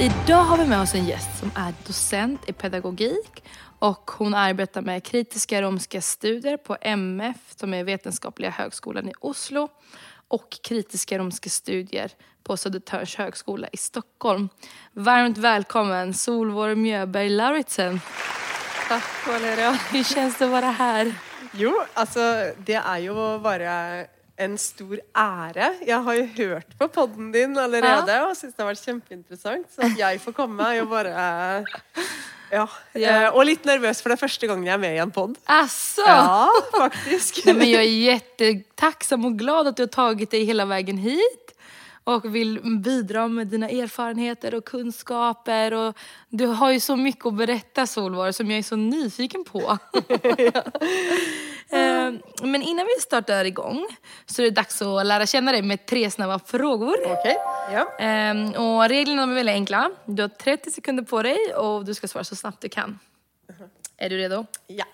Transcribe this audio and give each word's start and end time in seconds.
Idag 0.00 0.44
har 0.44 0.58
vi 0.58 0.66
med 0.66 0.80
oss 0.80 0.94
en 0.94 1.06
gäst 1.06 1.38
som 1.40 1.50
är 1.54 1.74
docent 1.86 2.48
i 2.48 2.52
pedagogik 2.52 3.44
och 3.78 4.10
hon 4.10 4.34
arbetar 4.34 4.82
med 4.82 5.04
kritiska 5.04 5.62
romska 5.62 6.00
studier 6.00 6.56
på 6.56 6.76
MF 6.80 7.36
som 7.56 7.74
är 7.74 7.84
Vetenskapliga 7.84 8.50
högskolan 8.50 9.08
i 9.08 9.12
Oslo 9.20 9.68
och 10.28 10.58
kritiska 10.62 11.18
romska 11.18 11.50
studier 11.50 12.10
på 12.42 12.56
Södertörns 12.56 13.16
högskola 13.16 13.68
i 13.72 13.76
Stockholm. 13.76 14.48
Varmt 14.92 15.38
välkommen 15.38 16.14
Solvor 16.14 16.74
Mjöberg 16.74 17.28
Lauritsen. 17.28 18.00
Tack 18.88 19.26
Valeria. 19.26 19.70
Hur 19.70 20.04
känns 20.04 20.38
det 20.38 20.44
att 20.44 20.50
vara 20.50 20.70
här? 20.70 21.14
Jo, 21.52 21.82
alltså 21.94 22.20
det 22.58 22.82
er 22.86 22.98
jo 22.98 23.38
bare 23.38 24.06
en 24.38 24.56
stor 24.60 24.96
ære. 25.18 25.70
Jeg 25.86 26.02
har 26.06 26.14
jo 26.18 26.26
hørt 26.38 26.76
på 26.78 26.88
podden 26.94 27.32
din 27.34 27.56
allerede 27.58 28.20
og 28.28 28.36
syns 28.38 28.54
det 28.54 28.62
har 28.64 28.70
vært 28.70 28.84
kjempeinteressant. 28.86 29.66
Så 29.74 29.86
at 29.88 29.98
jeg 29.98 30.20
får 30.22 30.36
komme, 30.36 30.62
er 30.62 30.80
jo 30.80 30.86
bare 30.90 31.12
ja. 32.48 32.64
Ja. 32.96 33.26
Eh, 33.26 33.26
Og 33.34 33.44
litt 33.44 33.66
nervøs, 33.68 34.00
for 34.00 34.08
det 34.08 34.16
er 34.16 34.22
første 34.22 34.48
gangen 34.48 34.64
jeg 34.64 34.72
er 34.78 34.80
med 34.80 34.94
i 34.96 35.02
en 35.02 35.12
pod. 35.12 35.34
Asså! 35.52 36.06
Ja, 36.06 36.46
faktisk. 36.72 37.42
Nej, 37.44 37.56
men 37.58 37.68
jeg 37.74 37.92
er 38.14 38.22
kjempetakknemlig 38.38 39.28
og 39.32 39.38
glad 39.42 39.68
at 39.72 39.76
du 39.76 39.84
har 39.84 39.92
tatt 39.92 40.24
deg 40.32 40.48
hele 40.48 40.64
veien 40.70 41.02
hit 41.02 41.52
Og 42.08 42.24
vil 42.32 42.54
bidra 42.80 43.26
med 43.28 43.50
dine 43.52 43.68
erfarenheter 43.68 44.54
og 44.56 44.64
kunnskaper. 44.64 45.74
Og 45.76 46.06
du 46.32 46.46
har 46.56 46.72
jo 46.72 46.80
så 46.80 46.96
mye 46.96 47.20
å 47.20 47.34
berette, 47.36 47.84
Solvar 47.84 48.32
som 48.32 48.48
jeg 48.48 48.64
er 48.64 48.68
så 48.70 48.78
nyfiken 48.80 49.44
på. 49.44 49.60
Eh, 50.48 51.57
Men 52.42 52.62
innan 52.62 52.86
vi 52.96 53.02
startar 53.02 53.44
igång 53.44 53.86
så 54.26 54.42
är 54.42 54.44
det 54.44 54.50
dags 54.50 54.82
att 54.82 55.06
lära 55.06 55.26
känna 55.26 55.52
dig 55.52 55.62
med 55.62 55.86
tre 55.86 56.10
snabba 56.10 56.38
frågor. 56.38 57.00
Okay. 57.00 57.34
ja. 57.72 57.96
Ehm, 57.98 58.50
och 58.52 58.88
reglerna 58.88 59.22
är 59.22 59.26
väldigt 59.26 59.52
enkla. 59.52 59.90
Du 60.04 60.22
har 60.22 60.28
30 60.28 60.70
sekunder 60.70 61.02
på 61.02 61.22
dig 61.22 61.54
och 61.54 61.84
du 61.84 61.94
ska 61.94 62.08
svara 62.08 62.24
så 62.24 62.36
snabbt 62.36 62.60
du 62.60 62.68
kan. 62.68 62.98
Är 63.96 64.10
du 64.10 64.16
redo? 64.16 64.46
ja. 64.66 64.84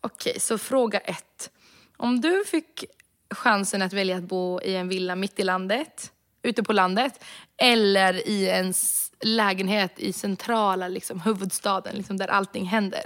Okej, 0.00 0.40
så 0.40 0.58
fråga 0.58 0.98
ett. 0.98 1.50
Om 1.96 2.20
du 2.20 2.44
fick 2.44 2.84
chansen 3.30 3.82
att 3.82 3.92
välja 3.92 4.16
att 4.16 4.22
bo 4.22 4.60
i 4.60 4.76
en 4.76 4.88
villa 4.88 5.16
mitt 5.16 5.40
i 5.40 5.44
landet, 5.44 6.12
ute 6.42 6.62
på 6.62 6.72
landet, 6.72 7.24
eller 7.56 8.28
i 8.28 8.50
en 8.50 8.74
lägenhet 9.20 9.92
i 10.00 10.12
centrala 10.12 10.88
liksom, 10.88 11.20
huvudstaden, 11.20 11.96
liksom, 11.96 12.16
där 12.16 12.28
allting 12.28 12.64
händer. 12.64 13.04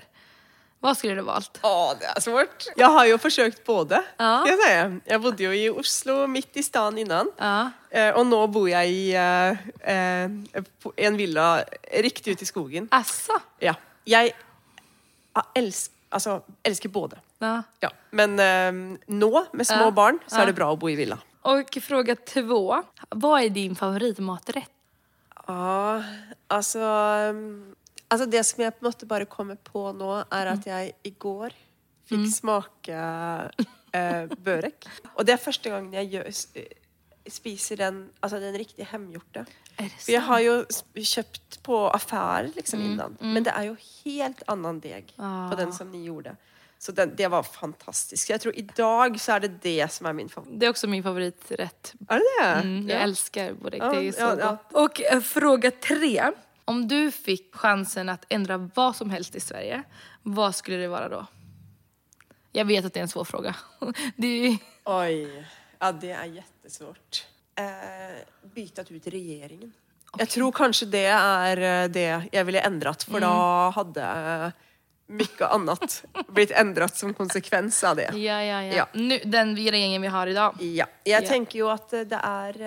Vad 0.80 0.96
skulle 0.96 1.14
du 1.20 1.26
valt? 1.26 1.58
Å, 1.62 1.92
det 2.00 2.08
er 2.08 2.22
svårt. 2.24 2.64
Jeg 2.78 2.88
har 2.88 3.06
jo 3.10 3.18
forsøkt 3.20 3.60
både. 3.66 3.98
Ja. 4.16 4.30
si. 4.48 4.70
jeg 5.10 5.20
bodde 5.20 5.44
jo 5.44 5.50
i 5.52 5.66
Oslo, 5.68 6.22
midt 6.26 6.56
i 6.56 6.64
staden 6.64 6.98
innan. 7.02 7.28
Ja. 7.36 7.72
Eh, 7.90 8.14
Og 8.16 8.24
nå 8.26 8.38
bor 8.48 8.68
jeg 8.70 8.94
i 8.94 9.02
eh, 9.12 9.60
eh, 9.84 10.30
en 11.04 11.18
villa 11.20 11.48
riktig 12.00 12.32
ute 12.32 12.46
i 12.46 12.48
skogen. 12.48 12.88
Asså? 12.96 13.36
Ja. 13.60 13.74
Jeg 14.08 14.32
altså, 15.36 16.40
elsker 16.64 16.88
både. 16.88 17.20
Ja. 17.44 17.58
Ja. 17.84 17.90
Men 18.16 18.38
eh, 18.40 18.72
nå, 19.12 19.32
med 19.52 19.68
små 19.68 19.90
Ja. 19.90 19.90
barn, 19.90 20.18
så 20.26 20.36
Ja. 20.36 20.42
er 20.42 20.46
det 20.46 20.56
bra 20.56 20.72
å 20.72 20.78
bo 20.80 20.88
i 20.88 20.96
villa. 20.96 21.18
Och 21.42 21.78
fråga 21.82 22.16
två. 22.16 22.82
Vad 23.08 23.42
är 23.42 23.48
din 23.48 23.76
favoritmaträtt? 23.76 24.70
Ja, 25.46 26.02
altså 26.48 26.78
um, 27.30 27.74
Altså, 28.10 28.26
det 28.26 28.42
som 28.46 28.62
jeg 28.64 28.74
på 28.74 28.82
en 28.84 28.90
måte 28.90 29.06
bare 29.06 29.26
kommer 29.30 29.56
på 29.56 29.92
nå, 29.94 30.10
er 30.34 30.50
at 30.50 30.66
jeg 30.66 30.94
i 31.06 31.12
går 31.22 31.54
fikk 32.10 32.26
smake 32.34 33.00
eh, 33.94 34.26
børek. 34.42 34.86
Og 35.14 35.26
det 35.26 35.36
er 35.36 35.42
første 35.42 35.70
gangen 35.70 35.94
jeg 35.94 36.10
gjør, 36.16 36.30
eh, 36.58 36.76
spiser 37.30 37.78
den, 37.78 38.00
altså 38.20 38.40
den 38.42 38.56
riktig 38.58 38.88
hjemgjorte. 38.90 39.44
For 39.78 40.10
jeg 40.12 40.22
har 40.26 40.40
jo 40.42 40.54
kjøpt 40.98 41.60
på 41.64 41.76
affærer 41.94 42.50
liksom 42.56 42.82
innan, 42.84 43.14
men 43.22 43.46
det 43.46 43.54
er 43.54 43.70
jo 43.70 43.76
helt 44.04 44.42
annen 44.50 44.80
deg 44.82 45.12
på 45.16 45.56
den 45.60 45.70
som 45.72 45.88
ni 45.94 46.02
gjorde. 46.08 46.34
Så 46.80 46.92
den, 46.96 47.12
det 47.16 47.28
var 47.28 47.44
fantastisk. 47.44 48.30
Jeg 48.30 48.40
tror 48.40 48.54
i 48.56 48.62
dag 48.64 49.16
så 49.20 49.34
er 49.36 49.42
det 49.44 49.50
det 49.60 49.84
som 49.92 50.06
er 50.08 50.14
min 50.16 50.30
favoritt. 50.32 50.56
Det 50.60 50.66
er 50.66 50.72
også 50.72 50.88
min 50.88 51.02
favorittrett. 51.04 51.90
Er 52.08 52.22
det 52.22 52.30
det? 52.38 52.52
Mm, 52.64 52.78
jeg 52.88 53.56
burek, 53.60 53.82
Ja, 53.82 53.90
det 53.92 53.98
er 54.00 54.12
så 54.16 54.20
ja, 54.20 54.30
ja. 54.38 54.48
gott. 54.48 54.72
Och 54.72 55.00
eh, 55.00 55.20
fråga 55.20 55.70
tre. 55.70 56.30
Om 56.70 56.88
du 56.88 57.10
fikk 57.10 57.54
chansen 57.58 58.08
att 58.08 58.24
ändra 58.28 58.56
hva 58.56 58.92
som 58.94 59.10
helst 59.10 59.34
i 59.34 59.40
Sverige, 59.42 59.82
hva 60.22 60.52
skulle 60.54 60.76
det 60.78 60.90
være 60.92 61.08
da? 61.10 61.24
Jeg 62.54 62.66
vet 62.68 62.86
at 62.86 62.94
det 62.94 63.00
er 63.00 63.06
en 63.08 63.10
svår 63.10 63.26
fråga. 63.26 63.54
Det 64.16 64.58
Oj, 64.86 65.16
ja 65.80 65.88
det 65.92 66.12
er 66.14 66.28
jättesvårt. 66.36 67.24
Eh, 67.58 68.20
bytet 68.54 68.90
ut 68.90 69.06
regjeringen. 69.10 69.72
Jeg 70.18 70.30
tror 70.36 70.54
kanskje 70.54 70.86
det 70.90 71.08
er 71.10 71.62
eh, 71.66 71.88
det 71.90 72.08
jeg 72.30 72.46
ville 72.46 72.62
endret, 72.66 73.02
for 73.06 73.22
da 73.22 73.34
hadde 73.74 74.06
mye 75.10 75.48
annet 75.50 75.96
blitt 76.30 76.54
endret 76.54 76.94
som 77.02 77.14
konsekvens 77.18 77.82
av 77.84 77.98
det. 77.98 78.12
ja, 78.14 78.38
ja, 78.46 78.62
ja. 78.62 78.76
Ja. 78.82 78.86
Nu, 78.94 79.18
den 79.24 79.56
regjeringen 79.58 80.06
vi 80.06 80.14
har 80.14 80.30
i 80.30 80.38
dag. 80.38 80.62
Ja. 80.62 80.86
Jeg 81.02 81.26
tenker 81.26 81.64
jo 81.64 81.74
at 81.74 81.90
det 81.90 82.22
er 82.22 82.62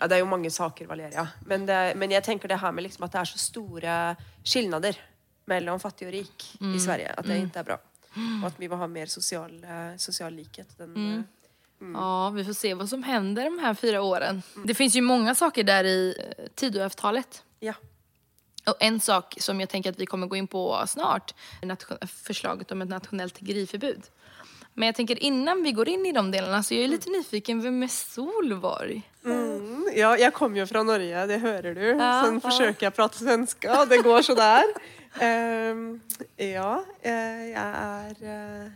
Ja, 0.00 0.06
det 0.08 0.16
er 0.16 0.22
jo 0.22 0.26
mange 0.30 0.50
saker, 0.50 0.86
Valeria. 0.86 1.26
Men, 1.46 1.66
det, 1.66 1.96
men 1.96 2.10
jeg 2.10 2.24
tenker 2.24 2.48
det 2.48 2.58
her 2.60 2.72
med 2.72 2.84
liksom 2.86 3.04
at 3.04 3.12
det 3.12 3.20
er 3.20 3.24
så 3.30 3.38
store 3.38 3.96
skillnader 4.44 4.96
mellom 5.50 5.80
fattig 5.80 6.06
og 6.08 6.12
rik 6.14 6.46
i 6.60 6.78
Sverige. 6.80 7.12
At 7.18 7.26
det 7.26 7.36
ikke 7.44 7.58
er 7.62 7.68
bra. 7.68 7.78
Og 8.16 8.46
at 8.48 8.58
vi 8.60 8.68
må 8.68 8.76
ha 8.80 8.86
mer 8.86 9.06
sosial, 9.06 9.52
eh, 9.64 9.96
sosial 9.98 10.34
likhet. 10.34 10.76
Den, 10.78 10.96
eh, 11.18 11.22
Ja, 11.94 12.30
vi 12.30 12.44
får 12.44 12.52
se 12.52 12.74
vad 12.74 12.88
som 12.88 13.02
händer 13.02 13.44
de 13.44 13.58
här 13.58 13.74
fyra 13.74 14.02
åren. 14.02 14.42
Det 14.64 14.74
finns 14.74 14.94
ju 14.96 15.00
många 15.00 15.34
saker 15.34 15.64
där 15.64 15.84
i 15.84 16.14
eh, 16.38 16.44
Tidöavtalet. 16.54 17.42
ja. 17.60 17.74
Och 18.66 18.76
en 18.80 19.00
sak 19.00 19.34
som 19.40 19.60
jag 19.60 19.68
tänker 19.68 19.90
att 19.90 19.98
vi 19.98 20.06
kommer 20.06 20.26
gå 20.26 20.36
in 20.36 20.46
på 20.46 20.84
snart 20.86 21.34
är 21.62 22.06
förslaget 22.06 22.72
om 22.72 22.82
ett 22.82 22.88
nationellt 22.88 23.34
tiggeriförbud. 23.34 24.02
Men 24.74 24.86
jag 24.86 24.94
tänker 24.94 25.22
innan 25.22 25.62
vi 25.62 25.72
går 25.72 25.88
in 25.88 26.06
i 26.06 26.12
de 26.12 26.30
delarna 26.30 26.62
så 26.62 26.74
jag 26.74 26.84
är 26.84 26.88
lite 26.88 27.10
nyfiken, 27.10 27.62
vem 27.62 27.82
är 27.82 27.88
Solborg? 27.88 29.02
Mm, 29.24 29.51
ja, 29.96 30.12
jeg 30.20 30.32
kommer 30.36 30.58
jo 30.62 30.66
fra 30.66 30.82
Norge, 30.86 31.26
det 31.30 31.40
hører 31.42 31.74
du. 31.76 31.84
Ja, 31.98 32.10
Sånn 32.24 32.40
forsøker 32.42 32.86
jeg 32.86 32.92
å 32.92 32.96
prate 32.96 33.18
svenska, 33.20 33.80
og 33.82 33.88
det 33.92 34.02
går 34.04 34.22
så 34.26 34.34
der. 34.38 34.72
Ehm, 35.20 36.00
ja, 36.40 36.70
eh, 37.04 37.42
jeg 37.52 37.66
er 37.82 38.22
eh, 38.32 38.70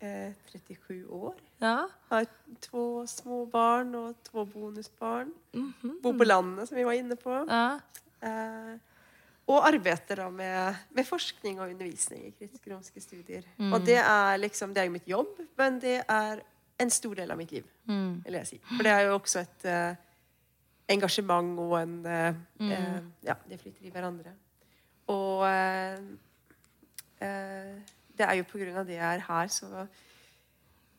eh, 0.00 0.32
37 0.52 1.04
år. 1.10 1.34
Ja, 1.62 1.76
Har 2.10 2.26
to 2.60 3.04
små 3.08 3.44
barn 3.50 3.94
og 3.98 4.14
to 4.26 4.44
bonusbarn. 4.44 5.30
Mhm. 5.54 5.98
Bor 6.02 6.12
på 6.18 6.26
landet, 6.26 6.68
som 6.68 6.76
vi 6.76 6.84
var 6.84 6.92
inne 6.98 7.16
på. 7.16 7.44
ja. 7.48 7.78
Uh, 8.24 8.78
og 9.46 9.66
arbeider 9.68 10.16
da 10.16 10.30
med, 10.32 10.76
med 10.96 11.04
forskning 11.04 11.58
og 11.60 11.68
undervisning 11.74 12.22
i 12.24 12.30
kritiske 12.32 12.70
romske 12.72 13.02
studier. 13.04 13.42
Og 13.60 13.82
det 13.84 13.98
er 14.00 14.38
liksom, 14.40 14.70
det 14.72 14.80
er 14.80 14.86
jo 14.88 14.94
mitt 14.94 15.10
jobb, 15.10 15.34
men 15.60 15.76
det 15.82 15.98
er 16.08 16.40
en 16.80 16.88
stor 16.90 17.12
del 17.18 17.30
av 17.30 17.36
mitt 17.36 17.52
liv, 17.52 17.66
Mm. 17.84 18.22
vil 18.24 18.38
jeg 18.38 18.46
si. 18.48 18.58
For 18.70 18.82
det 18.82 18.92
er 18.94 19.02
jo 19.10 19.18
også 19.18 19.42
et 19.42 19.66
eh, 19.68 19.96
engasjement 20.90 21.58
og 21.62 21.76
en 21.80 21.94
eh, 22.06 22.34
eh, 22.60 23.02
Ja, 23.24 23.36
det 23.48 23.60
flyter 23.60 23.86
i 23.88 23.92
hverandre. 23.94 24.34
Og 25.12 25.44
eh, 25.48 26.00
eh, 27.24 27.76
det 28.14 28.26
er 28.26 28.38
jo 28.40 28.48
på 28.48 28.60
grunn 28.60 28.76
av 28.82 28.86
det 28.88 28.98
jeg 28.98 29.20
er 29.20 29.24
her, 29.28 29.48
så 29.52 29.86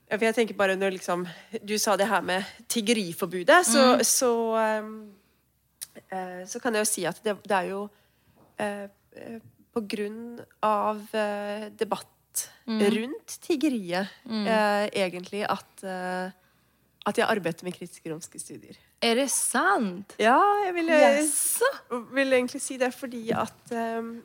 ja, 0.05 0.17
for 0.19 0.25
jeg 0.27 0.35
tenker 0.37 0.57
bare 0.57 0.75
når 0.77 0.99
liksom 0.99 1.23
Du 1.65 1.77
sa 1.81 1.95
det 1.97 2.05
her 2.05 2.21
med 2.21 2.45
tiggeriforbudet, 2.69 3.63
så, 3.65 3.97
så 4.05 4.31
ehm, 4.61 4.91
eh, 6.11 6.43
Så 6.45 6.61
kan 6.61 6.75
jeg 6.75 6.85
jo 6.85 6.89
si 6.91 7.05
at 7.09 7.21
det, 7.25 7.37
det 7.41 7.55
er 7.57 7.71
jo 7.71 7.87
eh, 8.61 8.85
eh, 9.17 9.39
på 9.73 9.81
grunn 9.91 10.37
av 10.63 11.01
eh, 11.11 11.69
debatt 11.75 12.11
rundt 12.65 13.33
tiggeriet, 13.43 14.11
eh, 14.27 14.85
egentlig, 14.91 15.43
at, 15.47 15.83
eh, 15.83 16.31
at 17.05 17.17
jeg 17.19 17.27
arbeider 17.27 17.63
med 17.67 17.75
kritiske 17.75 18.11
romske 18.11 18.39
studier. 18.39 18.77
Är 18.99 19.15
det 19.15 19.27
sant? 19.29 20.13
Ja, 20.17 20.39
jeg 20.65 20.73
vil, 20.73 20.89
yes. 20.89 21.61
vil 22.15 22.33
egentlig 22.33 22.61
si 22.61 22.77
det 22.81 22.91
fordi 22.95 23.27
at 23.35 23.71
um, 23.71 24.15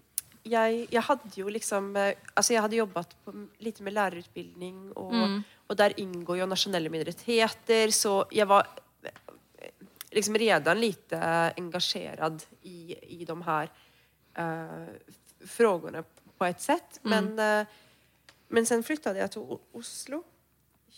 jeg, 0.46 0.86
jeg 0.92 1.02
hadde 1.04 1.30
jo 1.36 1.50
liksom 1.52 1.90
eh, 2.00 2.14
Altså, 2.34 2.54
jeg 2.54 2.62
hadde 2.64 2.78
jobbet 2.78 3.16
på, 3.24 3.34
litt 3.60 3.80
med 3.84 3.92
lærerutbildning, 3.92 4.92
og, 4.96 5.42
og 5.68 5.76
der 5.76 5.96
inngår 6.00 6.40
jo 6.40 6.46
nasjonelle 6.48 6.88
minoriteter, 6.92 7.92
så 7.92 8.22
jeg 8.32 8.48
var 8.48 8.70
eh, 9.04 9.84
liksom 10.16 10.38
redan 10.40 10.80
lite 10.80 11.20
engasjerad 11.60 12.40
i, 12.62 12.96
i 13.20 13.24
de 13.28 13.36
her 13.42 13.68
uh, 14.38 14.88
frågorna 15.46 16.04
på 16.38 16.44
ett 16.44 16.60
sätt. 16.60 17.00
Men, 17.02 17.38
uh, 17.38 17.66
men 18.48 18.66
sen 18.66 18.82
flyttade 18.82 19.18
jag 19.18 19.32
till 19.32 19.40
O- 19.40 19.60
Oslo 19.72 20.22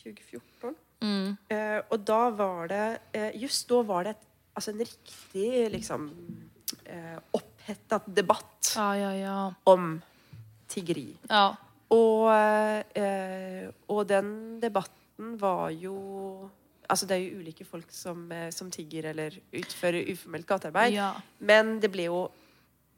2014. 0.02 0.74
Mm. 1.02 1.36
Eh, 1.48 1.82
och 1.88 2.00
då 2.00 2.30
var 2.30 2.68
det, 2.68 2.98
eh, 3.12 3.36
just 3.42 3.68
da 3.68 3.82
var 3.82 4.04
det 4.04 4.10
et, 4.10 4.24
altså 4.54 4.70
en 4.70 4.78
riktig 4.78 5.70
liksom, 5.72 6.10
eh, 6.84 7.18
oppheta 7.30 8.00
debatt 8.06 8.72
Ja, 8.76 8.96
ja, 8.96 9.14
ja. 9.14 9.54
om 9.64 10.02
tiggeri. 10.68 11.16
Ja. 11.28 11.56
Och, 11.88 12.34
eh, 12.34 13.68
och 13.86 14.06
den 14.06 14.60
debatten 14.60 15.38
var 15.38 15.70
jo 15.70 16.50
Altså 16.88 17.06
det 17.06 17.14
er 17.16 17.20
jo 17.24 17.38
ulike 17.40 17.64
folk 17.64 17.90
som, 17.90 18.32
eh, 18.32 18.50
som 18.50 18.70
tigger 18.70 19.04
eller 19.04 19.30
utfører 19.52 20.10
uformelt 20.12 20.46
gatearbeid. 20.46 20.92
Men 21.38 21.80
det 21.80 21.88
ble 21.90 22.02
jo 22.04 22.28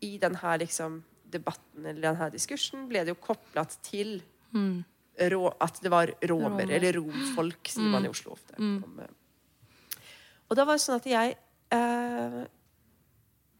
i 0.00 0.16
denne 0.18 0.56
liksom 0.58 0.96
debatten 1.32 1.86
eller 1.86 2.00
denne 2.02 2.30
diskursen 2.32 2.88
ble 2.88 3.04
det 3.04 3.14
jo 3.14 3.20
kopplat 3.26 3.78
til 3.82 4.22
Mm. 4.54 4.84
Rå, 5.18 5.42
at 5.60 5.78
det 5.82 5.92
var 5.92 6.10
romer, 6.30 6.70
eller 6.70 6.98
romfolk, 6.98 7.70
sier 7.70 7.90
man 7.90 8.06
i 8.06 8.10
Oslo 8.10 8.34
ofte. 8.34 8.56
Mm. 8.58 9.00
Eh, 9.04 10.02
og 10.48 10.58
da 10.58 10.66
var 10.66 10.78
det 10.78 10.84
sånn 10.84 11.00
at 11.00 11.08
jeg 11.08 11.36
eh, 11.74 12.42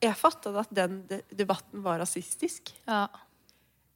Jeg 0.05 0.19
fattet 0.21 0.57
at 0.61 0.73
den 0.75 0.99
debatten 1.33 1.85
var 1.85 2.03
rasistisk, 2.03 2.75
ja. 2.85 3.07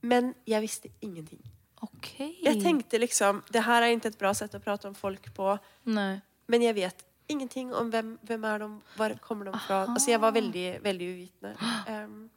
men 0.00 0.32
jeg 0.48 0.64
visste 0.64 0.92
ingenting. 1.04 1.42
Okay. 1.78 2.32
Jeg 2.42 2.58
tenkte 2.58 2.98
liksom 2.98 3.44
Det 3.54 3.60
her 3.62 3.84
er 3.84 3.92
ikke 3.94 4.10
et 4.10 4.18
bra 4.18 4.32
sett 4.34 4.56
å 4.56 4.62
prate 4.62 4.88
om 4.88 4.96
folk 4.98 5.28
på, 5.34 5.52
Nei. 5.86 6.16
men 6.50 6.64
jeg 6.64 6.74
vet 6.78 7.04
ingenting 7.28 7.74
om 7.76 7.90
hvem, 7.92 8.14
hvem 8.24 8.44
er 8.48 8.62
de, 8.64 8.68
hvor 8.96 9.14
kommer 9.20 9.50
de 9.50 9.58
fra. 9.66 9.82
Altså, 9.84 10.10
jeg 10.14 10.20
var 10.22 10.32
veldig, 10.32 10.68
veldig 10.80 11.08
uvitende. 11.12 11.50
Um, 11.84 12.30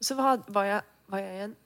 så 0.00 0.16
var, 0.16 0.40
var, 0.48 0.64
jeg, 0.64 0.86
var 1.12 1.20
jeg 1.20 1.42
en 1.44 1.56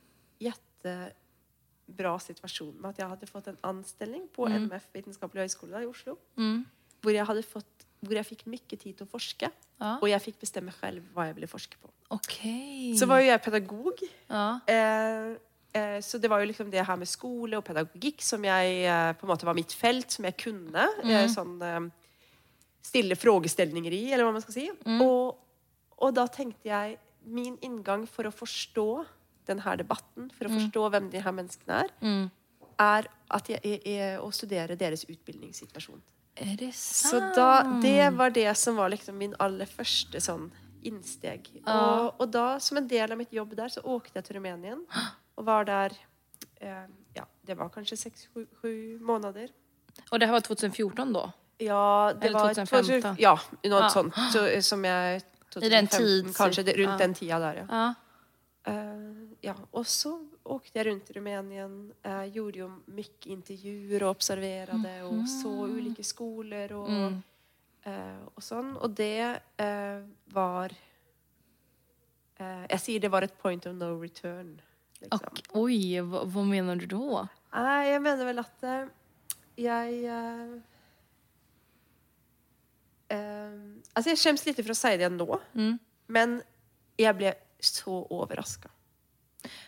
jättebra 1.85 2.19
situasjon 2.19 2.75
med 2.81 2.91
at 2.91 2.99
jeg 2.99 3.09
hadde 3.09 3.27
fått 3.29 3.49
en 3.49 3.59
anstelling 3.63 4.27
på 4.33 4.49
MF 4.49 4.89
Vitenskapelig 4.95 5.45
høgskole 5.45 5.83
i 5.83 5.87
Oslo. 5.87 6.17
Mm. 6.37 6.65
Hvor 7.03 7.13
jeg, 7.13 7.25
hadde 7.27 7.43
fått, 7.43 7.87
hvor 8.01 8.17
jeg 8.17 8.27
fikk 8.27 8.47
mye 8.47 8.77
tid 8.77 8.95
til 8.97 9.05
å 9.05 9.09
forske. 9.09 9.51
Ja. 9.81 9.97
Og 10.01 10.09
jeg 10.09 10.23
fikk 10.23 10.41
bestemme 10.41 10.73
selv 10.73 11.05
hva 11.13 11.29
jeg 11.29 11.37
ville 11.37 11.51
forske 11.51 11.77
på. 11.81 11.91
Okay. 12.15 12.95
Så 12.97 13.07
var 13.07 13.21
jo 13.21 13.29
jeg 13.29 13.43
pedagog. 13.45 14.01
Ja. 14.31 14.61
Eh, 14.71 15.35
eh, 15.77 15.99
så 16.01 16.19
det 16.19 16.31
var 16.31 16.41
jo 16.41 16.49
liksom 16.49 16.71
det 16.73 16.85
her 16.87 16.97
med 16.97 17.11
skole 17.11 17.59
og 17.59 17.67
pedagogikk 17.67 18.25
som 18.25 18.45
jeg 18.45 18.85
eh, 18.89 19.13
på 19.19 19.27
en 19.27 19.33
måte 19.35 19.49
var 19.49 19.57
mitt 19.59 19.75
felt, 19.77 20.11
som 20.15 20.25
jeg 20.25 20.39
kunne. 20.41 20.89
Eh, 21.05 21.27
sånn 21.33 21.59
eh, 21.61 21.81
stille 22.85 23.17
frågestellinger 23.17 23.93
i, 23.93 24.05
eller 24.13 24.25
hva 24.25 24.37
man 24.37 24.45
skal 24.45 24.57
si. 24.57 24.69
Og, 25.01 25.35
og 26.01 26.17
da 26.17 26.29
tenkte 26.29 26.71
jeg 26.71 27.01
Min 27.25 27.55
inngang 27.65 28.03
for 28.05 28.29
å 28.29 28.31
forstå 28.37 28.89
denne 29.47 29.77
debatten, 29.81 30.31
for 30.37 30.49
å 30.49 30.55
forstå 30.55 30.89
hvem 30.91 31.11
de 31.13 31.21
her 31.25 31.33
menneskene 31.37 31.85
er, 31.85 31.93
Mm. 32.01 32.31
er, 32.81 33.09
jeg, 33.49 33.61
er, 33.65 33.81
er 33.87 34.19
å 34.25 34.31
studere 34.33 34.77
deres 34.77 35.05
utbildningssituasjon. 35.05 36.03
Er 36.37 36.57
det 36.59 36.73
sant? 36.75 37.13
Så 37.13 37.21
da, 37.37 37.79
det 37.83 38.11
var 38.17 38.31
det 38.35 38.57
som 38.59 38.77
var 38.77 38.91
liksom 38.91 39.19
min 39.19 39.35
aller 39.39 39.67
første 39.71 40.19
sånn 40.21 40.49
innsteg. 40.85 41.47
Og, 41.65 42.15
og 42.21 42.27
da, 42.35 42.59
som 42.61 42.81
en 42.81 42.89
del 42.89 43.13
av 43.13 43.19
mitt 43.21 43.33
jobb 43.33 43.55
der, 43.57 43.71
så 43.73 43.81
åkte 43.81 44.19
jeg 44.19 44.27
til 44.27 44.37
Rumänien. 44.41 44.83
Og 45.39 45.47
var 45.49 45.65
der 45.67 45.95
eh, 46.61 46.85
Ja, 47.17 47.25
det 47.47 47.57
var 47.59 47.71
kanskje 47.75 47.97
seks-sju 47.99 49.01
måneder. 49.03 49.49
Og 50.11 50.21
det 50.21 50.29
her 50.29 50.35
var 50.37 50.45
2014 50.47 51.15
da? 51.15 51.25
Ja, 51.63 52.13
det 52.15 52.29
Eller 52.29 52.39
var 52.39 52.55
2015. 52.55 53.17
Ja, 53.23 53.35
noe 53.71 53.83
ah. 53.87 53.89
sånt. 53.91 54.15
Så, 54.35 54.45
som 54.67 54.85
jeg 54.85 55.23
I 55.63 55.69
den 55.71 55.87
tid- 55.91 56.31
Kanskje 56.35 56.65
det, 56.67 56.77
rundt 56.79 56.95
ah. 56.95 56.99
den 56.99 57.15
tida 57.15 57.39
der, 57.43 57.63
ja. 57.63 57.67
Ja. 57.71 57.85
Eh, 59.45 59.51
ja. 59.51 59.55
Og 59.73 59.85
så 59.87 60.15
åkte 60.45 60.79
jeg 60.79 60.87
rundt 60.87 61.11
i 61.11 61.13
Rumänien. 61.19 61.93
Uh, 62.07 62.25
gjorde 62.33 62.59
jo 62.63 62.69
mye 62.87 63.33
intervjuer 63.35 64.03
og 64.03 64.17
observerade 64.17 64.95
og 65.09 65.25
så 65.29 65.53
ulike 65.69 66.05
skoler 66.05 66.73
og, 66.73 66.89
Mm. 66.91 67.23
eh, 67.85 68.21
og 68.37 68.43
sånn. 68.43 68.77
Og 68.83 68.95
det 68.95 69.41
eh, 69.59 70.01
var 70.33 70.71
eh, 72.41 72.67
Jeg 72.71 72.81
sier 72.81 73.01
det 73.01 73.11
var 73.11 73.23
et 73.23 73.39
point 73.43 73.67
of 73.67 73.75
no 73.75 73.95
return. 74.01 74.61
Liksom. 75.01 75.21
Och, 75.21 75.41
oj, 75.63 76.01
vad, 76.01 76.29
vad 76.33 76.47
menar 76.47 76.77
du 76.77 76.87
då? 76.87 77.29
Eh, 77.55 77.85
jeg 77.93 78.03
mener 78.03 78.25
vel 78.25 78.39
at 78.39 78.63
eh, 78.63 78.87
jeg 79.57 80.05
eh, 80.05 80.55
eh, 83.11 83.53
Altså, 83.95 84.11
jeg 84.11 84.19
skjemmes 84.19 84.47
litt 84.47 84.57
for 84.63 84.73
å 84.75 84.79
si 84.79 84.97
det 84.97 85.11
nå, 85.13 85.41
Mm. 85.55 85.79
men 86.09 86.43
jeg 86.99 87.17
ble 87.17 87.35
så 87.61 88.07
overraska. 88.11 88.69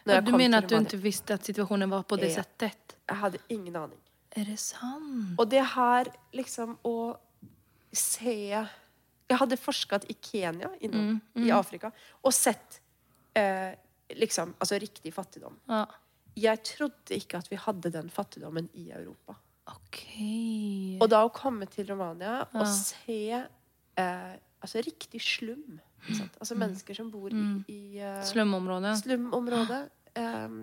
Du 0.07 0.33
mener 0.37 0.59
at 0.63 0.69
du 0.71 0.77
ikke 0.79 1.01
visste 1.03 1.35
at 1.35 1.47
situasjonen 1.47 1.91
var 1.91 2.05
på 2.07 2.17
det 2.21 2.31
Ja. 2.31 2.43
settet? 2.43 2.97
Jeg 3.09 3.17
hadde 3.19 3.39
ingen 3.51 3.77
aning. 3.77 3.99
Er 4.37 4.45
det 4.45 4.59
sant? 4.59 5.35
Og 5.39 5.49
det 5.51 5.65
her 5.65 6.11
liksom 6.35 6.77
å 6.85 7.17
se 7.93 8.35
Jeg 9.29 9.39
hadde 9.41 9.57
forsket 9.59 10.05
i 10.09 10.15
Kenya, 10.23 10.69
innom, 10.81 11.21
i 11.35 11.51
Afrika, 11.51 11.91
og 12.23 12.33
sett 12.33 12.81
eh, 13.35 13.75
liksom, 14.15 14.53
altså 14.61 14.79
riktig 14.79 15.13
fattigdom. 15.13 15.57
Ja. 15.69 15.85
Jeg 16.37 16.63
trodde 16.63 17.17
ikke 17.17 17.39
at 17.39 17.51
vi 17.51 17.57
hadde 17.57 17.91
den 17.91 18.09
fattigdommen 18.09 18.69
i 18.75 18.91
Europa. 18.93 19.35
Okej. 19.67 20.99
Og 21.03 21.09
da 21.11 21.25
å 21.27 21.33
komme 21.35 21.67
til 21.67 21.89
Romania 21.91 22.45
og 22.55 22.67
se 22.71 23.19
eh, 23.33 24.37
altså 24.63 24.83
riktig 24.87 25.21
slum? 25.25 25.81
Altså 26.41 26.55
mennesker 26.59 26.95
som 26.95 27.11
bor 27.11 27.31
i, 27.35 27.45
i 27.73 28.01
uh, 28.03 28.23
slumområdet. 28.25 28.97
slumområdet. 29.05 29.85
Um, 30.17 30.63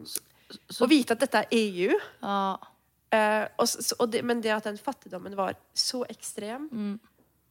og 0.82 0.90
vite 0.90 1.14
at 1.14 1.20
dette 1.22 1.38
er 1.44 1.52
EU. 1.54 1.94
Ja. 2.24 2.56
Uh, 3.14 3.46
og, 3.62 3.68
og 4.00 4.08
det, 4.10 4.24
men 4.26 4.40
det 4.42 4.50
at 4.56 4.66
den 4.66 4.80
fattigdommen 4.82 5.36
var 5.38 5.54
så 5.78 6.02
ekstrem, 6.10 6.66
Mm. 6.72 6.96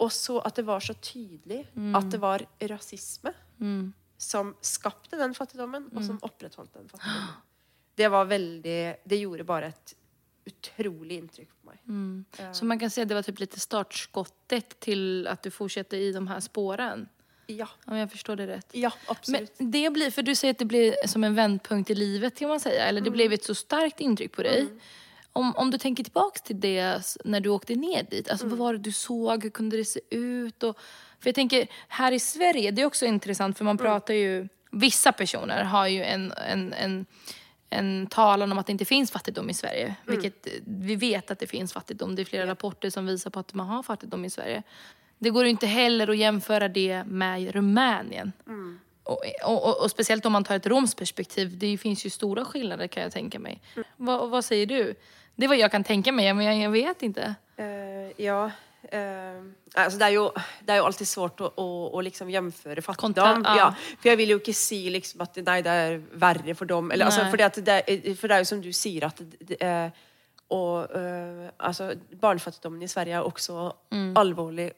og 0.03 0.11
så 0.11 0.41
at 0.44 0.56
det 0.59 0.65
var 0.67 0.81
så 0.83 0.94
tydelig 0.99 1.61
at 1.94 2.11
det 2.11 2.21
var 2.21 2.43
rasisme 2.71 3.31
Mm. 3.62 3.93
som 4.19 4.55
skapte 4.61 5.17
den 5.19 5.35
fattigdommen, 5.35 5.87
og 5.94 6.03
som 6.03 6.19
opprettholdt 6.27 6.75
den 6.75 6.89
fattigdommen. 6.91 7.35
Det 7.97 8.11
var 8.11 8.25
veldig 8.27 8.97
Det 9.06 9.21
gjorde 9.23 9.44
bare 9.47 9.67
et 9.71 9.94
utrolig 10.50 11.21
inntrykk 11.23 11.49
på 11.62 11.71
meg. 11.71 11.79
Mm. 11.87 12.25
Så 12.53 12.65
man 12.67 12.79
kan 12.83 12.91
si 12.91 13.00
at 13.00 13.06
det 13.09 13.15
var 13.15 13.23
typ 13.23 13.39
litt 13.39 13.55
startskottet 13.55 14.75
til 14.83 15.27
at 15.31 15.43
du 15.44 15.50
fortsetter 15.55 15.99
i 16.03 16.11
de 16.12 16.27
her 16.27 16.41
spåren? 16.41 17.09
Ja. 17.47 17.69
Om 17.85 17.97
jag 17.97 18.11
förstår 18.11 18.37
det 18.37 18.47
rätt. 18.47 18.67
Ja, 18.73 18.93
Men 19.06 19.17
absolutt. 19.17 19.55
det 19.59 19.93
blir, 19.93 20.11
för 20.11 20.22
du 20.22 20.34
säger 20.34 20.55
att 20.55 20.58
det 20.58 20.65
blir 20.65 20.94
som 21.06 21.25
en 21.25 21.34
vändpunkt 21.34 21.91
i 21.91 21.94
livet 21.94 22.39
kan 22.39 22.49
man 22.49 22.61
säga, 22.61 22.84
eller 22.84 23.01
det 23.01 23.11
blev 23.11 23.32
ett 23.32 23.44
så 23.44 23.55
starkt 23.55 24.01
intryck 24.01 24.32
på 24.32 24.43
dig. 24.43 24.67
Om, 25.32 25.56
om 25.56 25.70
du 25.70 25.79
tänker 25.79 26.05
tillbaka 26.05 26.39
till 26.44 26.61
det 26.61 27.17
när 27.25 27.41
du 27.41 27.49
åkte 27.49 27.75
ner 27.75 28.03
dit, 28.03 28.31
alltså 28.31 28.46
vad 28.46 28.58
var 28.58 28.72
det 28.72 28.79
du 28.79 28.93
såg, 28.93 29.43
hur 29.43 29.51
kunde 29.51 29.77
det 29.77 29.84
se 29.84 30.01
ut? 30.11 30.63
Och, 30.63 30.79
för 31.20 31.29
jag 31.29 31.34
tänker, 31.34 31.67
här 31.89 32.13
i 32.13 32.19
Sverige, 32.19 32.70
det 32.70 32.82
är 32.82 32.87
också 32.87 33.06
intressant 33.06 33.58
för 33.58 33.65
man 33.65 33.79
pratar 33.79 34.15
ju, 34.15 34.49
vissa 34.70 35.13
personer 35.13 35.65
har 35.65 35.87
ju 35.87 36.03
en, 36.03 36.32
en, 36.32 36.72
en, 36.72 37.06
en 37.70 38.06
talan 38.06 38.53
om 38.53 38.58
att 38.58 38.67
det 38.67 38.72
inte 38.72 38.84
finns 38.84 39.11
fattigdom 39.11 39.51
i 39.51 39.55
Sverige. 39.55 39.94
Vilket 40.06 40.46
eh, 40.46 40.53
vi 40.67 40.96
vet 40.96 41.31
att 41.31 41.39
det 41.39 41.46
finns 41.46 41.72
fattigdom, 41.72 42.15
det 42.15 42.22
är 42.22 42.25
flera 42.25 42.46
rapporter 42.46 42.91
som 42.91 43.06
visar 43.06 43.31
på 43.31 43.41
att 43.41 43.55
man 43.55 43.67
har 43.67 43.82
fattigdom 43.82 44.25
i 44.25 44.31
Sverige. 44.31 44.63
Det 45.22 45.31
går 45.31 45.46
inte 45.46 45.67
heller 45.67 46.10
att 46.10 46.17
jämföra 46.17 46.69
det 46.69 47.05
med 47.06 47.55
Rumänien. 47.55 48.32
Och, 49.05 49.22
och, 49.44 49.69
och, 49.69 49.82
och 49.82 49.91
speciellt 49.91 50.26
om 50.26 50.32
man 50.32 50.44
tar 50.44 50.56
ett 50.56 50.67
romskt 50.67 50.98
perspektiv, 50.98 51.58
det 51.58 51.79
finns 51.79 52.06
ju 52.06 52.10
stora 52.10 52.44
skillnader 52.44 52.86
kan 52.86 53.02
jag 53.02 53.12
tänka 53.12 53.38
mig. 53.38 53.60
Vad, 53.96 54.31
vad 54.31 54.44
säger 54.44 54.67
du? 54.67 54.94
Det 55.34 55.44
är 55.44 55.48
vad 55.48 55.56
jag 55.56 55.70
kan 55.70 55.84
tänka 55.84 56.12
mig, 56.12 56.34
men 56.34 56.46
jag, 56.46 56.56
jag 56.56 56.70
vet 56.70 57.02
inte. 57.02 57.34
Uh, 57.60 58.24
ja. 58.24 58.50
Uh, 58.94 59.46
altså 59.74 59.98
det, 59.98 60.06
er 60.06 60.17
jo, 60.17 60.24
det 60.67 60.74
er 60.74 60.81
jo 60.81 60.86
alltid 60.88 61.08
svårt 61.08 61.41
å, 61.41 61.52
å, 61.55 61.67
å 61.94 62.02
liksom 62.02 62.31
gjemføre 62.31 62.82
fattigdom. 62.82 63.14
Kontra- 63.14 63.55
ja. 63.56 63.69
ja. 63.70 63.96
For 64.00 64.10
jeg 64.10 64.20
vil 64.24 64.34
jo 64.34 64.41
ikke 64.43 64.56
si 64.58 64.81
liksom 64.91 65.22
at 65.22 65.38
nei, 65.46 65.60
det 65.62 65.76
er 65.84 66.00
verre 66.19 66.56
for 66.58 66.67
dem. 66.67 66.91
Eller, 66.91 67.06
altså, 67.06 67.31
det, 67.62 67.79
for 68.19 68.26
det 68.26 68.36
er 68.36 68.43
jo 68.43 68.50
som 68.50 68.64
du 68.64 68.72
sier 68.74 69.06
at 69.06 69.22
det, 69.22 69.60
eh, 69.62 70.02
og, 70.53 70.93
eh, 70.97 71.47
altså, 71.59 71.93
Barnefattigdommen 72.21 72.82
i 72.85 72.91
Sverige 72.91 73.19
er 73.21 73.29
også 73.29 73.71
alvorlig. 74.21 74.71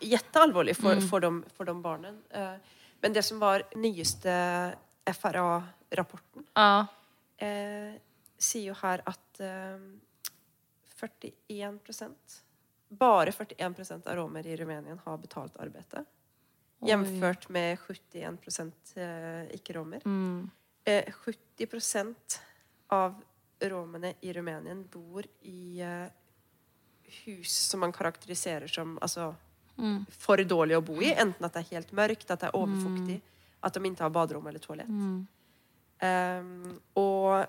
Jättealvorlig 0.00 0.76
for, 0.78 1.00
for, 1.10 1.24
de, 1.24 1.42
for 1.56 1.68
de 1.68 1.74
barna. 1.82 2.14
Eh, 2.30 2.78
men 3.02 3.12
det 3.16 3.24
som 3.26 3.40
var 3.42 3.64
nyeste 3.76 4.32
FRA-rapporten 5.10 6.46
Ja. 6.56 6.86
eh, 7.42 7.98
sier 8.38 8.70
jo 8.70 8.78
her 8.82 9.02
at 9.06 9.40
eh, 9.42 9.82
41 11.02 11.80
Bare 12.92 13.32
41 13.32 14.06
av 14.06 14.16
romer 14.16 14.46
i 14.46 14.56
Rumänien 14.56 15.00
har 15.04 15.18
betalt 15.18 15.56
arbeidet. 15.56 16.04
Jevnført 16.82 17.48
med 17.48 17.78
71 17.78 18.96
eh, 19.00 19.46
ikke-romer. 19.56 20.02
Mm. 20.04 20.50
Eh, 20.84 21.04
70% 21.58 22.38
av 22.92 23.14
romene 23.70 24.14
i 24.20 24.32
Rumænien 24.32 24.84
bor 24.90 25.26
i 25.42 25.80
eh, 25.80 26.10
hus 27.24 27.52
som 27.68 27.80
man 27.80 27.92
karakteriserer 27.92 28.66
som 28.66 28.98
altså, 29.02 29.34
Mm. 29.78 30.04
for 30.10 30.36
dårlig 30.36 30.76
å 30.76 30.82
bo 30.84 30.98
i. 31.00 31.12
Enten 31.16 31.46
at 31.46 31.54
det 31.54 31.62
er 31.62 31.76
helt 31.78 31.92
mørkt, 31.96 32.30
at 32.30 32.42
det 32.42 32.50
er 32.50 32.58
overfuktig, 32.58 33.20
at 33.62 33.74
de 33.74 33.88
ikke 33.88 34.04
har 34.04 34.10
baderom 34.12 34.46
eller 34.46 34.60
toalett. 34.60 34.88
Mm. 34.88 35.26
Um, 36.02 36.80
og 36.98 37.46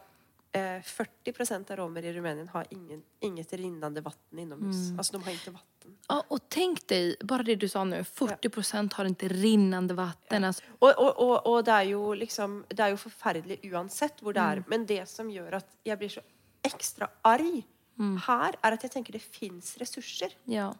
uh, 0.55 0.79
40% 0.88 1.72
av 1.74 1.77
romer 1.82 2.05
i 2.05 2.13
Rumænien 2.13 2.48
har 2.53 2.70
ingen, 2.72 3.01
inget 3.20 3.53
rinnende 3.58 4.03
vatten 4.05 4.39
innomhus. 4.39 4.91
Mm. 4.91 5.00
Alltså 5.00 5.17
de 5.17 5.24
har 5.24 5.32
inte 5.32 5.51
vatten. 5.83 5.97
Ja, 6.09 6.23
och 6.27 6.39
tänk 6.49 6.87
dig, 6.87 7.15
bara 7.23 7.43
det 7.43 7.55
du 7.55 7.67
sa 7.69 7.83
nu, 7.83 8.01
40% 8.03 8.93
har 8.93 9.05
inte 9.05 9.27
rinnande 9.27 9.93
vatten. 9.93 10.43
Alltså, 10.43 10.63
Og, 10.79 10.93
og, 10.97 11.19
og, 11.19 11.47
og 11.47 11.65
det 11.65 11.71
er 11.73 11.81
jo 11.91 12.13
liksom 12.13 12.65
Det 12.69 12.79
er 12.79 12.89
jo 12.89 12.97
forferdelig 12.97 13.59
uansett 13.73 14.21
hvor 14.21 14.33
det 14.33 14.41
er. 14.41 14.55
Mm. 14.57 14.63
Men 14.67 14.85
det 14.85 15.07
som 15.09 15.29
gjør 15.29 15.53
at 15.61 15.65
jeg 15.85 15.97
blir 15.97 16.09
så 16.09 16.21
ekstra 16.63 17.07
arg 17.23 17.63
Mm. 17.99 18.17
her, 18.27 18.55
er 18.63 18.71
at 18.73 18.81
jeg 18.83 18.91
tenker 18.91 19.13
det 19.13 19.21
fins 19.21 19.77
ressurser. 19.79 20.29
ja. 20.47 20.71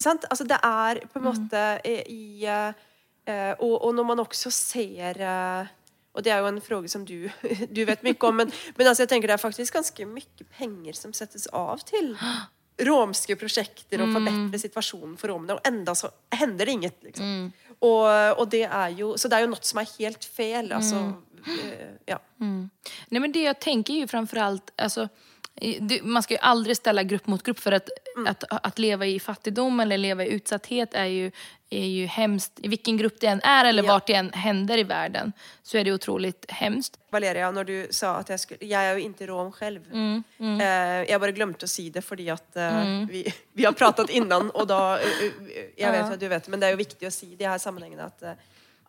Sant? 0.00 0.24
Altså 0.30 0.44
det 0.44 0.56
er 0.64 1.06
på 1.12 1.18
en 1.18 1.24
Mm. 1.24 1.28
måte 1.32 1.80
eh, 1.84 2.02
i 2.08 2.46
uh, 2.46 2.72
og, 3.60 3.84
og 3.84 3.94
når 3.94 4.02
man 4.04 4.18
også 4.20 4.50
ser 4.50 5.14
uh, 5.20 5.66
Og 6.14 6.24
det 6.24 6.32
er 6.32 6.38
jo 6.38 6.46
en 6.46 6.60
fråge 6.60 6.88
som 6.88 7.04
du, 7.04 7.28
du 7.76 7.84
vet 7.84 8.02
mye 8.02 8.16
om, 8.20 8.34
men, 8.34 8.52
men 8.78 8.86
altså 8.86 9.02
jeg 9.02 9.08
tenker 9.08 9.28
det 9.28 9.32
er 9.34 9.36
faktisk 9.48 9.74
ganske 9.74 10.06
mye 10.06 10.44
penger 10.58 10.92
som 10.92 11.12
settes 11.12 11.46
av 11.52 11.78
til 11.84 12.16
romske 12.82 13.36
prosjekter 13.38 14.02
og 14.02 14.10
forbedre 14.16 14.58
situasjonen 14.58 15.14
for 15.18 15.30
romene, 15.30 15.54
og 15.54 15.68
enda 15.68 15.94
så 15.94 16.10
hender 16.34 16.66
det 16.66 16.72
inget. 16.72 16.96
Liksom. 17.06 17.52
Og, 17.80 18.06
og 18.38 18.48
det 18.50 18.64
er 18.64 18.94
jo 18.96 19.16
Så 19.16 19.28
det 19.28 19.36
er 19.36 19.44
jo 19.44 19.52
noe 19.52 19.62
som 19.66 19.78
er 19.82 19.90
helt 19.98 20.24
fel. 20.24 20.72
Altså 20.72 21.04
eh, 21.46 21.94
Ja. 22.08 22.18
Nej 23.10 23.20
men 23.20 23.32
det 23.32 23.44
jeg 23.44 23.60
tenker 23.60 24.00
jo 24.00 24.06
framfor 24.10 24.38
alt, 24.40 24.70
altså 24.78 25.08
det- 25.80 26.02
man 26.04 26.22
ska 26.22 26.34
ju 26.34 26.40
aldrig 26.40 26.76
ställa 26.76 27.02
grupp 27.02 27.26
mot 27.26 27.42
grupp 27.42 27.58
för 27.60 27.72
att, 27.72 27.88
att, 28.26 28.44
att 28.48 28.78
leva 28.78 29.06
i 29.06 29.20
fattigdom 29.20 29.80
eller 29.80 29.98
leva 29.98 30.24
i 30.24 30.28
utsatthet 30.28 30.94
är 30.94 31.04
ju, 31.04 31.30
är 31.70 31.86
ju 31.86 32.06
hemskt. 32.06 32.52
I 32.62 32.68
vilken 32.68 32.96
grupp 32.96 33.20
det 33.20 33.26
än 33.26 33.40
är 33.42 33.64
eller 33.64 33.82
Ja. 33.82 33.92
vart 33.92 34.06
det 34.06 34.14
än 34.14 34.32
händer 34.32 34.78
i 34.78 34.82
världen 34.82 35.32
så 35.62 35.78
är 35.78 35.84
det 35.84 35.92
otroligt 35.92 36.50
hemskt. 36.50 36.98
Valeria, 37.10 37.50
når 37.50 37.64
du 37.64 37.86
sa 37.90 38.16
at 38.18 38.28
jeg 38.28 38.40
skulle 38.40 38.66
jag 38.66 38.82
er 38.82 38.98
jo 38.98 39.08
ikke 39.08 39.26
rom 39.26 39.52
selv. 39.58 39.80
Mm, 39.92 40.24
Eh, 40.60 41.04
jeg 41.10 41.20
bare 41.20 41.32
glemte 41.32 41.64
å 41.64 41.68
si 41.68 41.90
det 41.90 42.02
fordi 42.04 42.28
at 42.30 42.56
eh, 42.56 43.06
vi, 43.08 43.24
vi 43.52 43.64
har 43.64 43.72
pratet 43.72 44.10
innan, 44.10 44.50
og 44.54 44.66
da 44.68 44.98
eh, 44.98 45.22
eh, 45.24 45.70
Jeg 45.78 45.92
vet 45.92 46.12
at 46.12 46.20
du 46.20 46.28
vet, 46.28 46.48
men 46.48 46.60
det 46.60 46.66
er 46.68 46.72
jo 46.72 46.82
viktig 46.82 47.06
å 47.06 47.12
si 47.12 47.32
i 47.32 47.36
de 47.36 47.44
her 47.46 47.58
sammenhengene 47.58 48.04
at, 48.04 48.22
eh, 48.22 48.34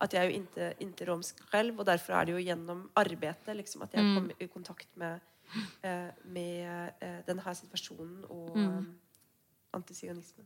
at 0.01 0.13
jeg 0.13 0.25
er 0.25 0.29
jo 0.31 0.41
ikke, 0.41 0.74
ikke 0.81 1.05
romsk 1.12 1.36
selv, 1.51 1.79
og 1.79 1.86
derfor 1.86 2.13
er 2.13 2.25
det 2.25 2.34
jo 2.34 2.41
gjennom 2.43 2.89
arbeidet 2.95 3.55
liksom, 3.55 3.81
at 3.84 3.93
jeg 3.93 4.01
kom 4.15 4.31
i 4.39 4.48
kontakt 4.48 4.88
med, 4.95 5.19
eh, 5.82 6.10
med 6.24 6.92
eh, 7.00 7.20
denne 7.28 7.56
situasjonen 7.56 8.26
og 8.30 8.58
eh, 8.58 8.82
antisionismen. 9.72 10.46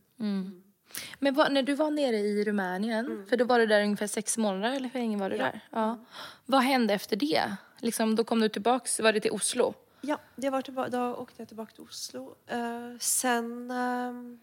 Men 1.18 1.34
vad, 1.34 1.52
när 1.52 1.62
du 1.62 1.74
var 1.74 1.90
nere 1.90 2.16
i 2.16 2.44
Rumänien, 2.44 3.26
for 3.28 3.36
da 3.36 3.44
var 3.44 3.58
du 3.58 3.66
der 3.66 3.82
ungefär 3.82 4.06
seks 4.06 4.38
måneder 4.38 4.76
eller 4.76 4.88
hur 4.88 5.00
länge 5.00 5.16
var 5.16 5.30
du 5.30 5.36
Ja. 5.36 5.44
der? 5.44 5.60
Ja. 5.70 5.98
Vad 6.46 6.62
hendte 6.62 6.94
efter 6.94 7.16
det? 7.16 7.56
Liksom, 7.80 8.16
da 8.16 8.24
kom 8.24 8.40
du 8.40 8.48
tilbake, 8.48 9.02
var 9.02 9.12
det 9.12 9.20
til 9.20 9.30
Oslo? 9.32 9.74
Ja, 10.00 10.16
det 10.36 10.50
var 10.50 10.62
tilba 10.62 10.88
da 10.88 11.14
åkte 11.14 11.42
jeg 11.42 11.48
tilbake 11.48 11.74
til 11.74 11.84
Oslo. 11.84 12.22
Uh, 12.52 12.96
sen 12.98 13.70
um, 13.70 14.40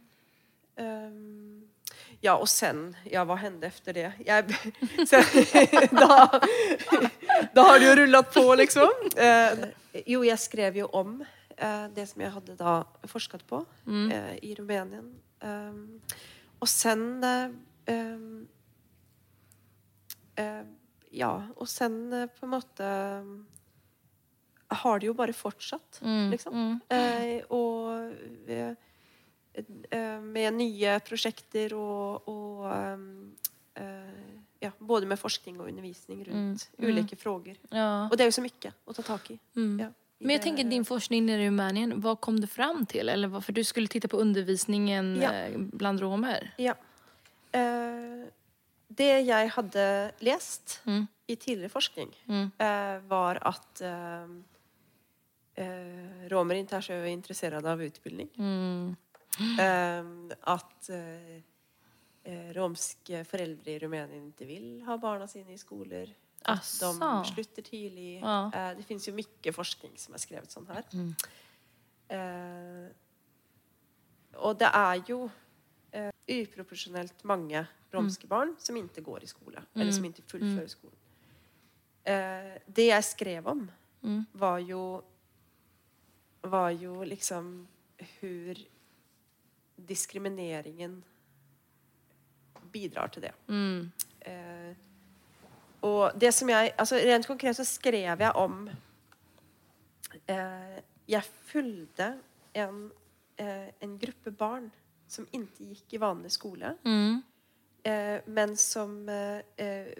ehm, 0.76 1.64
Ja, 2.22 2.36
og 2.36 2.48
sen 2.50 2.96
Ja, 3.06 3.24
hva 3.28 3.38
hendte 3.40 3.70
efter 3.70 3.94
det? 3.94 4.12
Jeg, 4.26 4.46
sen, 5.10 5.24
da, 6.02 6.40
da 7.54 7.66
har 7.70 7.80
det 7.80 7.90
jo 7.90 7.96
rullet 8.02 8.32
på, 8.34 8.46
liksom. 8.62 9.10
Eh, 9.16 9.68
jo, 10.06 10.24
jeg 10.26 10.40
skrev 10.42 10.80
jo 10.82 10.90
om 10.98 11.20
eh, 11.22 11.86
det 11.94 12.08
som 12.10 12.24
jeg 12.26 12.34
hadde 12.34 12.58
da 12.60 12.80
forsket 13.10 13.46
på 13.50 13.64
eh, 13.88 14.34
i 14.42 14.56
Rumänien. 14.58 15.12
Um, 15.38 16.00
og 16.58 16.66
sen 16.66 17.22
um, 17.22 18.48
eh, 20.34 20.64
Ja, 21.14 21.30
og 21.56 21.70
sen 21.70 22.00
på 22.10 22.48
en 22.48 22.52
måte 22.52 22.88
har 24.68 25.00
det 25.00 25.08
jo 25.08 25.14
bare 25.16 25.34
fortsatt, 25.34 26.02
liksom. 26.32 26.80
Eh, 26.92 27.46
og 27.54 28.12
med 30.22 30.54
nye 30.54 31.00
prosjekter 31.06 31.74
og, 31.78 32.28
og 32.28 32.66
eh, 32.72 33.06
eh, 33.84 34.26
ja, 34.62 34.72
både 34.80 35.06
med 35.10 35.20
forskning 35.20 35.60
og 35.60 35.68
undervisning 35.70 36.24
rundt 36.28 36.68
ulike 36.82 37.16
frågor. 37.16 37.56
Ja. 37.72 38.08
Og 38.10 38.18
det 38.18 38.26
er 38.26 38.32
jo 38.32 38.38
så 38.40 38.42
mye 38.46 38.72
å 38.88 38.94
ta 38.98 39.04
tak 39.06 39.32
i. 39.32 39.40
Ja, 39.56 39.90
i 40.20 40.26
Men 40.26 40.34
jeg 40.38 40.42
tenker 40.48 40.70
din 40.70 40.86
forskning 40.86 41.30
i 41.30 41.36
Rumænien, 41.46 41.92
hva 42.02 42.16
kom 42.20 42.40
du 42.42 42.48
fram 42.48 42.86
til? 42.90 43.10
Eller 43.10 43.28
varför 43.30 43.54
du 43.54 43.64
skulle 43.64 43.88
titta 43.88 44.08
på 44.08 44.18
undervisningen 44.18 45.16
Ja. 45.22 45.32
eh, 45.32 45.58
bland 45.58 46.02
romer? 46.02 46.54
Ja. 46.58 46.74
Uh, 47.56 48.26
det 48.90 49.26
jeg 49.28 49.50
hadde 49.52 50.12
lest 50.22 50.82
Mm. 50.86 51.08
i 51.30 51.36
tidligere 51.36 51.70
forskning, 51.70 52.10
Mm. 52.28 52.52
eh, 52.60 53.00
var 53.10 53.38
at 53.46 53.82
uh, 53.82 54.28
eh, 55.56 56.28
romer 56.32 56.56
ikke 56.56 56.78
er 56.78 56.82
så 56.82 56.98
interessert 57.12 57.66
av 57.66 57.80
utbildning. 57.82 58.30
Mm. 58.38 58.96
Eh, 59.38 60.38
at 60.54 60.90
eh, 60.94 61.42
eh, 62.28 62.48
romske 62.58 63.24
foreldre 63.28 63.76
i 63.76 63.80
Rumænien 63.84 64.30
ikke 64.32 64.48
vil 64.50 64.70
ha 64.88 64.98
barna 65.02 65.28
sine 65.30 65.54
i 65.54 65.60
skoler. 65.62 66.14
At 66.46 66.62
Asså. 66.62 66.94
de 67.00 67.32
slutter 67.32 67.66
tidlig. 67.66 68.20
Ja. 68.22 68.38
Eh, 68.54 68.72
det 68.78 68.86
fins 68.86 69.08
jo 69.08 69.16
mye 69.18 69.54
forskning 69.54 69.98
som 70.00 70.16
er 70.16 70.24
skrevet 70.24 70.54
sånn 70.54 70.68
her. 70.70 70.86
Eh, 72.14 72.88
og 74.38 74.58
det 74.62 74.70
er 74.70 75.02
jo 75.10 75.26
eh, 75.92 76.14
uproporsjonelt 76.30 77.26
mange 77.28 77.66
romske 77.94 78.28
barn 78.30 78.54
som 78.62 78.78
ikke 78.78 79.04
går 79.06 79.26
i 79.26 79.30
skole. 79.32 79.64
Eller 79.76 79.92
som 79.96 80.06
ikke 80.08 80.26
fullfører 80.30 80.72
skolen. 80.72 80.98
Eh, 82.08 82.56
det 82.68 82.90
jeg 82.92 83.04
skrev 83.04 83.48
om, 83.54 83.68
var 84.38 84.60
jo 84.64 84.82
var 86.48 86.70
jo 86.72 87.02
liksom 87.04 87.68
hvor 87.98 88.60
diskrimineringen 89.78 91.04
bidrar 92.72 93.08
til 93.14 93.22
det. 93.28 93.32
Mm. 93.48 93.92
Eh, 94.22 94.74
og 95.88 96.18
det 96.20 96.34
som 96.34 96.50
jeg 96.50 96.74
altså 96.78 96.98
Rent 96.98 97.28
konkret 97.30 97.56
så 97.56 97.64
skrev 97.66 98.20
jeg 98.20 98.32
om 98.36 98.68
eh, 100.28 100.80
Jeg 101.08 101.24
fulgte 101.48 102.10
en, 102.58 102.92
eh, 103.38 103.70
en 103.82 103.98
gruppe 104.02 104.32
barn 104.32 104.72
som 105.08 105.28
ikke 105.32 105.70
gikk 105.72 105.94
i 105.94 105.98
vanlig 106.02 106.32
skole, 106.32 106.74
Mm. 106.84 107.24
eh, 107.86 108.20
men 108.28 108.58
som 108.58 109.08
eh, 109.10 109.42
eh, 109.58 109.94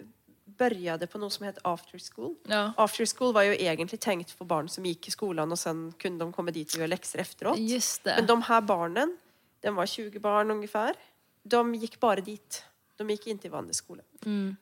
på 0.58 1.18
noe 1.18 1.30
som 1.30 1.46
het 1.46 1.58
after 1.64 1.98
school. 1.98 2.34
Ja. 2.48 2.74
After 2.76 3.04
school 3.06 3.32
var 3.32 3.42
jo 3.44 3.52
egentlig 3.52 4.00
tenkt 4.00 4.30
for 4.30 4.44
barn 4.44 4.68
som 4.68 4.84
gikk 4.84 5.08
i 5.08 5.10
skolen, 5.10 5.50
og 5.50 5.58
sen 5.58 5.92
kunne 5.98 6.18
de 6.18 6.32
komme 6.32 6.52
dit 6.52 6.68
og 6.74 6.80
gjøre 6.80 6.90
lekser 6.90 7.20
efteråt. 7.20 7.56
Men 8.04 8.26
de 8.26 8.42
her 8.42 8.60
barnen, 8.60 9.16
de 9.62 9.74
var 9.76 9.86
20 9.86 10.18
barn 10.20 10.50
ungefär, 10.50 10.94
de 11.42 11.74
gikk 11.74 11.98
bare 12.00 12.20
dit. 12.24 12.64
De 12.98 13.06
gikk 13.08 13.26
inn 13.30 13.38
i 13.42 13.48
vanlig 13.48 13.74
skole. 13.78 14.02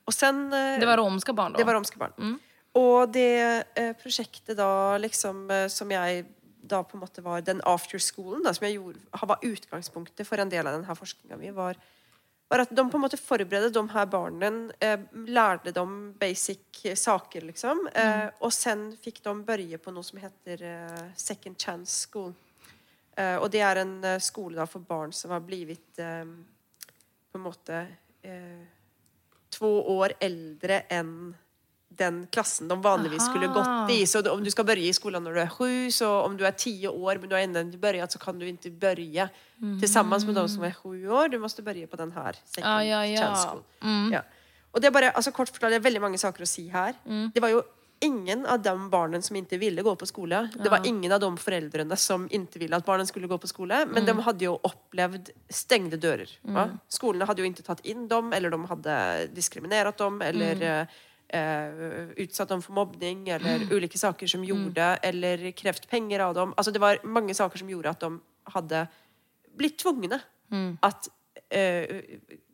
Og 0.07 0.12
sen, 0.12 0.53
eh, 0.53 0.75
Mm. 0.76 0.81
det 0.81 0.87
var 0.87 0.97
romska 0.99 1.33
barn 1.33 1.53
då? 1.53 1.59
det 1.59 1.65
var 1.67 1.75
romske 1.75 1.99
barn. 1.99 2.12
Mm. 2.19 2.38
Og 2.75 3.12
det 3.12 3.65
eh, 3.76 3.93
prosjektet 3.97 4.57
da 4.57 4.99
liksom 4.99 5.50
eh, 5.50 5.69
som 5.69 5.91
jeg 5.91 6.26
da 6.67 6.83
på 6.83 6.97
en 6.97 7.00
måte 7.00 7.23
var 7.23 7.41
den 7.41 7.61
afterschoolen 7.65 8.43
da, 8.43 8.53
som 8.53 8.67
jeg 8.67 8.75
gjorde, 8.76 8.99
var 9.23 9.38
utgangspunktet 9.43 10.26
for 10.26 10.37
en 10.38 10.49
del 10.50 10.67
av 10.67 10.75
denne 10.81 10.97
forskninga 10.99 11.37
mi, 11.38 11.50
var, 11.55 11.76
var 12.50 12.61
at 12.61 12.71
de 12.75 12.83
på 12.91 12.95
en 12.99 13.00
måte 13.05 13.17
forberedte 13.17 13.71
de 13.73 13.88
her 13.88 14.07
barna, 14.07 14.50
eh, 14.81 14.99
lærte 15.15 15.73
dem 15.73 16.12
basic 16.19 16.59
saker, 16.99 17.41
liksom. 17.47 17.87
Eh, 17.95 18.31
og 18.41 18.53
sen 18.53 18.97
fikk 19.00 19.23
de 19.23 19.35
børje 19.45 19.79
på 19.79 19.93
noe 19.95 20.03
som 20.03 20.19
heter 20.19 20.59
Second 21.17 21.57
Chance 21.57 22.09
School. 22.11 22.35
Eh, 23.16 23.37
og 23.40 23.49
det 23.52 23.62
er 23.64 23.80
en 23.80 23.96
eh, 24.04 24.20
skole 24.20 24.58
da 24.58 24.66
for 24.68 24.85
barn 24.85 25.14
som 25.16 25.32
har 25.32 25.40
blitt 25.44 26.00
eh, 26.02 26.26
på 27.32 27.40
en 27.40 27.46
måte 27.46 27.87
två 29.54 29.68
år 29.92 30.16
eldre 30.18 30.80
enn 30.90 31.28
den 31.96 32.16
klassen 32.35 32.66
de 32.66 32.75
vanligvis 32.82 33.28
skulle 33.28 33.46
gått 33.54 33.92
i. 33.94 34.00
Så 34.11 34.18
om 34.32 34.42
du 34.42 34.50
skal 34.50 34.66
begynne 34.66 34.90
i 34.90 34.96
skolen 34.96 35.23
når 35.23 35.37
du 35.37 35.40
er 35.44 35.52
sju, 35.54 35.92
så 35.94 36.08
om 36.25 36.35
du 36.37 36.42
er 36.44 36.56
ti 36.58 36.73
år, 36.90 37.20
men 37.23 37.30
du 37.30 37.37
har 37.37 37.44
ennå 37.46 37.62
ikke 37.62 37.78
begynt, 37.85 38.16
så 38.16 38.18
kan 38.20 38.40
du 38.40 38.49
ikke 38.49 38.73
begynne 38.75 39.28
sammen 39.87 40.26
med 40.26 40.35
de 40.40 40.44
som 40.50 40.66
er 40.66 40.75
sju 40.75 41.06
år. 41.06 41.30
Du 41.30 41.38
måtte 41.38 41.62
begynne 41.62 41.87
på 41.92 42.00
den 42.02 42.11
her 42.18 42.40
second 42.42 42.66
Ja, 42.66 43.04
ja. 43.06 43.30
Mm. 43.80 44.11
Ja. 44.16 44.25
Og 44.75 44.82
det 44.82 44.90
er 44.90 44.96
bare, 44.99 45.14
altså 45.14 45.30
kort 45.30 45.54
fortalt, 45.54 45.76
det 45.76 45.78
er 45.78 45.87
veldig 45.87 46.02
mange 46.02 46.18
saker 46.20 46.42
å 46.42 46.50
si 46.50 46.66
her. 46.75 46.99
Det 47.32 47.44
var 47.46 47.54
jo 47.54 47.62
ingen 48.00 48.47
av 48.47 48.62
de 48.62 48.91
barna 48.91 49.21
som 49.23 49.37
ikke 49.38 49.59
ville 49.61 49.83
gå 49.83 49.95
på 49.97 50.07
skole. 50.09 50.43
Det 50.55 50.71
var 50.73 50.87
ingen 50.87 51.12
av 51.12 51.21
de 51.23 51.31
foreldrene 51.41 51.97
som 52.00 52.26
ikke 52.29 52.61
ville 52.61 52.76
at 52.76 52.87
barna 52.87 53.07
skulle 53.09 53.29
gå 53.31 53.38
på 53.41 53.50
skole. 53.50 53.83
Men 53.91 54.07
de 54.09 54.15
hadde 54.26 54.47
jo 54.47 54.57
opplevd 54.69 55.33
stengte 55.49 55.99
dører. 56.00 56.31
Va? 56.43 56.69
Skolene 56.93 57.29
hadde 57.29 57.43
jo 57.43 57.50
ikke 57.50 57.67
tatt 57.67 57.85
inn 57.88 58.07
dem, 58.11 58.33
eller 58.37 58.53
de 58.53 58.61
hadde 58.73 59.00
diskriminert 59.37 59.99
dem, 60.03 60.21
eller 60.26 60.62
mm. 60.62 60.95
eh, 61.41 62.15
utsatt 62.26 62.53
dem 62.53 62.65
for 62.65 62.76
mobbing, 62.76 63.26
eller 63.38 63.67
ulike 63.73 64.00
saker 64.00 64.31
som 64.31 64.45
gjorde, 64.47 64.93
eller 65.07 65.50
krevd 65.57 65.88
penger 65.91 66.29
av 66.29 66.37
dem. 66.37 66.55
Altså 66.57 66.75
det 66.75 66.85
var 66.85 67.03
mange 67.05 67.37
saker 67.38 67.65
som 67.65 67.73
gjorde 67.73 67.97
at 67.97 68.05
de 68.05 68.12
hadde 68.57 68.87
blitt 69.57 69.81
tvungne 69.81 70.21
at 70.85 71.09
eh, 71.50 72.03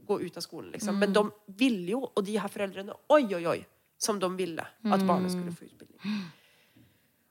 gå 0.07 0.21
ut 0.21 0.37
av 0.37 0.41
skolen. 0.41 0.71
Liksom. 0.73 0.99
Men 0.99 1.13
de 1.13 1.27
ville 1.47 1.95
jo, 1.97 2.05
og 2.07 2.25
de 2.27 2.39
her 2.39 2.51
foreldrene 2.53 2.95
Oi, 3.13 3.25
oi, 3.35 3.45
oi! 3.47 3.61
Som 4.03 4.19
de 4.23 4.29
ville 4.39 4.65
at 4.85 5.05
barnet 5.07 5.31
skulle 5.35 5.55
få 5.55 5.69
utbildning. 5.69 6.23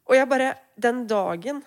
Og 0.10 0.16
jeg 0.18 0.28
bare 0.32 0.54
Den 0.82 1.04
dagen 1.08 1.62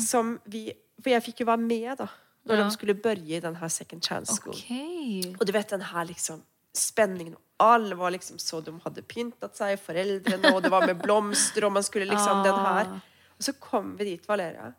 som 0.00 0.36
vi 0.46 0.66
For 1.00 1.10
jeg 1.14 1.22
fikk 1.24 1.40
jo 1.40 1.46
være 1.48 1.62
med, 1.64 1.96
da. 1.98 2.06
Når 2.46 2.56
Ja. 2.58 2.64
de 2.64 2.70
skulle 2.74 2.94
begynne 2.94 3.36
i 3.36 3.40
den 3.40 3.54
her 3.56 3.68
Second 3.72 4.02
Chance 4.04 4.34
School. 4.36 4.54
Okay. 4.54 5.32
Og 5.40 5.46
du 5.46 5.52
vet 5.52 5.68
den 5.72 5.80
her 5.80 6.04
liksom 6.04 6.42
spenningen. 6.76 7.34
Og 7.58 7.66
alle 7.74 7.94
var 7.96 8.10
liksom 8.12 8.36
så 8.38 8.60
De 8.64 8.72
hadde 8.84 9.02
pyntet 9.08 9.56
seg, 9.56 9.78
foreldrene, 9.80 10.52
og 10.54 10.62
det 10.62 10.70
var 10.70 10.84
med 10.86 11.00
blomster, 11.02 11.64
og 11.64 11.72
man 11.72 11.82
skulle 11.82 12.06
liksom 12.08 12.42
den 12.44 12.54
her. 12.54 12.92
Og 13.38 13.42
så 13.48 13.52
kom 13.60 13.96
vi 13.96 14.04
dit, 14.04 14.28
Valeria. 14.28 14.72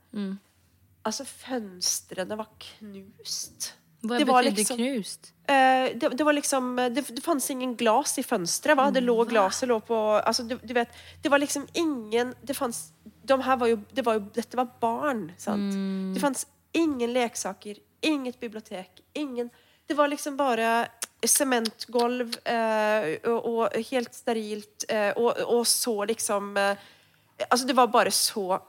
Altså, 1.05 1.25
fønstrene 1.25 2.37
var 2.37 2.47
knust. 2.59 3.73
Hva 4.03 4.17
Det 4.19 4.27
var 4.27 4.43
betyder 4.43 4.57
liksom- 4.57 4.77
knust? 4.77 5.31
Eh, 5.51 5.97
det, 5.97 6.09
det 6.17 6.25
var 6.27 6.33
liksom 6.33 6.75
Det, 6.95 7.03
det 7.15 7.23
fanns 7.25 7.49
ingen 7.51 7.75
glas 7.75 8.17
i 8.21 8.23
fønsteret. 8.23 8.77
Va? 8.77 8.89
Det 8.93 9.03
lå 9.03 9.17
glaset 9.29 9.69
lå 9.69 9.79
på 9.83 9.97
altså, 10.19 10.45
du, 10.47 10.57
du 10.63 10.73
vet, 10.77 10.89
Det 11.21 11.31
var 11.33 11.41
liksom 11.41 11.67
ingen 11.73 12.33
det 12.41 12.55
fanns, 12.57 12.91
de 13.03 13.37
her 13.41 13.57
var 13.57 13.71
jo, 13.71 13.81
det 13.91 14.05
var 14.05 14.19
jo, 14.19 14.25
Dette 14.35 14.57
var 14.59 14.71
barn. 14.81 15.27
Sant? 15.37 15.75
Det 16.15 16.23
fanns 16.23 16.45
ingen 16.77 17.13
leksaker, 17.13 17.81
inget 18.01 18.39
bibliotek, 18.39 19.03
ingen 19.13 19.49
Det 19.87 19.97
var 19.97 20.07
liksom 20.07 20.37
bare 20.37 20.87
sementgolv 21.21 22.37
eh, 22.49 23.19
og, 23.29 23.45
og 23.45 23.75
helt 23.91 24.15
sterilt. 24.15 24.85
Eh, 24.89 25.11
og, 25.17 25.37
og 25.45 25.67
så 25.67 26.03
liksom 26.09 26.55
eh, 26.57 26.89
Altså, 27.49 27.65
det 27.65 27.73
var 27.73 27.87
bare 27.89 28.11
så 28.13 28.59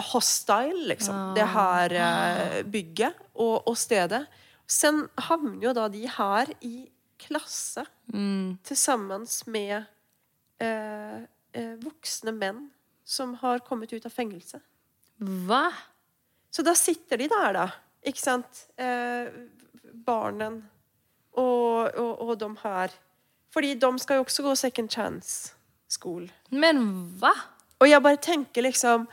hostile, 0.00 0.86
liksom. 0.88 1.34
Det 1.36 1.44
her 1.44 1.92
eh, 1.92 2.62
bygget 2.64 3.18
og, 3.34 3.68
og 3.68 3.76
stedet. 3.78 4.24
Sen 4.66 5.04
havner 5.28 5.62
jo 5.68 5.72
da 5.76 5.88
de 5.92 6.06
her 6.08 6.52
i 6.64 6.88
klasse 7.20 7.84
Mm. 8.12 8.58
sammen 8.64 9.24
med 9.46 9.84
eh, 10.60 11.22
eh, 11.52 11.74
voksne 11.80 12.32
menn 12.36 12.70
som 13.04 13.34
har 13.40 13.58
kommet 13.64 13.92
ut 13.92 14.04
av 14.06 14.12
fengsel. 14.12 14.60
Hva? 15.20 15.70
Så 16.50 16.62
da 16.62 16.74
sitter 16.74 17.16
de 17.16 17.28
der, 17.28 17.52
da. 17.56 17.64
Ikke 18.04 18.20
sant? 18.20 18.66
Eh, 18.76 19.30
barnen 20.04 20.62
og, 21.32 21.94
og, 21.96 22.20
og 22.28 22.38
de 22.38 22.50
her. 22.62 22.92
Fordi 23.54 23.74
de 23.74 23.90
skal 23.98 24.16
jo 24.20 24.24
også 24.26 24.42
gå 24.42 24.54
second 24.58 24.90
chance 24.90 25.54
school. 25.88 26.28
Men 26.50 26.82
hva? 27.20 27.32
Og 27.80 27.88
jeg 27.88 28.02
bare 28.02 28.16
tenker 28.22 28.62
liksom 28.62 29.08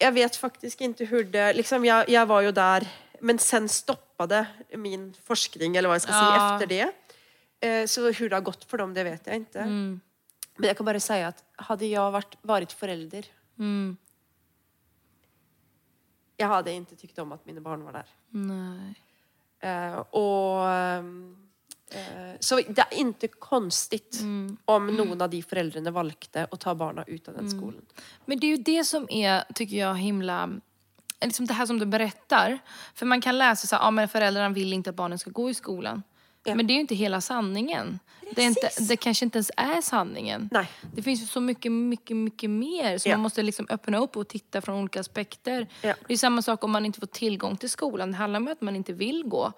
Jeg 0.00 0.14
vet 0.14 0.36
faktisk 0.36 0.80
ikke 0.80 1.06
hvor 1.10 1.22
det 1.32 1.56
liksom, 1.56 1.84
jeg, 1.84 2.04
jeg 2.08 2.28
var 2.28 2.40
jo 2.42 2.50
der, 2.56 2.86
men 3.20 3.38
sen 3.38 3.68
stoppade 4.20 4.46
min 4.78 5.14
forskning, 5.24 5.76
eller 5.76 5.88
hva 5.88 5.96
jeg 5.96 6.02
skal 6.02 6.14
si, 6.14 6.26
Ja. 6.26 6.54
efter 6.54 6.66
det. 6.66 6.94
Eh, 7.62 7.84
så 7.86 8.00
hvor 8.12 8.28
det 8.28 8.32
har 8.32 8.42
gått 8.42 8.64
for 8.64 8.78
dem, 8.78 8.94
det 8.94 9.04
vet 9.04 9.26
jeg 9.26 9.46
ikke. 9.46 9.64
Mm. 9.64 10.00
Men 10.58 10.68
jeg 10.68 10.76
kan 10.76 10.86
bare 10.86 11.00
si 11.00 11.12
at 11.14 11.42
hadde 11.58 11.88
jeg 11.88 12.12
vært, 12.12 12.36
vært 12.44 12.72
forelder 12.72 13.24
Mm. 13.58 13.98
Jeg 16.38 16.48
hadde 16.48 16.70
ikke 16.70 16.96
tykt 16.96 17.18
om 17.18 17.32
at 17.32 17.44
mine 17.44 17.60
barn 17.60 17.84
var 17.84 17.92
der. 17.92 18.06
Nei. 18.32 18.94
Eh, 19.60 20.02
og 20.14 20.64
eh, 21.92 22.36
Så 22.40 22.56
det 22.66 22.78
er 22.78 22.96
ikke 22.96 23.28
konstigt 23.38 24.22
om 24.66 24.86
noen 24.86 25.20
av 25.20 25.28
de 25.28 25.42
foreldrene 25.42 25.92
valgte 25.92 26.48
å 26.50 26.56
ta 26.56 26.72
barna 26.74 27.04
ut 27.06 27.28
av 27.28 27.34
den 27.34 27.50
skolen. 27.50 27.82
Men 28.24 28.38
det 28.38 28.46
er 28.46 28.56
jo 28.56 28.62
det 28.62 28.86
som 28.86 29.06
er, 29.10 29.44
tycker 29.52 29.76
jeg, 29.76 29.96
himla... 29.96 30.60
Liksom 31.24 31.46
det 31.46 31.54
här 31.54 31.66
som 31.66 31.78
du 31.78 31.86
berättar. 31.86 32.58
För 32.94 33.06
man 33.06 33.20
kan 33.20 33.38
läsa 33.38 33.66
så 33.66 33.76
här, 33.76 33.88
ah, 33.88 33.90
men 33.90 34.08
föräldrarna 34.08 34.48
vill 34.48 34.72
inte 34.72 34.90
att 34.90 34.96
barnen 34.96 35.18
ska 35.18 35.30
gå 35.30 35.50
i 35.50 35.54
skolan. 35.54 36.02
Ja. 36.44 36.54
Men 36.54 36.66
det 36.66 36.72
är 36.72 36.74
ju 36.74 36.80
inte 36.80 36.94
hela 36.94 37.20
sanningen. 37.20 37.98
Det, 38.34 38.42
är 38.42 38.46
inte, 38.46 38.70
det 38.88 38.96
kanske 38.96 39.24
inte 39.24 39.38
ens 39.38 39.50
är 39.56 39.80
sanningen. 39.80 40.48
Nej. 40.52 40.70
Det 40.94 41.02
finns 41.02 41.22
ju 41.22 41.26
så 41.26 41.40
mycket, 41.40 41.72
mycket, 41.72 42.16
mycket 42.16 42.50
mer. 42.50 42.98
Så 42.98 43.08
Ja. 43.08 43.14
man 43.14 43.20
måste 43.22 43.42
liksom 43.42 43.66
öppna 43.70 43.98
upp 43.98 44.16
och 44.16 44.28
titta 44.28 44.60
från 44.60 44.74
olika 44.80 45.00
aspekter. 45.00 45.66
Ja. 45.82 45.94
Det 46.06 46.12
är 46.12 46.18
samma 46.18 46.42
sak 46.42 46.64
om 46.64 46.70
man 46.70 46.86
inte 46.86 47.00
får 47.00 47.06
tillgång 47.06 47.56
till 47.56 47.70
skolan. 47.70 48.10
Det 48.10 48.16
handlar 48.16 48.40
om 48.40 48.48
att 48.48 48.60
man 48.60 48.76
inte 48.76 48.92
vill 48.92 49.22
gå. 49.26 49.52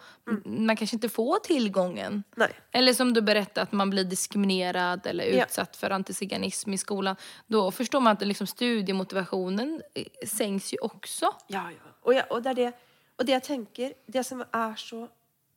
Man 0.45 0.77
kanske 0.77 0.97
inte 0.97 1.09
får 1.09 1.39
tillgången. 1.39 2.23
Nej. 2.37 2.51
Eller 2.73 2.93
som 2.95 3.13
du 3.15 3.21
berättade, 3.23 3.63
att 3.63 3.73
man 3.73 3.91
blir 3.91 4.05
diskriminerad 4.05 5.07
eller 5.07 5.25
utsatt 5.25 5.77
för 5.77 5.91
antiziganism 5.91 6.73
i 6.73 6.79
skolan. 6.79 7.17
Då 7.47 7.71
förstår 7.71 8.01
man 8.01 8.13
att 8.13 8.27
liksom 8.27 8.47
studiemotivationen 8.47 9.83
eh, 9.95 10.05
sänks 10.29 10.73
ju 10.75 10.79
också. 10.79 11.25
Ja, 11.47 11.71
ja. 11.71 11.91
Och, 12.03 12.15
jag, 12.15 12.25
och, 12.33 12.47
er 12.47 12.55
det, 12.55 12.73
og 13.19 13.27
det 13.27 13.33
jeg 13.33 13.43
tenker 13.43 13.93
Det 14.07 14.25
som 14.25 14.41
er 14.41 14.75
så 14.77 15.09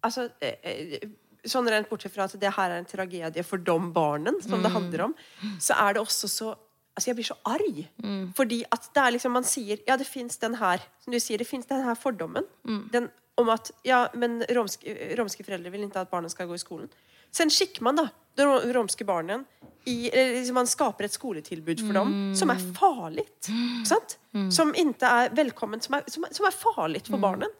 altså, 0.05 0.29
eh, 0.41 0.55
eh, 0.63 1.07
Sånn 1.45 1.67
rent 1.69 1.85
bortsett 1.91 2.09
fra 2.09 2.25
at 2.25 2.33
det 2.41 2.49
her 2.55 2.71
er 2.73 2.79
en 2.81 2.87
tragedie 2.89 3.43
for 3.45 3.61
de 3.61 3.73
barnen 3.93 4.39
som 4.41 4.63
det 4.63 4.71
handler 4.73 5.03
om, 5.05 5.11
så 5.61 5.75
er 5.77 5.93
det 5.93 6.01
også 6.01 6.29
så 6.31 6.55
Altså, 6.95 7.09
jeg 7.09 7.15
blir 7.17 7.27
så 7.27 7.35
arg. 7.51 7.79
Fordi 8.37 8.61
at 8.71 8.85
det 8.95 9.01
er 9.03 9.11
liksom 9.11 9.33
Man 9.35 9.43
sier 9.43 9.81
Ja, 9.85 9.97
det 9.99 10.07
fins 10.07 10.37
den 10.39 10.53
her 10.55 10.79
Som 11.03 11.11
du 11.11 11.19
sier, 11.19 11.37
det 11.37 11.47
fins 11.49 11.67
den 11.67 11.83
her 11.83 11.93
fordommen. 11.99 12.45
Den 12.93 13.09
om 13.37 13.49
at 13.51 13.71
Ja, 13.83 14.07
men 14.15 14.39
romske, 14.55 14.95
romske 15.19 15.43
foreldre 15.43 15.69
vil 15.73 15.83
ikke 15.83 15.99
at 16.05 16.09
barna 16.09 16.29
skal 16.31 16.47
gå 16.47 16.55
i 16.55 16.61
skolen. 16.61 16.87
Sen 17.35 17.51
skikker 17.51 17.83
man 17.83 17.99
da 17.99 18.05
de 18.37 18.45
romske 18.73 19.03
barna 19.05 19.41
i 19.85 20.09
liksom 20.09 20.55
Man 20.55 20.67
skaper 20.71 21.03
et 21.05 21.11
skoletilbud 21.13 21.83
for 21.83 21.93
dem 21.99 22.33
som 22.33 22.49
er 22.49 22.63
farlig. 22.79 23.25
Sant? 23.85 24.17
Som 24.55 24.71
ikke 24.73 25.05
er 25.05 25.35
velkomment, 25.35 25.83
som 25.83 25.95
er, 25.99 26.07
som 26.07 26.23
er, 26.23 26.33
som 26.33 26.47
er 26.47 26.55
farlig 26.55 27.03
for 27.05 27.19
barna. 27.21 27.51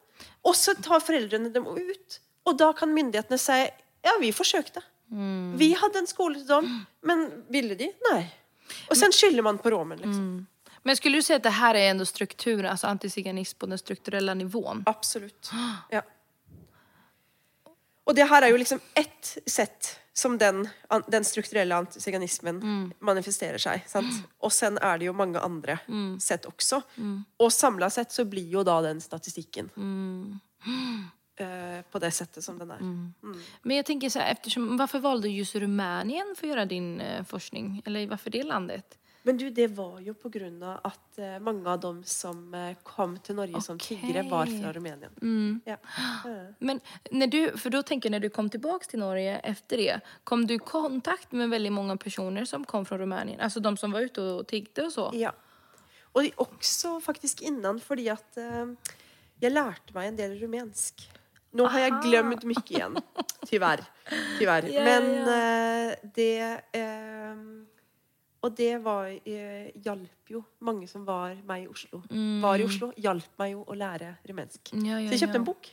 Og 0.48 0.56
så 0.56 0.72
tar 0.80 1.04
foreldrene 1.04 1.52
dem 1.52 1.66
ut. 1.68 2.20
Og 2.46 2.56
da 2.58 2.72
kan 2.76 2.92
myndighetene 2.94 3.38
si 3.40 3.58
ja, 4.06 4.14
vi 4.20 4.32
forsøkte. 4.32 4.82
Vi 5.58 5.70
hadde 5.78 5.98
en 6.02 6.06
skole 6.10 6.40
til 6.40 6.48
dem, 6.50 6.68
men 7.06 7.26
ville 7.52 7.76
de? 7.78 7.88
Nei. 8.10 8.24
Og 8.90 8.96
sen 8.98 9.12
skylder 9.14 9.42
man 9.46 9.58
på 9.62 9.70
romen. 9.70 9.98
liksom. 10.02 10.46
Men 10.86 10.96
skulle 10.98 11.18
du 11.18 11.26
si 11.26 11.34
at 11.34 11.42
det 11.42 11.52
her 11.58 11.74
er 11.74 11.90
ändå 11.90 12.04
strukturen, 12.06 12.66
altså 12.70 12.86
antiziganism 12.86 13.58
på 13.58 13.66
den 13.66 13.78
strukturelle 13.78 14.34
nivåen? 14.34 14.82
Absolutt. 14.86 15.50
Ja. 15.90 16.02
Og 18.06 18.14
det 18.14 18.26
her 18.30 18.42
er 18.46 18.52
jo 18.54 18.58
liksom 18.62 18.80
ett 18.94 19.38
sett 19.46 19.96
som 20.14 20.38
den, 20.38 20.68
den 21.10 21.24
strukturelle 21.26 21.74
antiziganismen 21.76 22.92
manifesterer 23.04 23.58
seg. 23.58 23.82
Sant? 23.90 24.22
Og 24.40 24.52
sen 24.54 24.78
er 24.78 24.98
det 24.98 25.08
jo 25.10 25.12
mange 25.12 25.42
andre 25.42 25.78
sett 26.22 26.46
også. 26.46 26.78
Og 27.42 27.50
samla 27.52 27.90
sett 27.90 28.14
så 28.14 28.24
blir 28.24 28.46
jo 28.54 28.62
da 28.66 28.78
den 28.86 29.02
statistikken 29.02 29.70
eh, 31.36 31.82
på 31.90 31.98
det 31.98 32.10
settet 32.10 32.44
som 32.44 32.58
den 32.58 32.70
er. 32.70 32.80
Men 33.62 33.76
jag 33.76 33.86
tänker 33.86 34.10
så 34.10 34.18
här, 34.18 34.32
eftersom, 34.32 34.76
varför 34.76 34.98
valde 34.98 35.28
du 35.28 35.34
just 35.34 35.54
Rumänien 35.54 36.34
för 36.36 36.46
att 36.46 36.50
göra 36.50 36.64
din 36.64 37.00
eh, 37.00 37.24
forskning? 37.24 37.82
Eller 37.84 38.06
varför 38.06 38.30
det 38.30 38.42
landet? 38.42 38.98
Men 39.26 39.36
du, 39.36 39.50
det 39.50 39.66
var 39.66 40.00
jo 40.00 40.12
på 40.14 40.28
grunn 40.28 40.60
av 40.62 40.84
at 40.86 41.18
uh, 41.18 41.38
mange 41.42 41.66
av 41.66 41.80
dem 41.82 41.96
som 42.06 42.54
uh, 42.54 42.76
kom 42.86 43.16
til 43.18 43.34
Norge 43.34 43.58
som 43.60 43.78
tiggere, 43.82 44.22
var 44.30 44.46
fra 44.46 44.70
Rumänien. 44.72 45.16
Ja. 45.66 45.74
Eh. 46.30 46.52
Men 46.58 46.80
når 47.10 47.32
du, 47.32 47.38
for 47.58 47.74
da 47.74 47.80
tenker 47.82 48.06
jeg 48.06 48.14
når 48.14 48.22
du 48.22 48.28
kom 48.36 48.50
tilbake 48.54 48.86
til 48.86 49.02
Norge 49.02 49.40
etter 49.42 49.82
det, 49.82 49.96
kom 50.22 50.44
du 50.46 50.54
i 50.54 50.60
kontakt 50.62 51.34
med 51.34 51.50
veldig 51.50 51.74
mange 51.74 51.98
personer 51.98 52.46
som 52.46 52.62
kom 52.64 52.86
fra 52.86 53.00
Rumænien? 53.02 53.42
Altså 53.42 53.58
de 53.60 53.74
som 53.82 53.98
var 53.98 54.06
ute 54.06 54.22
og 54.22 54.46
tiggde 54.46 54.86
og 54.86 54.94
så? 54.94 55.08
Ja. 55.18 55.34
Og 56.14 56.30
også 56.46 57.00
faktisk 57.02 57.42
innan, 57.50 57.82
fordi 57.82 58.06
at 58.14 58.38
uh, 58.38 58.94
jeg 59.42 59.58
lærte 59.58 59.98
meg 59.98 60.12
en 60.12 60.22
del 60.22 60.38
rumensk. 60.38 61.02
Nå 61.56 61.68
har 61.72 61.86
jeg 61.86 61.94
glemt 62.04 62.44
mye 62.48 62.64
igjen. 62.68 62.98
Tyverr. 63.46 63.82
Tyvärr. 64.38 64.68
Ja, 64.74 64.84
Men 64.84 65.08
eh, 65.32 65.94
det 66.14 66.60
eh, 66.76 67.40
Og 68.46 68.52
det 68.54 68.76
var, 68.84 69.08
uh, 69.10 69.70
hjalp 69.82 70.30
jo 70.30 70.42
mange 70.62 70.86
som 70.86 71.02
var 71.06 71.34
meg 71.48 71.64
i 71.64 71.66
Oslo. 71.70 72.02
Var 72.42 72.62
i 72.62 72.66
Oslo, 72.68 72.92
hjalp 73.02 73.40
meg 73.40 73.56
jo 73.56 73.64
å 73.66 73.74
lære 73.74 74.12
rumensk. 74.28 74.70
Mm. 74.70 74.84
Ja, 74.86 75.00
ja, 75.00 75.08
Så 75.08 75.16
jeg 75.16 75.22
kjøpte 75.24 75.40
en 75.40 75.46
bok. 75.48 75.70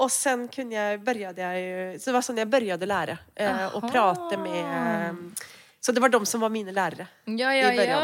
Og 0.00 0.08
sen 0.10 0.46
kunne 0.48 0.74
jeg, 0.74 1.00
började 1.04 1.44
jeg, 1.44 2.00
så 2.00 2.08
det 2.08 2.16
var 2.16 2.24
sånn 2.24 2.40
jeg 2.40 2.48
begynte 2.50 2.88
å 2.88 2.90
lære. 2.90 3.18
Uh, 3.36 3.66
og 3.76 3.84
prate 3.90 4.38
med 4.40 4.60
eh, 4.64 5.44
Så 5.80 5.92
det 5.92 6.02
var 6.02 6.12
de 6.12 6.22
som 6.28 6.40
var 6.40 6.52
mine 6.52 6.72
lærere. 6.72 7.06
Ja, 7.26 7.52
ja, 7.54 7.70
I 7.72 7.86
ja. 7.88 8.00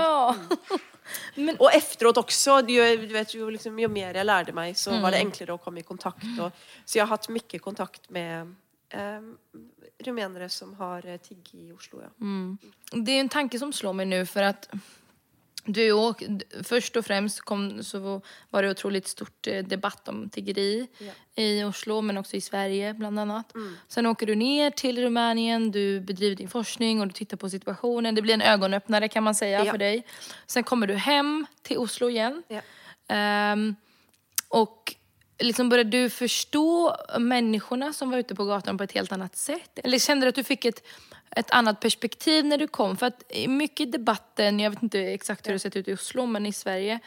Men, 1.36 1.56
Og 1.60 1.70
efteråt 1.74 2.16
også. 2.18 2.60
Du, 2.66 2.74
vet, 3.12 3.34
jo, 3.34 3.48
liksom, 3.50 3.78
jo 3.78 3.88
mer 3.88 4.14
jeg 4.14 4.26
lærte 4.26 4.52
meg, 4.56 4.76
så 4.76 5.00
var 5.00 5.10
det 5.10 5.20
Mm. 5.22 5.26
enklere 5.30 5.54
å 5.54 5.62
komme 5.62 5.80
i 5.80 5.86
kontakt. 5.86 6.26
Og, 6.38 6.52
så 6.84 6.98
jeg 6.98 7.06
har 7.06 7.16
hatt 7.16 7.28
mye 7.28 7.58
kontakt 7.60 8.10
med 8.10 8.54
eh, 8.90 9.20
rumenere 10.06 10.48
som 10.50 10.74
har 10.74 11.06
eh, 11.06 11.18
tigget 11.18 11.54
i 11.54 11.72
Oslo. 11.72 12.00
Ja. 12.02 12.08
Mm. 12.20 12.58
det 13.04 13.14
er 13.16 13.20
en 13.20 13.28
tanke 13.28 13.58
som 13.58 13.72
slår 13.72 13.94
meg 13.94 14.08
nå, 14.08 14.24
for 14.26 14.42
att 14.42 14.68
du 15.66 15.92
åk, 15.92 16.22
först 16.64 16.96
och 16.96 17.06
främst 17.06 17.40
kom, 17.40 17.82
så 17.84 18.20
var 18.50 18.62
det 18.62 18.70
otroligt 18.70 19.06
stort 19.08 19.46
eh, 19.46 19.64
debatt 19.64 20.08
om 20.08 20.30
tiggeri 20.30 20.88
Ja. 20.98 21.12
i 21.42 21.64
Oslo 21.64 22.00
men 22.00 22.18
också 22.18 22.36
i 22.36 22.40
Sverige 22.40 22.94
bland 22.94 23.18
annat. 23.20 23.52
Sen 23.88 24.06
åker 24.06 24.26
du 24.26 24.34
ner 24.34 24.70
till 24.70 24.98
Rumänien, 25.02 25.70
du 25.70 26.00
bedriver 26.00 26.36
din 26.36 26.48
forskning 26.48 27.00
och 27.00 27.06
du 27.06 27.12
tittar 27.12 27.36
på 27.36 27.50
situationen. 27.50 28.14
Det 28.14 28.22
blir 28.22 28.34
en 28.34 28.42
ögonöppnare 28.42 29.08
kan 29.08 29.22
man 29.22 29.34
säga 29.34 29.64
Ja. 29.64 29.70
för 29.72 29.78
dig. 29.78 30.06
Sen 30.46 30.62
kommer 30.64 30.86
du 30.86 30.94
hem 30.94 31.46
till 31.62 31.78
Oslo 31.78 32.08
igen. 32.10 32.42
Ja. 32.48 33.52
Um, 33.52 33.76
och 34.48 34.94
liksom 35.38 35.68
började 35.68 35.90
du 35.90 36.10
förstå 36.10 36.96
människorna 37.18 37.92
som 37.92 38.10
var 38.10 38.18
ute 38.18 38.34
på 38.34 38.44
gatan 38.44 38.78
på 38.78 38.84
ett 38.84 38.92
helt 38.92 39.12
annat 39.12 39.36
sätt? 39.36 39.78
Eller 39.84 39.98
kände 39.98 40.26
du 40.26 40.28
att 40.28 40.34
du 40.34 40.44
fick 40.44 40.64
ett, 40.64 40.82
ett 41.30 41.50
annat 41.50 41.80
perspektiv 41.80 42.44
när 42.44 42.58
du 42.58 42.66
kom? 42.66 42.96
För 42.96 43.06
att 43.06 43.22
i 43.28 43.48
mycket 43.48 43.92
debatten, 43.92 44.60
jag 44.60 44.70
vet 44.70 44.82
inte 44.82 45.00
exakt 45.00 45.48
hur 45.48 45.52
det 45.52 45.58
sett 45.58 45.76
ut 45.76 45.88
i 45.88 45.94
Oslo, 45.94 46.26
men 46.26 46.46
i 46.46 46.52
Sverige, 46.52 47.00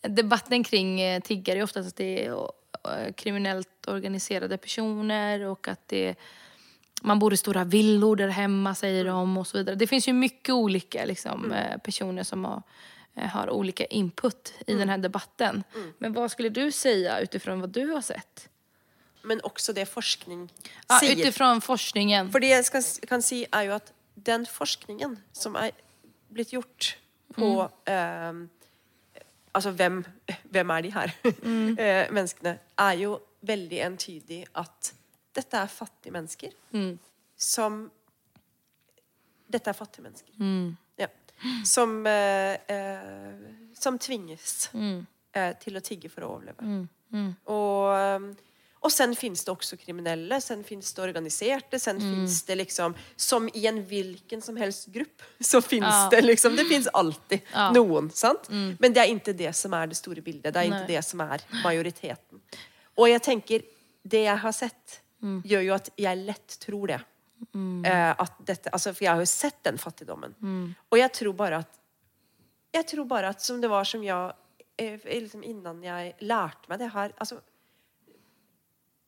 debatten 0.00 0.64
kring 0.64 1.00
eh, 1.00 1.20
tiggare 1.20 1.58
är 1.58 1.62
oftast 1.62 1.88
att 1.88 1.96
det 1.96 2.26
är 2.26 2.32
eh, 2.32 3.12
kriminellt 3.16 3.88
organiserade 3.88 4.58
personer 4.58 5.40
och 5.40 5.68
att 5.68 5.88
det 5.88 6.14
man 7.02 7.18
bor 7.18 7.32
i 7.32 7.36
stora 7.36 7.64
villor 7.64 8.16
där 8.16 8.28
hemma 8.28 8.74
säger 8.74 9.04
de 9.04 9.38
och 9.38 9.46
så 9.46 9.58
vidare. 9.58 9.76
Det 9.76 9.86
finns 9.86 10.08
ju 10.08 10.12
mycket 10.12 10.54
olika 10.54 11.04
liksom, 11.04 11.52
eh, 11.52 11.78
personer 11.78 12.22
som 12.22 12.44
har, 12.44 12.62
har 13.16 13.50
olika 13.50 13.84
input 13.84 14.52
i 14.66 14.74
den 14.74 14.88
här 14.88 14.98
debatten. 14.98 15.64
Men 15.98 16.12
vad 16.12 16.30
skulle 16.30 16.48
du 16.48 16.72
säga 16.72 17.20
utifrån 17.20 17.60
vad 17.60 17.70
du 17.70 17.86
har 17.86 18.00
sett? 18.00 18.48
Men 19.22 19.40
også 19.40 19.72
det 19.72 19.86
forskning 19.86 20.52
Ja, 20.88 20.98
sier. 21.00 21.16
utifrån 21.16 21.60
forskningen. 21.60 22.32
For 22.32 22.40
det 22.40 22.48
jeg 22.52 22.64
skal, 22.64 22.82
kan 23.08 23.22
si, 23.22 23.46
er 23.52 23.62
jo 23.62 23.72
at 23.74 23.92
den 24.14 24.46
forskningen 24.46 25.16
som 25.32 25.56
er 25.56 25.72
blitt 26.28 26.52
gjort 26.52 26.96
på 27.34 27.70
eh, 27.84 28.32
Altså 29.56 29.70
hvem, 29.72 30.02
hvem 30.52 30.70
er 30.70 30.82
de 30.84 30.90
her 30.92 31.12
eh, 31.24 32.10
menneskene? 32.12 32.58
Er 32.78 32.92
jo 33.00 33.14
veldig 33.40 33.78
entydig 33.86 34.42
at 34.54 34.92
dette 35.34 35.56
er 35.56 35.66
fattige 35.72 36.12
mennesker 36.12 36.52
som 37.36 37.86
Dette 39.48 39.70
er 39.70 39.76
fattige 39.78 40.02
mennesker. 40.02 40.34
Ja. 40.98 41.06
Som, 41.64 42.06
eh, 42.06 42.56
eh, 42.68 43.34
som 43.76 43.98
tvinges 43.98 44.70
eh, 45.34 45.52
til 45.60 45.76
å 45.76 45.80
tigge 45.84 46.08
for 46.08 46.22
å 46.24 46.30
overleve. 46.38 46.88
Og, 47.46 47.92
eh, 47.96 48.44
og 48.86 48.92
sen 48.92 49.14
finnes 49.18 49.42
det 49.44 49.50
også 49.52 49.76
kriminelle, 49.80 50.38
sen 50.40 50.62
finnes 50.64 50.92
det 50.94 51.02
organiserte, 51.02 51.78
sen 51.80 51.98
finnes 52.00 52.42
det 52.46 52.56
liksom 52.60 52.94
Som 53.16 53.48
i 53.54 53.66
en 53.66 53.80
hvilken 53.84 54.42
som 54.42 54.56
helst 54.56 54.86
gruppe, 54.94 55.24
så 55.40 55.60
finnes 55.62 55.90
Ja. 55.94 56.08
det 56.10 56.22
liksom 56.24 56.56
Det 56.56 56.64
finnes 56.68 56.86
alltid 56.94 57.40
Ja. 57.52 57.70
noen, 57.72 58.10
sant? 58.10 58.48
Men 58.50 58.92
det 58.92 58.98
er 59.02 59.12
ikke 59.14 59.36
det 59.36 59.54
som 59.56 59.74
er 59.74 59.86
det 59.88 59.96
store 59.96 60.22
bildet. 60.22 60.52
Det 60.54 60.56
er 60.56 60.70
ikke 60.70 60.86
det 60.86 61.04
som 61.04 61.20
er 61.20 61.40
majoriteten. 61.64 62.40
Og 62.96 63.08
jeg 63.08 63.22
tenker, 63.22 63.62
det 64.06 64.24
jeg 64.24 64.38
har 64.38 64.52
sett, 64.52 65.00
gjør 65.22 65.64
jo 65.66 65.74
at 65.74 65.88
jeg 65.98 66.16
lett 66.24 66.56
tror 66.60 66.86
det. 66.86 67.00
Eh, 67.84 68.12
at 68.18 68.38
dette, 68.46 68.70
altså, 68.72 68.92
for 68.94 69.04
jeg 69.04 69.12
har 69.12 69.20
jo 69.20 69.28
sett 69.28 69.58
den 69.64 69.78
fattigdommen. 69.78 70.34
Og 70.90 70.98
jeg 70.98 71.12
tror 71.12 71.32
bare 71.36 71.58
at 71.64 71.82
Jeg 72.74 72.86
tror 72.90 73.06
bare 73.08 73.28
at 73.32 73.40
som 73.40 73.60
det 73.60 73.70
var 73.70 73.84
som 73.88 74.02
jeg 74.04 74.32
eh, 74.78 74.98
liksom 75.22 75.42
Innan 75.44 75.82
jeg 75.82 76.14
lærte 76.20 76.68
meg 76.68 76.78
det 76.82 76.90
her 76.92 77.12
altså, 77.18 77.38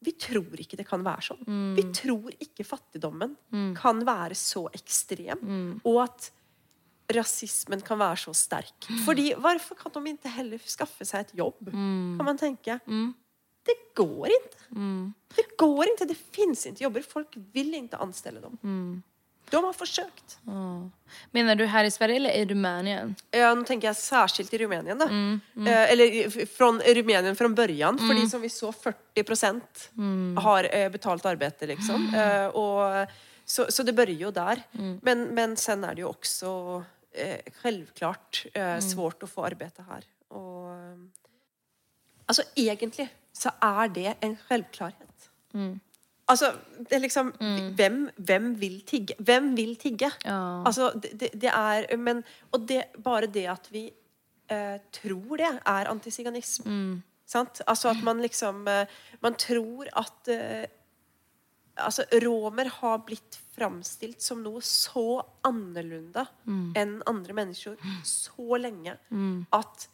Vi 0.04 0.12
tror 0.12 0.54
ikke 0.62 0.76
det 0.78 0.86
kan 0.88 1.02
være 1.04 1.22
sånn. 1.26 1.42
Vi 1.76 1.82
tror 1.92 2.30
ikke 2.38 2.64
fattigdommen 2.64 3.36
kan 3.76 4.04
være 4.06 4.34
så 4.38 4.68
ekstrem. 4.72 5.40
Og 5.84 6.02
at 6.04 6.30
rasismen 7.14 7.80
kan 7.80 7.98
være 7.98 8.16
så 8.16 8.34
sterk. 8.36 8.86
Fordi 9.04 9.32
Hvorfor 9.34 9.74
kan 9.80 9.92
de 10.04 10.12
ikke 10.12 10.28
heller 10.36 10.58
skaffe 10.68 11.04
seg 11.08 11.20
et 11.26 11.34
jobb? 11.40 11.70
Kan 11.72 12.24
man 12.24 12.36
tenke. 12.38 12.80
Det 13.68 13.76
går 13.98 14.32
ikke. 14.32 14.64
Det 15.36 15.44
går 15.60 15.92
ikke. 15.92 16.08
Det 16.08 16.16
fins 16.34 16.64
ikke 16.70 16.86
jobber. 16.86 17.04
Folk 17.06 17.36
vil 17.54 17.74
ikke 17.82 18.00
anstelle 18.04 18.40
dem. 18.44 18.58
De 19.48 19.56
har 19.64 19.72
forsøkt. 19.72 20.34
Mener 21.32 21.56
du 21.56 21.64
her 21.68 21.86
i 21.88 21.90
Sverige 21.92 22.16
eller 22.20 22.34
i 22.36 22.44
Rumänien? 22.50 23.14
Ja, 23.32 23.54
nå 23.56 23.64
tenker 23.64 23.88
jeg 23.88 23.96
særskilt 23.96 24.52
i 24.52 24.58
Rumänien. 24.60 24.98
Da. 25.00 25.06
Eh, 25.08 25.92
eller 25.92 26.04
i- 26.04 26.26
f- 26.28 26.48
fra 26.52 26.68
børjan. 26.72 27.36
fra 27.36 27.48
början. 27.48 27.98
Fordi 27.98 28.28
som 28.28 28.42
vi 28.42 28.48
så, 28.48 28.72
40 28.72 29.62
mm. 29.96 30.36
har 30.36 30.68
eh, 30.72 30.88
betalt 30.90 31.24
arbeid, 31.26 31.54
liksom. 31.62 32.14
Eh, 32.14 32.46
og, 32.54 33.06
så, 33.44 33.66
så 33.70 33.82
det 33.82 33.94
begynner 33.96 34.20
jo 34.20 34.30
der. 34.30 34.62
Men, 35.02 35.34
men 35.34 35.56
sen 35.56 35.84
er 35.84 35.94
det 35.94 36.02
jo 36.02 36.10
også 36.12 36.84
eh, 37.14 37.40
selvklart 37.62 38.46
eh, 38.54 38.78
svårt 38.84 39.22
å 39.24 39.26
få 39.28 39.46
arbeid 39.48 39.72
her. 39.88 40.04
Og 40.30 40.68
eh, 40.74 40.96
Altså, 42.28 42.42
egentlig 42.60 43.08
så 43.38 43.54
er 43.62 43.94
det 43.94 44.16
en 44.24 44.34
selvklarhet. 44.48 45.30
Altså, 46.28 46.50
det 46.78 46.92
er 46.92 47.02
liksom 47.02 47.30
hvem, 47.76 48.00
hvem 48.16 48.48
vil 48.60 48.80
tigge? 48.86 49.16
Hvem 49.18 49.54
vil 49.56 49.76
tigge? 49.80 50.10
Ja. 50.24 50.62
Altså, 50.66 50.90
det, 51.00 51.30
det, 51.32 51.50
er 51.52 51.96
Men 51.96 52.22
Og 52.52 52.68
det, 52.68 52.82
bare 53.04 53.26
det 53.26 53.46
at 53.48 53.68
vi 53.72 53.86
eh, 54.50 54.76
tror 54.92 55.36
det, 55.40 55.52
er 55.64 55.88
antisiganisme. 55.88 57.02
Sant? 57.28 57.62
Altså 57.66 57.90
at 57.92 58.02
man 58.04 58.20
liksom 58.24 58.68
eh, 58.68 58.86
Man 59.20 59.34
tror 59.34 59.88
at 59.96 60.28
eh, 60.32 60.66
Altså, 61.78 62.02
romer 62.24 62.66
har 62.80 63.04
blitt 63.06 63.36
framstilt 63.54 64.22
som 64.22 64.40
noe 64.42 64.58
så 64.66 65.20
annerledes 65.46 66.26
enn 66.74 66.96
andre 67.06 67.36
mennesker 67.38 67.76
så 68.02 68.58
lenge 68.58 68.96
at 69.54 69.88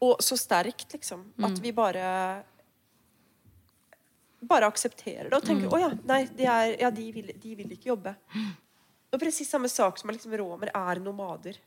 Og 0.00 0.16
så 0.20 0.36
sterkt, 0.36 0.92
liksom. 0.92 1.26
At 1.44 1.60
vi 1.60 1.72
bare 1.76 2.06
bare 4.48 4.68
aksepterer 4.70 5.30
det 5.30 5.38
og 5.38 5.44
tenker 5.46 5.72
å 5.72 5.80
ja, 5.80 5.90
nei, 6.08 6.22
de, 6.36 6.46
er, 6.46 6.76
ja, 6.80 6.90
de, 6.94 7.06
vil, 7.14 7.32
de 7.42 7.56
vil 7.58 7.74
ikke 7.76 7.92
jobbe. 7.92 8.14
Og 9.12 9.20
presis 9.22 9.48
samme 9.50 9.70
sak 9.70 9.98
som 10.00 10.10
at 10.10 10.18
liksom, 10.18 10.34
romer 10.40 10.72
er 10.74 11.02
nomader. 11.02 11.58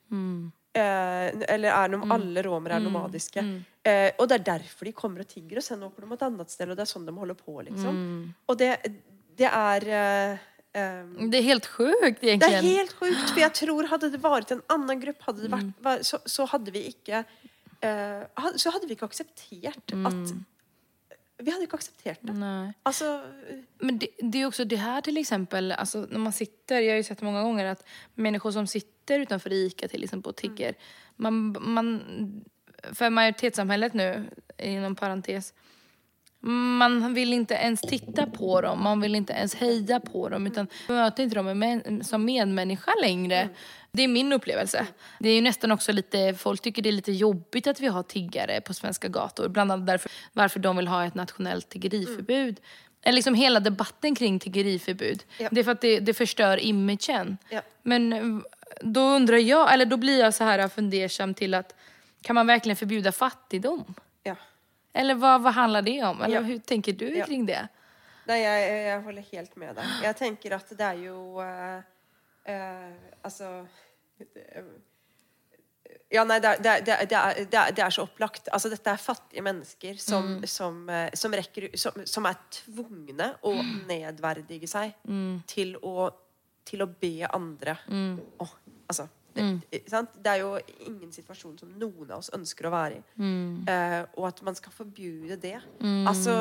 Eh, 0.69 1.27
eller 1.49 1.73
er 1.73 1.89
nom 1.89 2.03
alle 2.13 2.43
romere 2.45 2.77
er 2.77 2.83
nomadiske. 2.83 3.41
Eh, 3.83 4.11
og 4.19 4.27
det 4.29 4.39
er 4.39 4.45
derfor 4.51 4.85
de 4.85 4.93
kommer 4.93 5.23
og 5.23 5.31
tigger, 5.31 5.61
og 5.61 5.65
så 5.65 5.79
åker 5.79 6.05
de 6.05 6.13
et 6.13 6.27
annet 6.27 6.53
sted, 6.53 6.69
og 6.69 6.77
det 6.77 6.85
er 6.85 6.91
sånn 6.91 7.07
de 7.07 7.15
holder 7.15 7.39
på. 7.39 7.55
liksom. 7.69 7.97
Og 8.47 8.59
det, 8.59 8.75
det 9.39 9.49
er 9.49 9.89
eh, 10.03 10.45
Um, 10.69 11.31
Det 11.33 11.39
er 11.39 11.45
helt 11.47 11.65
sjukt 11.65 12.21
egentlig. 12.21 12.39
det 12.43 12.57
er 12.59 12.61
helt 12.61 12.91
sjukt, 12.93 13.31
for 13.31 13.41
jeg 13.41 13.53
tror 13.57 13.87
hadde 13.89 14.11
det 14.13 14.19
vært 14.21 14.51
en 14.53 14.59
annen 14.69 14.99
gruppe, 15.01 15.25
hadde 15.25 15.41
det 15.41 15.49
vært, 15.49 16.03
så, 16.05 16.19
så 16.29 16.45
hadde 16.51 16.69
vi 16.75 16.83
ikke 16.91 17.23
uh, 17.25 18.51
Så 18.53 18.69
hadde 18.75 18.85
vi 18.85 18.93
ikke 18.93 19.09
akseptert 19.09 19.95
at 19.97 20.35
Vi 21.39 21.51
hadde 21.51 21.63
ikke 21.63 21.77
akseptert 21.79 22.19
det. 22.21 22.33
Nej. 22.35 22.73
Altså 22.83 23.21
Men 23.79 23.97
det, 23.97 24.07
det 24.19 24.41
är 24.41 24.45
också 24.45 24.65
det 24.65 24.75
här 24.75 25.01
till 25.01 25.17
exempel, 25.17 25.71
alltså 25.71 26.07
när 26.09 26.19
man 26.19 26.33
sitter, 26.33 26.79
jag 26.79 26.91
har 26.91 26.97
ju 26.97 27.03
sett 27.03 27.21
många 27.21 27.43
gånger 27.43 27.65
att 27.65 27.83
människor 28.15 28.51
som 28.51 28.67
sitter 28.67 29.19
utanför 29.19 29.53
ICA 29.53 29.87
till 29.87 30.03
exempel 30.03 30.29
och 30.29 30.35
tigger, 30.35 30.75
man, 31.15 31.57
man, 31.59 32.01
för 32.93 33.09
majoritetssamhället 33.09 33.93
nu, 33.93 34.25
inom 34.57 34.95
parentes, 34.95 35.53
man 36.41 37.13
vill 37.13 37.33
inte 37.33 37.53
ens 37.53 37.81
titta 37.81 38.25
på 38.25 38.61
dem, 38.61 38.83
man 38.83 39.01
vill 39.01 39.15
inte 39.15 39.33
ens 39.33 39.55
heja 39.55 39.99
på 39.99 40.29
dem 40.29 40.47
utan 40.47 40.67
man 40.87 40.97
möter 40.97 41.23
inte 41.23 41.35
dem 41.35 41.59
med, 41.59 42.01
som 42.05 42.25
medmänniska 42.25 42.91
längre. 43.01 43.49
Det 43.91 44.03
är 44.03 44.07
min 44.07 44.33
upplevelse. 44.33 44.85
Det 45.19 45.29
är 45.29 45.35
ju 45.35 45.41
nästan 45.41 45.71
också 45.71 45.91
lite, 45.91 46.33
folk 46.33 46.61
tycker 46.61 46.81
det 46.81 46.89
är 46.89 46.91
lite 46.91 47.11
jobbigt 47.11 47.67
att 47.67 47.79
vi 47.79 47.87
har 47.87 48.03
tiggare 48.03 48.61
på 48.61 48.73
svenska 48.73 49.07
gator. 49.07 49.47
Bland 49.47 49.71
annat 49.71 49.87
därför 49.87 50.11
varför 50.33 50.59
de 50.59 50.77
vill 50.77 50.87
ha 50.87 51.05
ett 51.05 51.15
nationellt 51.15 51.69
tiggeriförbud. 51.69 52.59
Eller 53.01 53.15
liksom 53.15 53.33
hela 53.33 53.59
debatten 53.59 54.15
kring 54.15 54.39
tiggeriförbud. 54.39 55.23
Ja. 55.37 55.49
Det 55.51 55.59
är 55.59 55.63
för 55.63 55.71
att 55.71 55.81
det, 55.81 55.99
det 55.99 56.13
förstör 56.13 56.63
imagen. 56.63 57.37
Ja. 57.49 57.61
Men 57.83 58.13
eh, 58.13 58.21
då 58.81 59.01
undrar 59.01 59.37
jag, 59.37 59.73
eller 59.73 59.85
då 59.85 59.97
blir 59.97 60.19
jag 60.19 60.33
så 60.33 60.43
här 60.43 60.67
fundersam 60.67 61.33
till 61.33 61.53
att 61.53 61.75
kan 62.21 62.35
man 62.35 62.47
verkligen 62.47 62.75
förbjuda 62.75 63.11
fattigdom? 63.11 63.93
Ja. 64.23 64.35
Eller 64.93 65.15
hva, 65.19 65.37
hva 65.41 65.51
handler 65.53 65.85
det 65.85 65.97
om? 66.03 66.21
Eller 66.21 66.39
Ja. 66.39 66.41
hur 66.41 66.59
tenker 66.59 66.93
du 66.93 67.07
Ja. 67.17 67.25
kring 67.25 67.45
det? 67.45 67.67
Nei, 68.27 68.39
jeg, 68.41 68.85
jeg 68.85 69.01
holder 69.01 69.25
helt 69.31 69.55
med 69.57 69.75
deg. 69.75 69.85
Jeg 70.03 70.15
tenker 70.15 70.53
at 70.55 70.69
det 70.69 70.85
er 70.85 70.99
jo 71.01 71.39
uh, 71.41 71.81
uh, 72.49 72.93
Altså 73.23 73.67
det- 74.17 74.65
Ja, 76.11 76.23
nei, 76.23 76.39
det 76.39 76.49
er, 76.49 76.61
det, 76.61 76.89
er, 76.89 77.05
er, 77.13 77.71
det, 77.71 77.83
er, 77.83 77.89
så 77.93 78.03
opplagt. 78.07 78.49
Altså, 78.51 78.69
dette 78.69 78.89
er 78.89 78.97
fattige 78.97 79.43
mennesker 79.45 79.97
som, 80.01 80.39
som, 80.45 80.89
eh, 80.89 81.09
som, 81.13 81.33
rekker, 81.37 81.69
som, 81.77 82.25
er 82.25 82.35
tvungne 82.49 83.27
å 83.45 83.53
nedverdige 83.87 84.67
seg 84.67 84.95
til, 85.49 85.75
å, 85.85 86.09
til 86.65 86.81
å 86.81 86.87
be 86.89 87.29
andre 87.29 87.77
Åh, 88.41 88.55
altså, 88.89 89.05
det, 89.71 89.81
sant? 89.91 90.17
det 90.23 90.33
er 90.33 90.41
jo 90.43 90.51
ingen 90.87 91.11
situasjon 91.13 91.57
som 91.61 91.71
noen 91.79 92.09
av 92.09 92.19
oss 92.19 92.31
ønsker 92.35 92.67
å 92.69 92.73
være 92.73 92.99
i. 92.99 93.03
Eh, 93.69 94.01
og 94.19 94.27
at 94.31 94.43
man 94.45 94.57
skal 94.57 94.75
forbude 94.75 95.39
det. 95.41 95.57
Altså, 96.09 96.35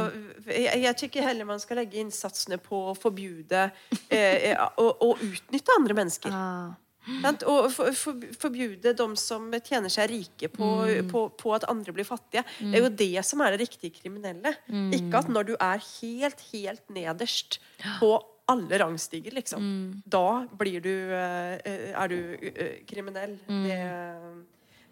jeg, 0.46 0.82
jeg 0.84 0.98
tykker 1.04 1.26
heller 1.28 1.48
man 1.48 1.62
skal 1.62 1.82
legge 1.82 2.00
innsatsene 2.02 2.60
på 2.62 2.88
å 2.90 2.98
forbjude 2.98 3.68
uh, 3.68 4.66
og, 4.80 4.90
og, 5.04 5.24
utnytte 5.24 5.74
andre 5.78 5.96
mennesker. 5.98 6.34
Ah. 6.34 6.76
Sant? 7.22 7.44
Og 7.48 7.68
for, 7.72 7.92
for, 7.96 8.24
forbjude 8.42 8.92
de 8.96 9.06
som 9.20 9.46
tjener 9.64 9.92
seg 9.92 10.10
rike 10.12 10.50
på, 10.52 10.70
på, 11.08 11.22
på 11.40 11.54
at 11.56 11.66
andre 11.70 11.94
blir 11.96 12.08
fattige. 12.08 12.44
Det 12.60 12.76
er 12.76 12.84
jo 12.84 12.96
det 13.00 13.24
som 13.26 13.42
er 13.44 13.54
det 13.54 13.62
riktige 13.64 13.96
kriminelle. 13.96 14.52
Ikke 14.96 15.22
at 15.22 15.30
når 15.32 15.52
du 15.52 15.54
er 15.56 15.80
helt, 15.80 16.42
helt 16.52 16.84
nederst 16.92 17.60
på 18.00 18.12
alle 18.48 18.78
rangstiger, 18.80 19.34
liksom. 19.36 19.64
Da 20.08 20.46
blir 20.58 20.80
du 20.84 20.92
eh, 21.12 21.92
Er 21.92 22.08
du 22.08 22.18
eh, 22.48 22.78
kriminell. 22.88 23.36
Det, 23.46 23.78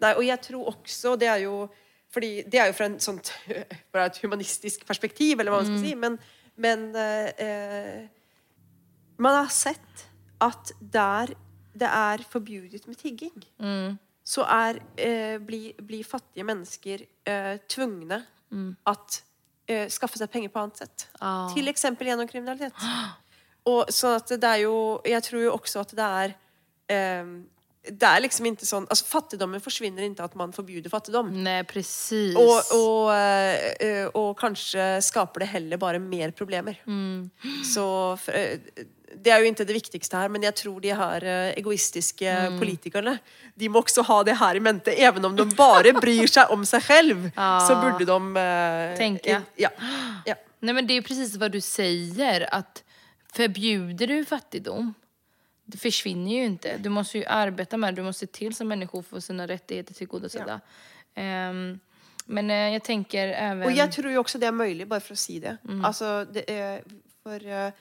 nei, 0.03 0.11
og 0.13 0.23
jeg 0.25 0.41
tror 0.45 0.71
også 0.75 1.15
Det 1.17 1.29
er 1.31 1.43
jo 1.47 1.67
fordi 2.13 2.43
det 2.47 2.59
er 2.61 2.69
jo 2.69 2.75
fra 2.77 2.87
sånt, 3.03 3.33
fra 3.91 4.05
et 4.07 4.17
humanistisk 4.23 4.85
perspektiv, 4.87 5.41
eller 5.41 5.51
hva 5.51 5.57
man 5.59 5.67
skal 5.67 5.81
si. 5.81 5.89
Men, 5.99 6.13
men 6.55 6.85
eh, 6.95 8.05
man 9.19 9.35
har 9.41 9.51
sett 9.51 10.05
at 10.39 10.71
der 10.79 11.33
det 11.77 11.89
er 11.91 12.23
forbudet 12.31 12.87
med 12.87 12.95
tigging, 12.97 13.43
så 14.27 14.43
er, 14.47 14.79
eh, 14.97 15.37
blir, 15.39 15.75
bli 15.83 16.01
fattige 16.03 16.43
mennesker 16.47 17.03
eh, 17.27 17.59
tvungne 17.69 18.21
at 18.87 19.21
eh, 19.67 19.85
skaffe 19.91 20.19
seg 20.19 20.31
penger 20.31 20.51
på 20.51 20.63
annet 20.63 20.81
sett. 20.81 21.07
Ah. 21.21 21.47
Til 21.53 21.67
eksempel 21.71 22.09
gjennom 22.09 22.27
kriminalitet. 22.27 22.75
Og 23.67 23.91
at 23.91 24.33
det 24.33 24.49
er 24.49 24.63
jo 24.65 24.75
Jeg 25.05 25.23
tror 25.27 25.43
jo 25.43 25.53
også 25.57 25.83
at 25.83 25.93
det 25.97 26.07
er 26.07 26.35
eh, 26.93 27.31
Det 27.87 28.09
er 28.09 28.23
liksom 28.23 28.49
ikke 28.51 28.67
sånn 28.67 28.89
Altså 28.91 29.07
Fattigdommen 29.09 29.63
forsvinner 29.63 30.07
ikke 30.07 30.27
at 30.27 30.35
man 30.39 30.53
forbyr 30.55 30.87
fattigdom. 30.91 31.31
Nei, 31.43 31.61
precis. 31.67 32.35
Og, 32.37 32.73
og, 32.75 33.13
eh, 33.15 33.71
eh, 33.83 34.05
og 34.15 34.35
kanskje 34.39 34.97
skaper 35.05 35.43
det 35.43 35.53
heller 35.55 35.81
bare 35.81 35.99
mer 35.99 36.31
problemer. 36.35 36.79
Så 37.67 37.87
eh, 38.31 38.59
Det 39.17 39.31
er 39.33 39.41
jo 39.41 39.49
ikke 39.49 39.65
det 39.67 39.75
viktigste 39.75 40.19
her, 40.19 40.31
men 40.31 40.43
jeg 40.43 40.55
tror 40.61 40.79
de 40.83 40.93
her 40.93 41.23
egoistiske 41.57 42.27
egoistiske 42.27 42.59
politikerne 42.59 43.17
De 43.55 43.69
må 43.71 43.81
også 43.81 44.03
ha 44.05 44.21
det 44.27 44.35
her 44.37 44.59
i 44.59 44.63
mente. 44.63 44.93
Even 44.93 45.25
om 45.25 45.35
de 45.35 45.47
bare 45.57 45.95
bryr 45.95 46.27
seg 46.29 46.51
om 46.53 46.65
seg 46.67 46.83
selv, 46.85 47.29
så 47.67 47.79
burde 47.81 48.05
de 48.07 48.47
Tenke. 48.99 49.41
Ja. 49.57 49.71
ja. 50.27 50.35
Nei, 50.59 50.73
men 50.73 50.87
det 50.87 50.97
är 50.97 51.01
precis 51.01 51.35
hva 51.37 51.49
du 51.49 51.61
sier. 51.61 52.47
att 52.51 52.83
förbjuder 53.33 54.07
du 54.07 54.25
fattigdom 54.25 54.93
det 55.67 55.77
försvinner 55.77 56.31
ju 56.31 56.45
inte. 56.45 56.77
Du 56.77 56.89
måste 56.89 57.17
ju 57.17 57.25
arbeta 57.25 57.77
med 57.77 57.93
det. 57.93 58.01
Du 58.01 58.05
måste 58.05 58.19
se 58.19 58.31
till 58.31 58.55
så 58.55 58.65
människor 58.65 59.01
får 59.01 59.19
sina 59.19 59.47
rättigheter 59.47 59.93
tillgodosedda. 59.93 60.61
Um, 61.15 61.79
men 62.25 62.49
uh, 62.49 62.71
jeg 62.71 62.83
tenker 62.83 63.27
even... 63.27 63.63
Og 63.67 63.75
jeg 63.75 63.91
tror 63.91 64.11
jo 64.11 64.21
også 64.23 64.39
det 64.39 64.47
er 64.47 64.55
mulig, 64.55 64.87
bare 64.87 65.03
for 65.03 65.15
å 65.15 65.19
si 65.19 65.39
det. 65.43 65.57
Mm. 65.67 65.81
Altså, 65.85 66.11
det 66.31 66.45
er, 66.47 66.85
for 67.23 67.43
uh, 67.43 67.71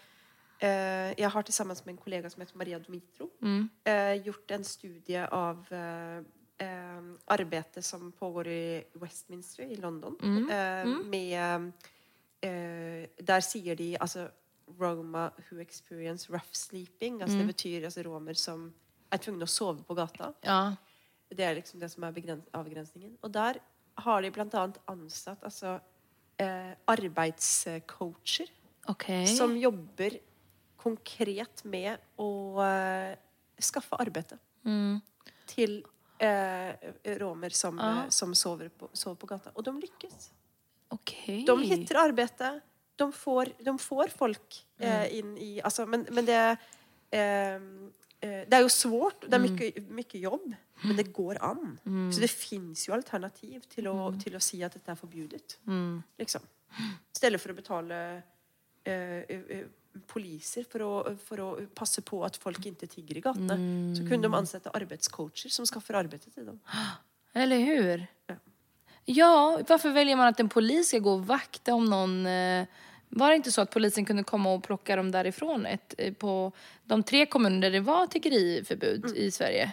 uh, 0.62 1.12
jeg 1.14 1.30
har 1.30 1.50
sammen 1.54 1.76
med 1.84 1.92
en 1.94 2.00
kollega 2.02 2.30
som 2.30 2.42
heter 2.42 2.58
Maria 2.58 2.78
Domitro, 2.78 3.30
Mm. 3.42 3.68
eh, 3.84 4.14
gjort 4.26 4.50
en 4.50 4.64
studie 4.64 5.22
av 5.30 5.66
eh, 5.70 6.18
eh, 6.66 7.04
arbeidet 7.26 7.84
som 7.84 8.10
pågår 8.12 8.48
i 8.48 8.82
Westminster 8.94 9.62
i 9.62 9.76
London. 9.76 10.18
Mm. 10.22 10.50
Eh, 10.50 10.86
med 11.06 11.72
eh, 12.42 13.06
Der 13.22 13.40
sier 13.40 13.74
de 13.74 13.96
altså 14.00 14.28
Roma 14.78 15.30
who 15.48 15.60
experience 15.60 16.30
rough 16.32 16.52
sleeping. 16.52 17.20
Altså 17.22 17.36
Mm. 17.36 17.46
Det 17.46 17.54
betyr 17.54 17.84
altså 17.84 18.02
romer 18.04 18.34
som 18.34 18.74
er 19.12 19.18
tvungne 19.18 19.42
å 19.42 19.48
sove 19.48 19.82
på 19.84 19.94
gata. 19.94 20.32
Ja. 20.42 20.76
Det 21.30 21.40
er 21.44 21.54
liksom 21.54 21.80
det 21.80 21.90
som 21.90 22.04
er 22.04 22.12
avgrensningen. 22.54 23.16
Og 23.22 23.32
der 23.32 23.60
har 23.98 24.22
de 24.22 24.30
annet 24.30 24.78
ansatt 24.88 25.42
altså, 25.42 25.80
eh, 26.38 26.74
arbeidscoacher 26.86 28.48
okay. 28.88 29.26
som 29.26 29.56
jobber 29.56 30.18
konkret 30.76 31.64
med 31.64 31.98
å 32.18 32.60
eh, 32.62 33.16
skaffe 33.58 33.96
arbeid 33.98 34.38
Mm. 34.66 35.00
til 35.46 35.84
eh, 36.18 36.74
romer 37.20 37.50
som, 37.50 37.78
Ja. 37.78 38.04
eh, 38.04 38.08
som 38.10 38.34
sover, 38.34 38.68
på, 38.68 38.88
sover 38.92 39.16
på 39.16 39.26
gata. 39.26 39.50
Og 39.54 39.64
de 39.64 39.70
lykkes. 39.70 40.30
Okay. 40.90 41.44
De 41.44 41.56
hittar 41.62 42.08
arbete. 42.08 42.60
De 42.96 43.12
får, 43.12 43.52
de 43.64 43.78
får 43.78 44.08
folk 44.10 44.62
Mm. 44.80 44.84
eh, 44.88 45.18
inn 45.18 45.36
i 45.38 45.60
altså, 45.64 45.86
men, 45.88 46.06
men 46.12 46.24
det 46.26 46.58
eh, 47.12 47.54
eh, 48.22 48.44
Det 48.48 48.52
er 48.52 48.60
jo 48.62 48.68
svårt. 48.72 49.20
Det 49.28 49.32
er 49.34 49.38
Mm. 49.38 49.56
mye, 49.56 49.88
mye 49.90 50.20
jobb. 50.20 50.54
Men 50.84 50.96
det 50.96 51.12
går 51.12 51.38
an. 51.40 51.78
Så 52.12 52.20
det 52.20 52.28
fins 52.30 52.86
jo 52.86 52.92
alternativ 52.92 53.62
til 53.68 53.84
å, 53.88 54.10
Mm. 54.12 54.18
til 54.20 54.32
å 54.36 54.40
si 54.42 54.62
at 54.62 54.72
dette 54.74 54.90
er 54.90 54.94
forbudet. 54.96 55.56
Liksom. 56.18 56.42
I 56.78 57.16
stedet 57.16 57.40
for 57.40 57.52
å 57.52 57.56
betale 57.56 58.22
eh, 58.84 59.24
eh, 59.28 59.42
eh, 59.50 59.64
poliser 60.06 60.64
for 60.68 60.78
å, 60.80 61.16
for 61.18 61.36
å 61.38 61.66
passe 61.74 62.02
på 62.02 62.22
at 62.24 62.36
folk 62.36 62.58
ikke 62.60 62.86
tigger 62.88 63.16
i 63.16 63.20
gatene. 63.22 63.56
Så 63.96 64.06
kunne 64.06 64.22
de 64.22 64.28
ansette 64.36 64.70
arbeidscoacher 64.74 65.48
som 65.50 65.64
skaffer 65.64 65.94
arbeidet 65.96 66.34
til 66.34 66.44
dem. 66.44 66.60
Eller 67.34 67.58
hur? 67.64 68.06
Ja. 69.06 69.60
Varför 69.68 69.90
väljer 69.90 70.16
man 70.16 70.26
att 70.26 70.40
en 70.40 70.48
polis 70.48 70.88
ska 70.88 70.98
gå 70.98 71.12
och 71.12 71.26
vakta 71.26 71.74
om 71.74 71.84
någon... 71.84 72.26
Eh, 72.26 72.64
var 73.08 73.28
det 73.30 73.36
inte 73.36 73.52
så 73.52 73.60
att 73.60 73.70
polisen 73.70 74.04
kunde 74.04 74.22
komma 74.24 74.52
och 74.54 74.64
plocka 74.64 74.96
dem 74.96 75.10
därifrån 75.10 75.66
ett, 75.66 75.94
eh, 75.98 76.12
på 76.14 76.52
de 76.84 77.02
tre 77.02 77.26
kommuner 77.26 77.60
där 77.60 77.70
det 77.70 77.80
var 77.80 78.06
tiggeriförbud 78.06 79.04
Mm. 79.04 79.16
i 79.16 79.30
Sverige? 79.30 79.72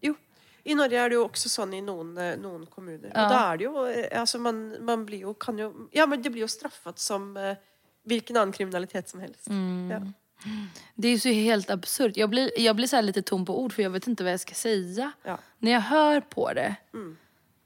Jo. 0.00 0.14
I 0.64 0.74
Norge 0.74 1.04
er 1.04 1.08
det 1.08 1.14
jo 1.18 1.24
også 1.28 1.48
sånn 1.52 1.74
i 1.74 1.80
noen, 1.84 2.16
eh, 2.18 2.36
noen 2.40 2.66
kommuner. 2.66 3.12
Ja. 3.14 3.24
Og 3.26 3.30
da 3.34 3.40
er 3.52 3.56
det 3.60 3.64
jo 3.64 3.84
eh, 3.86 4.20
altså 4.20 4.38
man, 4.40 4.76
man 4.80 5.04
blir 5.06 5.18
jo, 5.28 5.34
kan 5.34 5.58
jo 5.58 5.88
Ja, 5.92 6.06
men 6.06 6.22
det 6.22 6.30
blir 6.32 6.40
jo 6.40 6.48
straffet 6.48 6.98
som 6.98 7.36
eh, 7.36 7.56
hvilken 8.08 8.36
annen 8.36 8.52
kriminalitet 8.52 9.08
som 9.08 9.20
helst. 9.20 9.48
Mm. 9.48 9.90
Ja. 9.90 10.00
Det 10.94 11.08
är 11.08 11.12
ju 11.12 11.18
så 11.18 11.28
helt 11.28 11.70
absurt. 11.70 12.16
Jag 12.16 12.30
blir, 12.30 12.50
jag 12.60 12.76
blir 12.76 12.86
så 12.86 12.96
här 12.96 13.02
lite 13.02 13.22
tom 13.22 13.44
på 13.44 13.60
ord 13.60 13.72
för 13.72 13.82
jag 13.82 13.90
vet 13.90 14.06
inte 14.06 14.24
vad 14.24 14.32
jag 14.32 14.40
ska 14.40 14.54
säga. 14.54 15.12
Ja. 15.22 15.38
När 15.58 15.72
jag 15.72 15.80
hör 15.80 16.20
på 16.20 16.52
det. 16.52 16.76
Mm. 16.94 17.16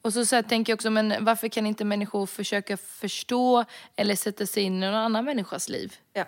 Och 0.03 0.13
så, 0.13 0.25
så 0.27 0.35
här, 0.37 0.43
tänker 0.43 0.73
jag 0.73 0.77
också, 0.77 0.91
men 0.91 1.25
varför 1.25 1.49
kan 1.49 1.67
inte 1.67 1.85
människor 1.85 2.27
försöka 2.27 2.77
förstå 2.77 3.65
eller 3.97 4.15
sätta 4.17 4.47
sig 4.47 4.63
in 4.63 4.77
i 4.83 4.87
någon 4.87 4.95
annan 4.95 5.25
människas 5.25 5.69
liv? 5.69 5.95
ja. 6.13 6.25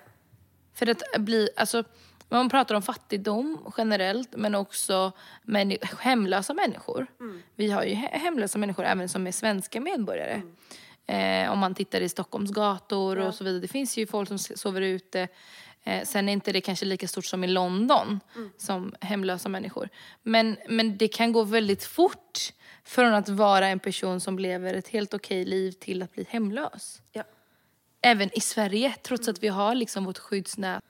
För 0.75 0.87
att 0.91 1.03
bli, 1.21 1.49
alltså, 1.57 1.85
man 2.29 2.49
pratar 2.49 2.75
om 2.75 2.83
fattigdom 2.83 3.73
generellt 3.79 4.29
men 4.37 4.55
också 4.55 5.13
männi- 5.43 5.79
hemlösa 5.99 6.55
människor. 6.55 7.07
Vi 7.55 7.71
har 7.71 7.83
ju 7.85 7.95
he- 7.95 8.19
hemlösa 8.19 8.59
människor 8.59 8.85
även 8.85 9.09
som 9.09 9.27
är 9.27 9.33
svenska 9.33 9.81
medborgare. 9.81 10.43
Eh, 11.07 11.53
om 11.53 11.59
man 11.59 11.75
tittar 11.75 12.01
i 12.01 12.09
Stockholms 12.09 12.51
gator 12.51 13.19
och 13.19 13.35
så 13.35 13.45
vidare. 13.45 13.61
Det 13.61 13.69
finns 13.69 13.97
ju 13.97 14.07
folk 14.07 14.29
som 14.29 14.39
sover 14.39 14.81
ute. 14.81 15.29
Eh, 15.85 16.05
sen 16.05 16.29
är 16.29 16.33
inte 16.33 16.53
det 16.53 16.61
kanske 16.61 16.87
lika 16.87 17.09
stort 17.09 17.25
som 17.25 17.45
i 17.45 17.47
London 17.47 18.21
som 18.57 18.95
hemlösa 19.01 19.49
människor. 19.49 19.89
Men, 20.23 20.57
men 20.69 20.97
det 20.97 21.09
kan 21.09 21.33
gå 21.33 21.43
väldigt 21.43 21.85
fort 21.85 22.53
från 22.85 23.15
att 23.15 23.29
vara 23.29 23.67
en 23.67 23.79
person 23.79 24.21
som 24.21 24.39
lever 24.39 24.75
ett 24.75 24.89
helt 24.89 25.15
okej 25.15 25.45
liv 25.45 25.73
till 25.73 26.03
att 26.03 26.13
bli 26.13 26.27
hemlös 26.29 27.03
ja. 27.13 27.23
även 28.03 28.31
i 28.37 28.41
Sverige, 28.41 28.95
trots 29.03 29.29
att 29.29 29.43
vi 29.43 29.49
har 29.49 29.75
liksom 29.75 30.05
vårt 30.05 30.19
skyddsnät. 30.19 30.85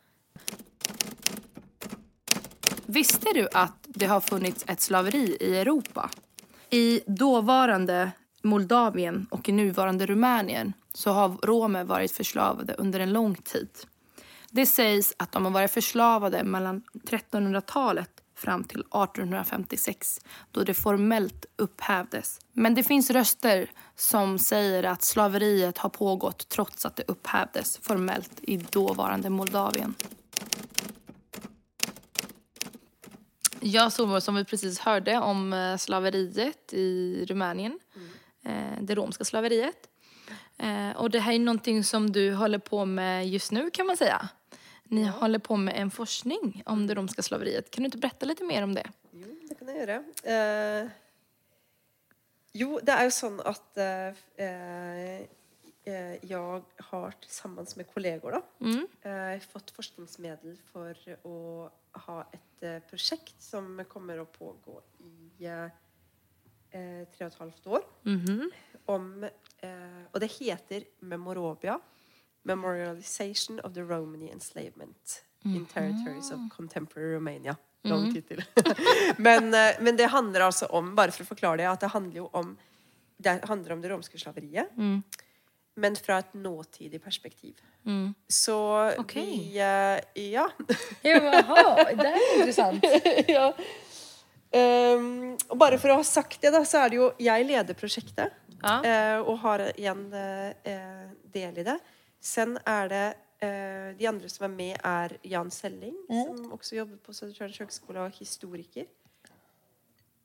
Visste 2.87 3.33
du 3.35 3.48
att 3.53 3.87
det 3.87 4.07
har 4.07 4.20
funnits 4.20 4.64
ett 4.68 4.81
slaveri 4.81 5.37
i 5.40 5.57
Europa? 5.57 6.11
I 6.70 7.00
dåvarande 7.07 8.11
Moldavien 8.42 9.26
och 9.31 9.48
i 9.48 9.53
nuvarande 9.53 10.07
Rumänien 10.07 10.72
så 10.92 11.11
har 11.11 11.29
romer 11.29 11.85
varit 11.85 12.12
förslavade 12.12 12.74
under 12.74 13.00
en 13.00 13.12
lång 13.12 13.35
tid. 13.35 13.68
Det 14.52 14.66
sägs 14.66 15.14
att 15.16 15.32
de 15.32 15.44
har 15.44 15.52
varit 15.52 15.70
förslavade 15.70 16.44
mellan 16.44 16.82
1300-talet 16.92 18.10
fram 18.36 18.64
till 18.64 18.80
1856 18.80 20.20
då 20.50 20.64
det 20.64 20.74
formellt 20.74 21.46
upphävdes. 21.56 22.40
Men 22.52 22.74
det 22.74 22.82
finns 22.82 23.10
röster 23.10 23.70
som 23.96 24.38
säger 24.38 24.84
att 24.84 25.02
slaveriet 25.02 25.78
har 25.78 25.90
pågått 25.90 26.48
trots 26.48 26.86
att 26.86 26.96
det 26.96 27.02
upphävdes 27.08 27.78
formellt 27.82 28.40
i 28.42 28.56
dåvarande 28.56 29.30
Moldavien. 29.30 29.94
Ja, 33.60 33.90
så 33.90 34.20
som 34.20 34.34
vi 34.34 34.44
precis 34.44 34.78
hörde 34.78 35.18
om 35.18 35.52
eh, 35.52 35.76
slaveriet 35.76 36.72
i 36.72 37.24
Rumänien. 37.28 37.78
Mm. 38.44 38.86
det 38.86 38.94
romska 38.94 39.24
slaveriet. 39.24 39.88
Eh, 40.58 40.90
och 40.96 41.10
det 41.10 41.20
här 41.20 41.32
är 41.32 41.38
någonting 41.38 41.84
som 41.84 42.12
du 42.12 42.34
håller 42.34 42.58
på 42.58 42.84
med 42.84 43.28
just 43.28 43.52
nu 43.52 43.70
kan 43.70 43.86
man 43.86 43.96
säga. 43.96 44.28
Ni 44.90 45.05
håller 45.07 45.38
på 45.38 45.57
med 45.57 45.74
en 45.79 45.90
forskning 45.90 46.62
om 46.66 46.87
det 46.87 46.94
romska 46.98 47.22
slaveriet. 47.22 47.70
Kan 47.70 47.83
du 47.83 47.87
inte 47.87 47.98
berätta 47.98 48.26
lite 48.26 48.44
mer 48.44 48.62
om 48.66 48.74
det? 48.74 48.87
Jo, 49.14 49.29
det 49.48 49.55
kan 49.59 49.68
jeg 49.70 49.79
gjøre. 49.85 49.98
Eh, 50.26 50.88
jo, 52.59 52.70
det 52.83 52.94
er 52.96 53.07
jo 53.07 53.12
sånn 53.14 53.37
at 53.46 53.79
eh, 53.79 54.24
eh, 54.42 56.16
jeg 56.26 56.64
har 56.90 57.14
sammen 57.31 57.66
med 57.79 57.87
kolleger 57.94 58.35
da, 58.38 58.40
Mm. 58.61 58.83
eh, 59.07 59.38
fått 59.53 59.70
forskningsmedel 59.76 60.57
for 60.72 60.94
å 61.24 61.37
ha 62.07 62.18
et 62.35 62.62
eh, 62.66 62.81
prosjekt 62.90 63.38
som 63.42 63.79
kommer 63.88 64.18
å 64.20 64.26
pågå 64.26 64.81
i 65.07 65.46
eh, 65.46 65.70
tre 66.72 67.26
og 67.26 67.31
et 67.31 67.38
halvt 67.40 67.66
år. 67.79 67.87
Mhm. 68.11 68.50
Om, 68.90 69.24
eh, 69.62 70.03
og 70.12 70.20
det 70.20 70.31
heter 70.35 70.85
Memorovia. 71.00 71.79
Memorialization 72.44 73.61
of 73.61 73.74
the 73.74 73.85
Romany 73.85 74.31
enslavement 74.33 75.24
in 75.44 75.66
territories 75.66 76.31
of 76.31 76.38
contemporary 76.57 77.14
Romania. 77.14 77.57
Lang 77.83 78.12
tittel. 78.14 78.42
men, 79.16 79.55
eh, 79.55 79.76
men 79.81 79.96
det 79.96 80.07
handler 80.07 80.40
altså 80.40 80.66
om, 80.66 80.94
bare 80.94 81.12
for 81.14 81.24
å 81.24 81.31
forklare 81.31 81.62
det, 81.62 81.68
at 81.70 81.81
det 81.81 81.92
handler 81.94 82.16
jo 82.16 82.26
om 82.37 82.59
det 83.20 83.40
handler 83.48 83.72
om 83.72 83.81
det 83.81 83.88
romske 83.88 84.18
slaveriet. 84.18 84.72
Mm. 84.76 85.03
Men 85.81 85.96
fra 85.96 86.18
et 86.18 86.33
nåtidig 86.35 87.03
perspektiv. 87.03 87.61
Mm. 87.87 88.14
Så 88.29 88.57
okay. 88.98 89.24
vi 89.24 89.61
uh, 89.61 90.00
Ja. 90.14 90.50
Jaha, 91.03 91.85
det 91.96 92.09
er 92.09 92.20
interessant. 92.35 92.85
ja. 93.37 93.53
Um, 94.50 95.37
og 95.48 95.57
bare 95.61 95.79
for 95.79 95.92
å 95.92 96.00
ha 96.00 96.05
sagt 96.05 96.40
det, 96.42 96.50
da, 96.50 96.64
så 96.66 96.81
er 96.83 96.90
det 96.90 96.96
jo 96.98 97.12
Jeg 97.22 97.46
leder 97.46 97.76
prosjektet. 97.79 98.37
Ja. 98.61 98.81
Uh, 98.85 99.31
og 99.31 99.38
har 99.44 99.62
igjen 99.70 100.03
eh, 100.12 101.07
del 101.33 101.62
i 101.62 101.64
det. 101.64 101.79
Sen 102.20 102.59
er 102.68 102.88
det 102.92 103.04
eh, 103.40 103.90
De 103.96 104.06
andre 104.09 104.28
som 104.28 104.44
er 104.44 104.54
med, 104.54 104.76
er 104.85 105.16
Jan 105.24 105.50
Selling, 105.50 105.96
som 106.09 106.52
også 106.52 106.76
jobber 106.76 107.00
på 107.04 107.14
Södertörns 107.16 107.61
høgskole 107.62 108.04
og 108.04 108.16
historiker. 108.20 108.88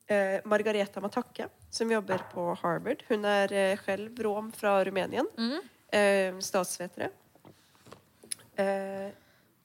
Eh, 0.06 0.38
Margareta 0.46 1.00
Matakke, 1.02 1.48
som 1.70 1.90
jobber 1.90 2.22
på 2.30 2.50
Harvard. 2.60 3.02
Hun 3.08 3.24
er 3.26 3.52
eh, 3.52 3.78
selv 3.84 4.20
rom 4.22 4.52
fra 4.54 4.78
Rumenien. 4.86 5.26
Eh, 5.90 6.36
statsvetere. 6.44 7.08
Eh, 8.56 9.08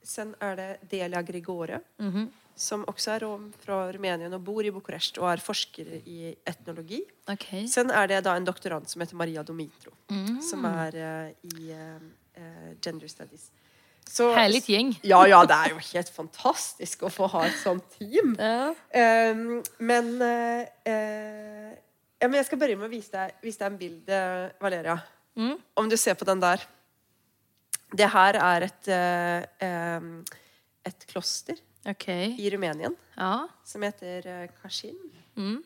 sen 0.04 0.32
er 0.41 0.56
det 0.58 0.70
Delia 0.89 1.22
Grigore, 1.22 1.82
som 2.56 2.84
også 2.89 3.13
er 3.13 3.24
rom 3.24 3.52
fra 3.62 3.84
Rumenien 3.94 4.34
og 4.34 4.41
bor 4.44 4.65
i 4.65 4.72
Bucuresti 4.74 5.22
og 5.22 5.30
er 5.30 5.44
forsker 5.44 5.91
i 6.10 6.34
etnologi. 6.48 7.00
Okay. 7.30 7.67
Sen 7.70 7.91
er 7.94 8.10
det 8.10 8.24
da 8.26 8.34
en 8.36 8.46
doktorant 8.48 8.89
som 8.89 9.02
heter 9.02 9.15
Maria 9.20 9.44
Domitro, 9.46 9.94
som 10.41 10.65
er 10.65 10.98
eh, 10.98 11.54
i 11.54 11.72
eh, 11.76 12.02
gender 12.84 13.12
studies. 13.12 13.50
Så, 14.12 14.32
Herlig 14.36 14.64
gjeng. 14.68 14.92
Ja, 15.08 15.22
ja, 15.30 15.40
det 15.48 15.56
er 15.56 15.72
jo 15.76 15.80
helt 15.92 16.10
fantastisk 16.12 17.06
å 17.08 17.12
få 17.14 17.30
ha 17.32 17.46
et 17.48 17.58
sånt 17.62 17.86
team. 17.96 18.34
Ja. 18.36 18.74
Um, 19.32 19.62
men, 19.80 20.12
uh, 20.20 20.66
eh, 20.90 21.72
ja, 22.20 22.28
men 22.28 22.40
jeg 22.42 22.50
skal 22.50 22.60
begynne 22.60 22.82
med 22.84 22.90
å 22.90 22.94
vise 22.96 23.14
deg, 23.14 23.38
vise 23.46 23.62
deg 23.62 23.70
en 23.70 23.80
bilde, 23.80 24.22
Valeria. 24.62 24.98
Om 25.80 25.90
du 25.90 25.96
ser 25.96 26.18
på 26.20 26.28
den 26.28 26.42
der. 26.44 26.64
Det 27.92 28.08
her 28.12 28.40
er 28.40 28.68
et, 28.68 28.92
uh, 28.92 30.00
um, 30.00 30.12
et 30.88 31.08
kloster 31.08 31.60
okay. 31.88 32.36
i 32.40 32.50
Rumenien 32.50 32.96
Ja. 33.18 33.48
som 33.64 33.84
heter 33.84 34.28
eh, 34.28 34.48
Kashin. 34.62 34.98
Mm. 35.36 35.60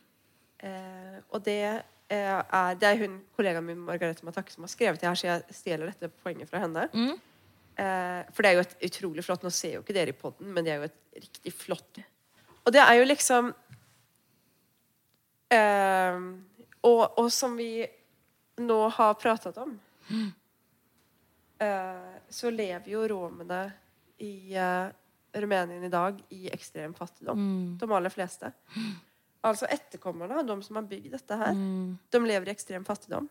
Uh, 0.64 1.18
og 1.30 1.44
det 1.46 1.62
eh, 1.64 1.82
er, 2.12 2.76
det 2.78 2.90
er 2.90 3.00
hun 3.02 3.16
kollegaen 3.38 3.66
min 3.66 3.82
Margarete 3.82 4.26
Matak 4.28 4.52
som 4.54 4.66
har 4.66 4.72
skrevet 4.74 5.02
det 5.02 5.08
her, 5.10 5.18
så 5.18 5.28
jeg 5.28 5.56
stjeler 5.58 5.90
dette 5.90 6.12
poenget 6.22 6.50
fra 6.52 6.62
henne. 6.62 6.86
Mm. 6.94 7.16
Eh, 7.76 8.22
for 8.32 8.46
det 8.46 8.52
er 8.52 8.56
jo 8.56 8.64
et 8.64 8.76
utrolig 8.88 9.24
flott 9.26 9.44
Nå 9.44 9.50
ser 9.52 9.74
jo 9.74 9.82
ikke 9.82 9.96
dere 9.98 10.14
i 10.14 10.16
podden, 10.16 10.48
men 10.56 10.64
det 10.64 10.72
er 10.72 10.78
jo 10.80 10.88
et 10.88 11.18
riktig 11.26 11.52
flott 11.52 11.98
Og 12.64 12.72
det 12.72 12.80
er 12.80 12.94
jo 12.96 13.08
liksom 13.10 13.50
eh, 15.52 16.20
og, 16.88 17.02
og 17.20 17.28
som 17.36 17.58
vi 17.60 17.84
nå 18.64 18.78
har 18.96 19.18
pratet 19.20 19.60
om 19.60 19.74
eh, 21.60 22.16
Så 22.32 22.54
lever 22.54 22.88
jo 22.94 23.04
romene 23.12 23.66
i 24.24 24.56
uh, 24.56 24.88
Rumenien 25.36 25.84
i 25.84 25.92
dag 25.92 26.22
i 26.32 26.46
ekstrem 26.48 26.94
fattigdom. 26.96 27.42
De 27.76 27.90
aller 27.92 28.14
fleste. 28.14 28.54
Altså 29.46 29.68
etterkommerne 29.70 30.40
av 30.42 30.48
de 30.50 30.56
som 30.66 30.80
har 30.80 30.88
bygd 30.90 31.12
dette 31.14 31.38
her, 31.38 31.54
de 32.12 32.22
lever 32.26 32.50
i 32.50 32.54
ekstrem 32.56 32.86
fattigdom. 32.88 33.28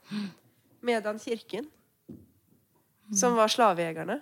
Medan 0.85 1.18
kirken, 1.18 1.66
som 3.18 3.35
var 3.37 3.48
slavejegerne, 3.53 4.20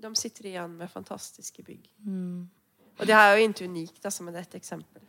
de 0.00 0.10
sitter 0.16 0.46
igjen 0.50 0.74
med 0.78 0.90
fantastiske 0.92 1.62
bygg. 1.64 1.88
Og 3.00 3.06
det 3.08 3.14
her 3.16 3.30
er 3.32 3.38
jo 3.40 3.48
ikke 3.48 3.68
unikt, 3.70 4.02
altså, 4.04 4.24
men 4.26 4.34
det 4.36 4.42
er 4.42 4.48
et 4.50 4.58
eksempel. 4.60 5.02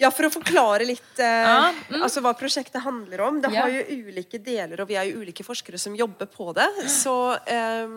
Ja, 0.00 0.10
For 0.12 0.28
å 0.28 0.32
forklare 0.32 0.84
litt 0.88 1.20
eh, 1.24 1.72
altså, 1.96 2.20
hva 2.24 2.32
prosjektet 2.36 2.82
handler 2.84 3.22
om. 3.24 3.38
Det 3.40 3.50
Ja. 3.52 3.62
har 3.64 3.72
jo 3.72 4.08
ulike 4.08 4.38
deler, 4.44 4.80
og 4.82 4.88
vi 4.88 4.96
er 5.00 5.08
jo 5.08 5.22
ulike 5.24 5.44
forskere 5.44 5.78
som 5.80 5.96
jobber 5.96 6.28
på 6.28 6.50
det. 6.56 6.66
Så, 6.92 7.14
eh, 7.48 7.88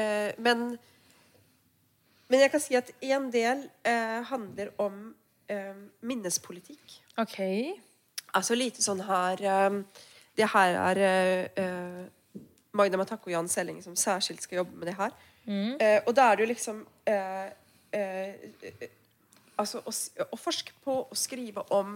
eh, 0.00 0.32
men, 0.38 0.78
men 2.28 2.40
jeg 2.40 2.50
kan 2.52 2.60
si 2.64 2.76
at 2.76 2.92
en 3.04 3.30
del 3.30 3.66
eh, 3.84 4.22
handler 4.32 4.72
om 4.80 5.14
eh, 5.48 5.74
minnespolitikk. 6.02 6.98
Ok. 7.18 7.38
Altså 8.36 8.56
lite 8.58 8.82
sånn 8.84 9.00
her 9.06 9.40
eh, 9.40 9.76
Det 10.36 10.48
her 10.52 10.74
er 10.82 11.00
eh, 11.02 12.02
Magna 12.76 12.98
Magda 12.98 13.00
Matakke 13.00 13.30
og 13.30 13.32
Jan 13.32 13.48
Selling 13.48 13.78
som 13.84 13.96
særskilt 13.96 14.42
skal 14.44 14.62
jobbe 14.62 14.76
med 14.76 14.90
det 14.90 14.96
her. 14.98 15.14
Eh, 15.46 16.00
og 16.04 16.12
da 16.18 16.26
er 16.28 16.36
det 16.36 16.42
jo 16.44 16.50
liksom 16.50 16.82
eh, 17.06 17.48
eh, 17.94 18.34
eh, 18.66 18.88
Altså 19.56 19.80
å, 19.80 19.92
å 20.34 20.36
forske 20.36 20.74
på 20.84 20.94
og 21.06 21.16
skrive 21.16 21.62
om 21.72 21.94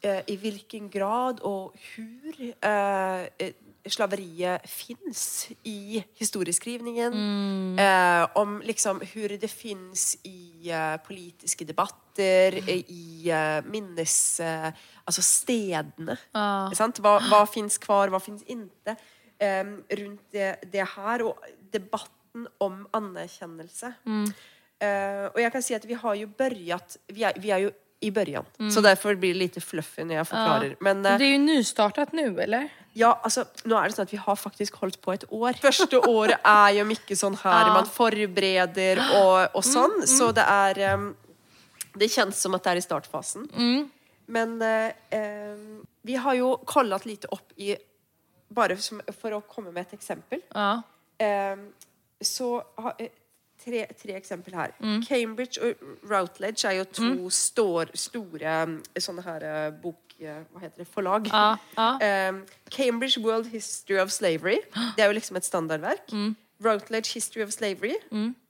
eh, 0.00 0.22
i 0.32 0.36
hvilken 0.40 0.86
grad 0.88 1.42
og 1.44 1.74
eh, 1.98 3.26
eh, 3.36 3.52
slaveriet 3.92 4.64
fins 4.68 5.48
i 5.68 6.02
historieskrivningen. 6.18 7.16
Eh, 7.80 8.24
om 8.40 8.58
liksom 8.66 9.02
hvor 9.04 9.36
det 9.40 9.50
fins 9.50 10.16
i 10.26 10.70
eh, 10.70 10.96
politiske 11.06 11.66
debatter, 11.68 12.60
mm. 12.62 12.72
i 12.88 13.30
eh, 13.30 13.60
minnes... 13.70 14.16
Eh, 14.40 14.70
altså 15.06 15.22
stedene. 15.22 16.16
Ah. 16.34 16.72
Sant? 16.74 16.98
Hva, 17.04 17.18
hva 17.30 17.44
fins 17.46 17.78
kvar, 17.82 18.10
hva 18.10 18.20
fins 18.22 18.42
ikke? 18.46 18.96
Eh, 19.38 19.64
rundt 20.02 20.34
det, 20.34 20.50
det 20.72 20.86
her, 20.96 21.26
og 21.28 21.48
debatten 21.72 22.46
om 22.60 22.84
anerkjennelse. 22.96 23.94
Eh, 24.80 25.24
og 25.30 25.40
jeg 25.40 25.52
kan 25.54 25.64
si 25.64 25.76
at 25.76 25.84
vi 25.88 25.96
har 25.96 26.16
jo 26.20 26.26
børjat 26.36 26.98
Vi 27.08 27.24
vi 27.40 27.50
er 27.54 27.62
jo 27.64 27.70
i 28.00 28.10
början, 28.10 28.44
så 28.70 28.82
derfor 28.84 29.14
blir 29.14 29.32
det 29.32 29.38
lite 29.38 29.60
fluffy 29.60 30.04
når 30.04 30.18
jeg 30.18 30.26
forklarer. 30.28 30.74
Men 30.84 30.98
eh, 31.06 31.16
Det 31.18 31.26
er 31.26 31.32
jo 31.32 31.44
nystartet 31.46 32.12
nå, 32.12 32.26
eller? 32.44 32.68
Ja, 32.96 33.10
altså, 33.22 33.44
nå 33.68 33.76
er 33.76 33.90
det 33.90 33.96
sånn 33.96 34.06
at 34.08 34.14
vi 34.14 34.20
har 34.22 34.38
faktisk 34.40 34.78
holdt 34.80 34.98
på 35.04 35.12
et 35.12 35.26
år. 35.28 35.58
Første 35.60 36.00
året 36.08 36.40
er 36.40 36.78
jo 36.78 36.86
mye 36.88 37.18
sånn 37.18 37.36
her 37.42 37.72
man 37.74 37.88
forbereder 37.92 39.02
og, 39.18 39.56
og 39.58 39.66
sånn, 39.66 40.00
så 40.08 40.30
det 40.36 40.46
er 40.48 40.80
um, 40.96 41.10
Det 41.96 42.08
kjennes 42.12 42.40
som 42.40 42.56
at 42.56 42.64
det 42.64 42.72
er 42.74 42.80
i 42.80 42.84
startfasen. 42.84 43.46
Men 44.26 44.56
eh, 44.62 45.52
vi 46.02 46.16
har 46.20 46.34
jo 46.34 46.56
kollat 46.66 47.06
lite 47.06 47.30
opp 47.32 47.52
i 47.56 47.74
Bare 48.56 48.76
som, 48.78 49.00
for 49.18 49.34
å 49.34 49.40
komme 49.42 49.72
med 49.74 49.88
et 49.88 49.96
eksempel. 49.96 50.38
Ja. 50.54 50.82
Ehm, 51.18 51.64
så 52.22 52.60
ha, 52.78 52.92
eh, 53.02 53.10
tre, 53.58 53.80
tre 53.98 54.14
eksempel 54.14 54.54
her. 54.54 54.74
Cambridge 55.02 55.58
og 55.58 55.82
Routledge 56.06 56.68
er 56.68 56.78
jo 56.78 56.84
to 56.94 57.30
stor, 57.34 57.90
store 57.98 58.52
mm, 58.70 58.76
sånne 59.02 59.24
her 59.26 59.46
eh, 59.48 59.70
bok... 59.82 60.05
Hva 60.20 60.60
heter 60.62 60.84
det? 60.84 60.88
Forlag. 60.88 61.28
Ah, 61.32 61.56
ah. 61.76 61.98
Um, 62.30 62.44
Cambridge 62.70 63.20
World 63.20 63.46
History 63.52 63.98
of 64.00 64.10
Slavery. 64.10 64.58
Det 64.96 65.04
er 65.04 65.06
jo 65.06 65.12
liksom 65.18 65.36
et 65.36 65.44
standardverk. 65.44 66.12
Routledge 66.64 67.12
History 67.14 67.42
of 67.44 67.50
Slavery 67.52 67.94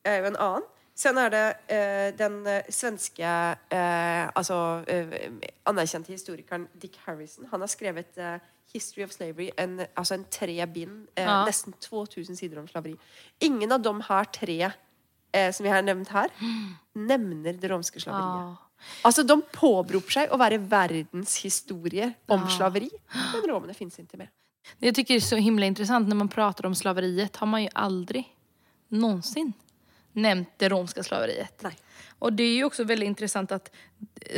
er 0.04 0.18
jo 0.20 0.24
en 0.30 0.36
annen. 0.36 0.62
Sen 0.96 1.18
er 1.20 1.28
det 1.28 1.46
uh, 1.68 2.18
den 2.18 2.38
eh, 2.48 2.62
svenske 2.72 3.20
uh, 3.28 4.30
altså 4.32 4.56
uh, 4.88 5.16
anerkjente 5.68 6.08
historikeren 6.14 6.68
Dick 6.82 6.96
Harrison. 7.04 7.44
Han 7.50 7.60
har 7.60 7.68
skrevet 7.68 8.16
History 8.72 9.04
of 9.04 9.10
Slavery, 9.12 9.50
en, 9.58 9.80
altså 9.96 10.14
en 10.14 10.24
tre 10.30 10.66
bind, 10.66 11.06
Ja. 11.16 11.44
nesten 11.44 11.72
2000 11.80 12.36
sider 12.36 12.58
om 12.60 12.68
slaveri. 12.68 12.96
Ingen 13.40 13.72
av 13.72 13.82
de 13.82 13.92
her 14.08 14.24
tre 14.32 14.70
som 15.52 15.64
vi 15.64 15.68
har 15.70 15.82
nevnt 15.82 16.08
her, 16.08 16.32
nevner 16.94 17.52
det 17.60 17.70
romske 17.70 18.00
slaveriet. 18.00 18.56
Ja. 18.78 19.08
Altså, 19.08 19.22
De 19.22 19.42
påberoper 19.52 20.12
seg 20.12 20.32
å 20.32 20.38
være 20.40 20.58
verdenshistorie 20.58 22.12
om 22.28 22.48
slaveri, 22.50 22.90
men 23.32 23.48
romene 23.50 23.74
fins 23.74 23.98
ikke 23.98 24.18
med. 24.20 24.28
Det 24.78 24.86
jag 24.86 24.94
tycker 24.94 25.14
är 25.14 25.20
så 25.20 25.36
himla 25.36 25.66
intressant 25.66 26.08
när 26.08 26.16
man 26.16 26.28
pratar 26.28 26.66
om 26.66 26.74
slaveriet 26.74 27.36
har 27.36 27.46
man 27.46 27.62
ju 27.62 27.68
aldrig 27.72 28.36
någonsin 28.88 29.52
nämnt 30.12 30.48
det 30.56 30.68
romska 30.68 31.02
slaveriet. 31.02 31.62
Nej. 31.62 31.76
Och 32.18 32.32
det 32.32 32.42
är 32.42 32.54
ju 32.54 32.64
också 32.64 32.84
väldigt 32.84 33.06
intressant 33.06 33.52
att 33.52 33.70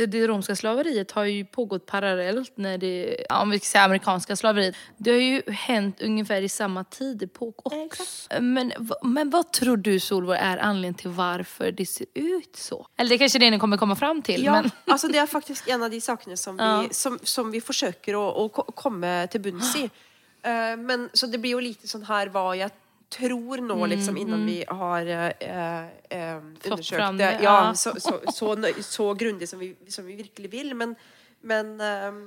det 0.07 0.27
romska 0.27 0.55
slaveriet 0.55 1.11
har 1.11 1.23
ju 1.25 1.45
pågått 1.45 1.85
parallellt 1.85 2.51
när 2.57 2.77
det, 2.77 3.25
om 3.29 3.49
vi 3.49 3.59
ska 3.59 3.65
säga 3.65 3.83
amerikanska 3.83 4.35
slaveriet. 4.35 4.75
Det 4.97 5.11
har 5.11 5.17
ju 5.19 5.41
hänt 5.51 6.01
ungefär 6.01 6.41
i 6.41 6.49
samma 6.49 6.83
tid 6.83 7.29
också. 7.39 8.03
Men, 8.41 8.73
v- 8.79 8.93
men 9.03 9.29
vad 9.29 9.51
tror 9.53 9.77
du 9.77 9.99
Solvor 9.99 10.35
är 10.35 10.57
anledningen 10.57 10.93
till 10.93 11.09
varför 11.09 11.71
det 11.71 11.85
ser 11.85 12.05
ut 12.13 12.55
så? 12.55 12.87
Eller 12.97 13.09
det 13.09 13.15
är 13.15 13.19
kanske 13.19 13.39
det 13.39 13.51
ni 13.51 13.59
kommer 13.59 13.77
komma 13.77 13.95
fram 13.95 14.21
till. 14.21 14.43
Ja, 14.43 14.51
Men, 14.51 14.71
alltså 14.85 15.07
Det 15.07 15.17
er 15.17 15.25
faktisk 15.25 15.67
en 15.67 15.83
av 15.83 15.89
de 15.91 16.01
sakerna 16.01 16.35
som 16.37 16.57
vi, 16.57 16.63
Ja. 16.63 16.87
som, 16.91 17.19
som 17.23 17.51
vi 17.51 17.61
forsøker 17.61 18.15
å, 18.15 18.27
å 18.45 18.49
ko- 18.49 18.71
komme 18.75 19.27
til 19.27 19.41
bunns 19.41 19.75
i. 19.75 19.89
Eh, 20.43 20.77
men, 20.77 21.09
så 21.13 21.27
det 21.27 21.37
blir 21.37 21.51
jo 21.51 21.59
lite 21.59 21.87
sånn 21.87 22.05
her 22.07 22.29
hva 22.31 22.53
jeg 22.55 22.71
tror 23.09 23.61
nå, 23.65 23.77
liksom, 23.89 24.17
innan 24.17 24.45
vi 24.45 24.59
har 24.67 25.05
eh, 25.05 25.85
eh, 26.09 26.35
undersøkt 26.37 27.17
det. 27.17 27.31
Ja, 27.43 27.73
så, 27.75 27.95
så, 27.99 28.19
så, 28.33 28.51
så 28.85 29.13
grundig 29.13 29.49
som 29.49 29.59
vi, 29.59 29.75
som 29.87 30.05
vi 30.05 30.15
virkelig 30.19 30.51
vil. 30.53 30.75
Men, 30.77 30.95
men 31.41 31.73
eh, 31.81 32.19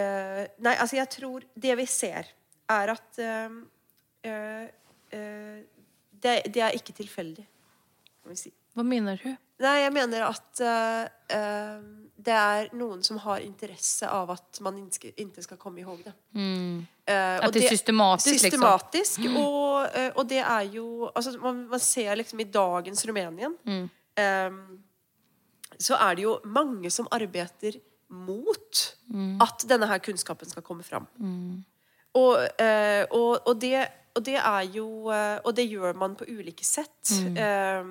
eh, 0.00 0.42
Nei, 0.58 0.74
altså, 0.74 0.98
jeg 0.98 1.08
tror 1.16 1.46
Det 1.54 1.76
vi 1.80 1.86
ser, 1.90 2.28
er 2.68 2.92
at 2.92 3.22
eh, 3.22 3.56
eh, 4.28 4.68
det, 6.16 6.36
det 6.52 6.62
er 6.64 6.76
ikke 6.76 6.96
tilfeldig, 6.96 7.44
kan 8.22 8.32
vi 8.32 8.38
si. 8.40 8.52
Hva 8.76 8.84
mener 8.84 9.20
du? 9.22 9.30
Nei, 9.58 9.76
jeg 9.80 9.92
mener 9.94 10.26
at 10.26 10.60
uh, 10.60 11.06
eh, 11.32 11.76
det 12.26 12.34
er 12.34 12.66
noen 12.76 13.02
som 13.06 13.16
har 13.24 13.40
interesse 13.40 14.08
av 14.08 14.34
at 14.34 14.60
man 14.60 14.82
ikke 14.84 15.44
skal 15.44 15.56
komme 15.56 15.80
ihåg 15.80 16.02
det. 16.04 16.12
Mm. 16.36 16.82
Uh, 17.08 17.14
at 17.46 17.54
det 17.54 17.64
er 17.64 17.72
systematisk, 17.72 18.32
liksom? 18.34 18.50
systematisk. 18.50 19.20
Og, 19.30 19.86
uh, 19.96 20.10
og 20.16 20.28
det 20.28 20.42
er 20.42 20.66
jo 20.74 21.08
altså, 21.14 21.38
man, 21.40 21.64
man 21.70 21.80
ser 21.80 22.14
liksom 22.20 22.40
i 22.44 22.50
dagens 22.50 23.06
Rumänien 23.06 23.56
Mm. 23.64 23.88
eh, 24.16 24.50
så 25.78 25.96
er 26.00 26.14
det 26.16 26.22
jo 26.22 26.38
mange 26.44 26.90
som 26.90 27.08
arbeider 27.12 27.80
mot 28.08 28.96
at 29.42 29.64
denne 29.68 29.86
her 29.90 29.98
kunnskapen 29.98 30.48
skal 30.48 30.62
komme 30.62 30.84
fram. 30.86 31.06
Og, 32.16 32.38
eh, 32.58 33.04
og, 33.10 33.46
og, 33.46 33.60
det, 33.60 33.86
og 34.14 34.24
det 34.24 34.36
er 34.38 34.62
jo 34.72 35.10
eh, 35.12 35.38
Og 35.44 35.56
det 35.56 35.66
gjør 35.68 35.92
man 35.98 36.14
på 36.16 36.24
ulike 36.28 36.64
sett. 36.64 37.10
Eh, 37.36 37.84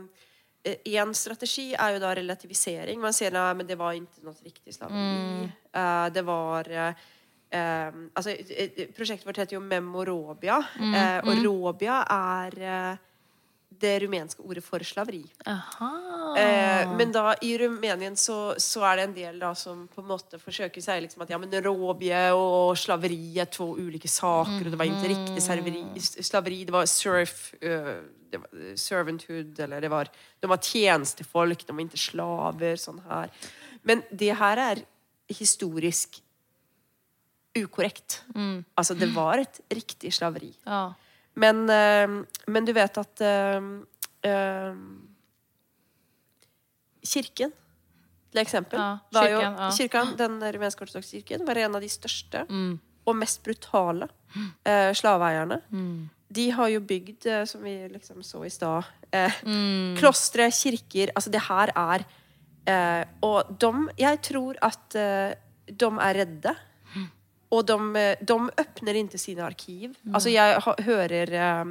en 0.66 1.14
strategi 1.14 1.74
er 1.74 1.96
jo 1.96 2.00
da 2.02 2.14
relativisering. 2.18 3.00
Man 3.02 3.14
sier 3.14 3.36
at 3.38 3.62
det 3.68 3.78
var 3.78 3.98
ikke 3.98 4.26
noe 4.26 4.36
riktig 4.46 4.74
slaveri. 4.74 5.50
Eh, 5.76 6.08
det 6.16 6.24
var 6.26 6.72
uh, 6.72 7.04
eh, 7.56 8.00
altså, 8.14 8.32
eh, 8.32 8.88
Prosjektet 8.96 9.28
vårt 9.28 9.42
heter 9.42 9.58
jo 9.58 9.64
Memorobia, 9.64 10.58
eh, 10.80 11.20
og 11.24 11.44
robia 11.46 12.02
er 12.10 12.58
eh, 12.62 13.04
det 13.82 13.94
rumenske 14.04 14.44
ordet 14.44 14.64
for 14.64 14.84
slaveri. 14.86 15.24
Aha. 15.50 15.90
Eh, 16.40 16.92
men 16.98 17.12
da 17.16 17.34
i 17.46 17.54
Rumenien 17.60 18.18
så, 18.20 18.56
så 18.62 18.84
er 18.90 19.00
det 19.00 19.06
en 19.08 19.16
del 19.16 19.40
da 19.42 19.52
som 19.58 19.86
på 19.92 20.04
en 20.04 20.10
måte 20.10 20.40
forsøker 20.42 20.84
si 20.84 20.98
liksom 21.06 21.24
at 21.26 21.32
ja, 21.34 21.40
men 21.42 21.54
robie 21.66 22.22
og 22.36 22.76
slaveri 22.80 23.38
er 23.42 23.50
to 23.52 23.72
ulike 23.78 24.12
saker, 24.12 24.66
og 24.66 24.74
det 24.74 24.82
var 24.82 24.90
ikke 24.90 25.14
riktig 25.14 25.46
serveri, 25.46 25.86
slaveri, 26.02 26.64
det 26.68 26.76
var 26.76 26.90
surf, 26.92 27.48
uh, 27.64 27.96
det 28.32 28.42
var 28.44 28.76
servanthood, 28.82 29.56
eller 29.68 29.84
det 29.84 29.92
var, 29.94 30.12
de 30.42 30.52
var 30.52 30.64
tjenestefolk, 30.64 31.66
de 31.66 31.78
var 31.78 31.88
ikke 31.88 32.04
slaver, 32.08 32.82
sånn 32.82 33.02
her. 33.08 33.34
Men 33.86 34.04
det 34.12 34.34
her 34.40 34.62
er 34.72 34.86
historisk 35.32 36.20
ukorrekt. 37.56 38.20
Altså, 38.76 38.96
det 39.00 39.08
var 39.16 39.40
et 39.40 39.62
riktig 39.72 40.12
slaveri. 40.14 40.52
Ja. 40.66 40.90
Men, 41.36 41.70
eh, 41.70 42.08
men 42.48 42.66
du 42.66 42.72
vet 42.74 42.98
at 42.98 43.22
eh, 43.22 43.62
eh, 44.24 44.74
Kirken, 47.06 47.52
til 48.34 48.42
eksempel 48.42 48.80
Ja, 48.82 48.88
var 49.14 49.30
jo, 49.30 49.40
ja. 49.44 49.70
kirken, 49.78 50.16
Den 50.18 50.40
rumensk-ortodokse 50.42 51.20
kirken 51.22 51.46
var 51.48 51.60
en 51.62 51.76
av 51.78 51.82
de 51.84 51.90
største 51.92 52.46
Mm. 52.50 52.80
og 53.06 53.16
mest 53.16 53.44
brutale 53.46 54.08
eh, 54.66 54.92
slaveeierne. 54.98 55.62
De 56.36 56.50
har 56.52 56.68
jo 56.74 56.80
bygd, 56.82 57.28
som 57.48 57.62
vi 57.64 57.76
liksom 57.88 58.24
så 58.26 58.44
i 58.46 58.50
stad, 58.50 58.84
eh, 59.14 59.32
Mm. 59.46 59.96
klostre, 60.00 60.50
kirker 60.52 61.12
Altså, 61.16 61.30
det 61.32 61.42
her 61.42 61.72
er 61.76 62.06
eh, 62.68 63.06
Og 63.22 63.60
de 63.60 63.90
Jeg 63.98 64.22
tror 64.24 64.56
at 64.62 64.96
eh, 64.96 65.36
de 65.68 65.86
er 65.86 66.14
redde. 66.16 66.56
Og 67.52 67.66
de, 67.66 67.78
eh, 67.96 68.16
de 68.26 68.34
åpner 68.34 68.96
ikke 69.04 69.20
sine 69.22 69.44
arkiv. 69.46 69.96
Altså, 70.14 70.30
jeg 70.34 70.60
ha, 70.66 70.74
hører 70.82 71.34
eh, 71.34 71.66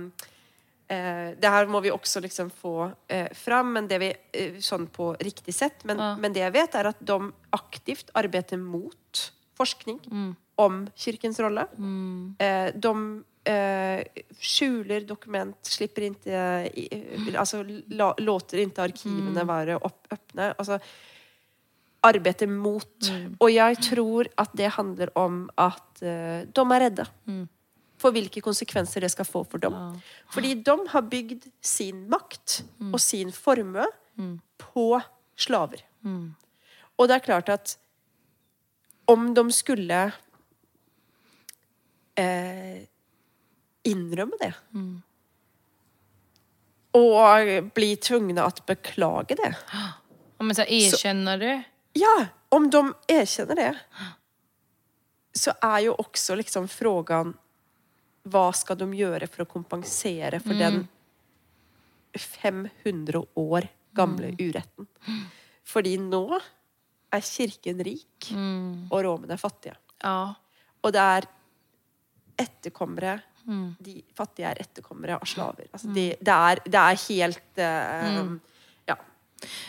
eh, 0.88 1.34
Det 1.40 1.50
her 1.50 1.66
må 1.66 1.80
vi 1.82 1.90
også 1.90 2.20
liksom 2.22 2.50
få 2.50 2.92
eh, 3.08 3.28
fram, 3.34 3.72
men 3.74 3.88
det 3.90 3.98
vi, 4.00 4.12
eh, 4.32 4.58
sånn 4.60 4.86
på 4.88 5.16
riktig 5.20 5.54
sett. 5.54 5.84
Men, 5.84 5.98
Ja. 5.98 6.14
men 6.16 6.32
det 6.32 6.40
jeg 6.44 6.52
vet, 6.52 6.74
er 6.74 6.86
at 6.86 7.04
de 7.04 7.32
aktivt 7.52 8.10
arbeider 8.14 8.58
mot 8.58 9.30
forskning 9.58 10.00
Mm. 10.10 10.36
om 10.58 10.88
kirkens 10.96 11.38
rolle. 11.40 11.66
Eh, 12.40 12.70
de 12.72 13.24
eh, 13.46 14.04
skjuler 14.40 15.04
dokument, 15.06 15.56
slipper 15.62 16.06
ikke 16.10 17.36
Altså 17.36 17.62
la, 17.90 18.14
låter 18.18 18.62
ikke 18.64 18.82
arkivene 18.88 19.44
være 19.46 19.76
opp, 19.82 20.06
åpne. 20.10 20.54
Altså 20.58 20.78
arbeider 22.04 22.50
mot. 22.50 23.10
Og 23.40 23.50
jeg 23.52 23.80
tror 23.88 24.28
at 24.40 24.54
det 24.56 24.70
handler 24.76 25.12
om 25.18 25.44
at 25.58 26.02
uh, 26.02 26.44
de 26.44 26.64
er 26.76 26.84
redde. 26.86 27.06
For 28.00 28.12
hvilke 28.12 28.42
konsekvenser 28.44 29.00
det 29.00 29.10
skal 29.14 29.24
få 29.24 29.44
for 29.48 29.62
dem. 29.62 29.74
Fordi 30.34 30.54
de 30.66 30.74
har 30.92 31.06
bygd 31.08 31.46
sin 31.64 32.04
makt 32.12 32.60
og 32.92 33.00
sin 33.00 33.32
formue 33.32 33.86
på 34.60 34.88
slaver. 35.36 35.80
Og 36.98 37.08
det 37.08 37.16
er 37.16 37.24
klart 37.24 37.48
at 37.48 37.76
om 39.10 39.34
de 39.34 39.44
skulle 39.52 40.00
eh, 42.16 42.78
innrømme 43.84 44.38
det 44.40 44.52
og 46.94 47.70
bli 47.74 47.94
tvungne 47.98 48.44
å 48.46 48.52
beklage 48.68 49.36
det 49.40 49.50
Ja, 49.50 49.88
Men 50.38 50.54
så 50.56 50.66
erkjenner 50.68 51.40
det. 51.40 51.54
Ja, 51.94 52.14
om 52.54 52.70
de 52.70 52.86
erkjenner 53.10 53.58
det 53.58 53.72
så 55.34 55.54
er 55.62 55.80
jo 55.88 55.96
også 55.98 56.36
liksom 56.38 56.68
frågan 56.70 57.34
hva 58.30 58.46
skal 58.56 58.78
de 58.80 58.88
gjøre 58.96 59.26
for 59.28 59.44
å 59.44 59.50
kompensere 59.50 60.38
for 60.40 60.56
den 60.56 60.84
500 62.14 63.20
år 63.42 63.66
gamle 63.94 64.30
uretten? 64.38 64.86
Fordi 65.66 65.96
nå 66.00 66.24
er 67.14 67.26
kirken 67.26 67.82
rik, 67.84 68.30
og 68.32 68.96
romene 69.04 69.36
er 69.36 69.42
fattige. 69.42 69.76
Ja. 70.00 70.32
Og 70.84 70.94
det 70.94 71.04
er 71.18 71.28
etterkommere 72.44 73.20
De 73.84 73.98
fattige 74.16 74.48
er 74.48 74.62
etterkommere 74.62 75.18
av 75.20 75.28
slaver. 75.28 75.66
Altså 75.68 75.90
det, 75.92 76.06
det, 76.24 76.32
er, 76.32 76.60
det 76.64 76.80
er 76.80 77.00
helt 77.02 77.60
uh. 77.60 78.53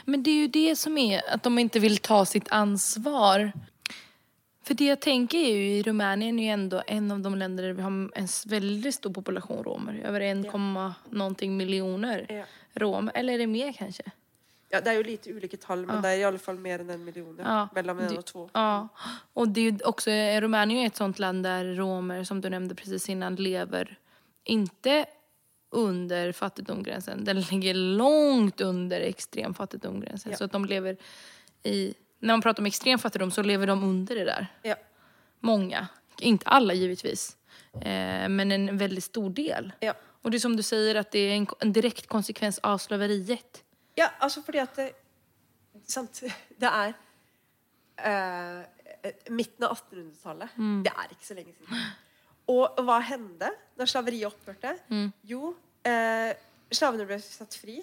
Men 0.06 0.24
det 0.24 0.30
är 0.32 0.36
ju 0.36 0.48
det 0.48 0.76
som 0.76 0.98
är 0.98 1.22
att 1.34 1.44
de 1.44 1.60
inte 1.60 1.80
vill 1.80 1.98
ta 1.98 2.26
sitt 2.26 2.52
ansvar. 2.52 3.52
För 4.64 4.74
det 4.74 4.86
jag 4.86 5.00
tänker 5.00 5.38
är 5.38 5.56
ju 5.56 5.68
i 5.70 5.84
Rumänien 5.84 6.40
är 6.40 6.44
ju 6.44 6.50
ändå 6.50 6.84
en 6.88 7.12
av 7.12 7.20
de 7.20 7.36
länder 7.36 7.64
där 7.64 7.74
vi 7.74 7.82
har 7.82 7.92
en 7.92 8.28
väldigt 8.46 8.96
stor 8.96 9.14
population 9.14 9.64
romer. 9.64 10.02
Över 10.06 10.22
1, 10.22 10.38
någonting 11.10 11.58
miljoner 11.58 12.26
Ja. 12.30 12.44
romer. 12.74 13.12
Eller 13.16 13.34
är 13.34 13.38
det 13.38 13.48
mer 13.48 13.72
kanske? 13.74 14.04
ja. 14.70 14.82
Det 14.82 14.90
er 14.92 14.94
jo 14.98 15.04
litt 15.04 15.28
ulike 15.28 15.58
tall, 15.58 15.86
men 15.86 16.02
det 16.04 16.10
er 16.10 16.18
i 16.20 16.24
alle 16.28 16.40
fall 16.42 16.58
mer 16.60 16.82
enn 16.84 16.90
en 16.90 17.06
million. 17.06 17.36
Ja. 17.40 17.44
Ja. 17.48 17.68
Mellom 17.76 18.00
en 18.00 18.18
og 18.18 18.26
to. 18.26 18.50
Ja, 18.54 18.88
och 19.34 19.48
det 19.48 19.62
är 19.62 19.72
ju 19.72 19.78
också, 19.86 20.10
Rumänien 20.42 20.80
är 20.84 20.88
ett 20.88 20.96
sånt 20.96 21.20
land 21.20 21.44
där 21.44 21.76
romer, 21.76 22.24
som 22.24 22.42
du 22.42 22.50
nämnde 22.50 22.76
precis 22.76 23.10
innan, 23.10 23.36
lever 23.36 23.98
inte 24.44 25.06
under 25.76 26.32
fattigdomsgränsen. 26.32 27.24
Den 27.24 27.42
ligger 27.42 27.74
långt 27.74 28.62
under 28.62 29.02
extrem 29.02 29.54
fattigdomsgränsen. 29.54 30.32
Ja. 30.32 30.38
Så 30.38 30.44
att 30.44 30.52
de 30.52 30.66
lever 30.66 30.98
i, 31.64 31.94
när 32.20 32.34
man 32.34 32.42
pratar 32.42 32.62
om 32.62 32.66
extrem 32.66 33.00
fattigdom 33.00 33.32
så 33.32 33.44
lever 33.44 33.68
de 33.68 33.84
under 33.84 34.16
det 34.16 34.26
där. 34.26 34.48
Ja. 34.62 34.76
Många, 35.40 35.88
inte 36.20 36.48
alla 36.48 36.74
givetvis, 36.74 37.38
eh, 37.74 38.30
men 38.30 38.52
en 38.52 38.78
väldigt 38.78 39.04
stor 39.04 39.30
del. 39.30 39.72
Ja. 39.80 39.94
Och 40.22 40.32
det 40.32 40.38
är 40.38 40.40
som 40.40 40.56
du 40.56 40.64
säger 40.64 40.96
att 40.96 41.12
det 41.12 41.20
är 41.20 41.36
en, 41.36 41.48
en 41.60 41.74
direkt 41.74 42.08
konsekvens 42.08 42.60
av 42.60 42.78
slaveriet. 42.78 43.64
Ja, 43.96 44.10
altså 44.20 44.42
fordi 44.42 44.60
at 44.60 44.76
det, 44.76 44.90
sant, 45.88 46.24
det 46.60 46.72
er 46.72 46.96
eh, 47.98 48.64
midten 49.30 49.68
av 49.68 49.78
1800-tallet. 49.78 50.58
Det 50.84 50.92
er 50.92 51.14
ikke 51.14 51.28
så 51.28 51.38
lenge 51.38 51.54
siden. 51.54 51.86
Og 52.52 52.82
hva 52.86 53.00
hände 53.02 53.50
når 53.78 53.90
slaveriet 53.90 54.28
opphørte? 54.30 54.76
Jo, 55.26 55.56
eh, 55.86 56.32
slavene 56.74 57.08
ble 57.08 57.20
satt 57.24 57.58
fri. 57.60 57.80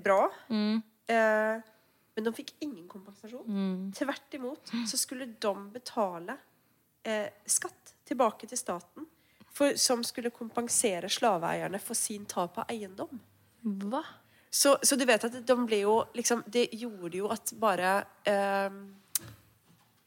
Bra. 0.00 0.22
Eh, 0.50 1.68
men 2.14 2.26
de 2.26 2.32
fikk 2.36 2.54
ingen 2.64 2.86
kompensasjon. 2.90 3.90
Tvert 3.96 4.36
imot 4.38 4.72
så 4.88 4.98
skulle 5.00 5.30
de 5.40 5.54
betale 5.74 6.36
eh, 7.02 7.30
skatt 7.46 7.94
tilbake 8.08 8.48
til 8.50 8.58
staten 8.58 9.06
for, 9.50 9.76
som 9.80 10.02
skulle 10.06 10.32
kompensere 10.34 11.10
slaveeierne 11.10 11.80
for 11.82 11.98
sin 11.98 12.26
tap 12.28 12.58
av 12.62 12.70
eiendom. 12.72 13.20
Hva? 13.60 14.02
Så, 14.50 14.76
så 14.82 14.96
du 14.98 15.04
vet 15.06 15.24
at 15.26 15.36
de 15.46 15.54
ble 15.62 15.82
jo 15.84 15.92
liksom 16.16 16.40
Det 16.50 16.64
gjorde 16.74 17.12
jo 17.14 17.28
at 17.30 17.52
bare 17.60 17.90
ehm, 18.26 18.80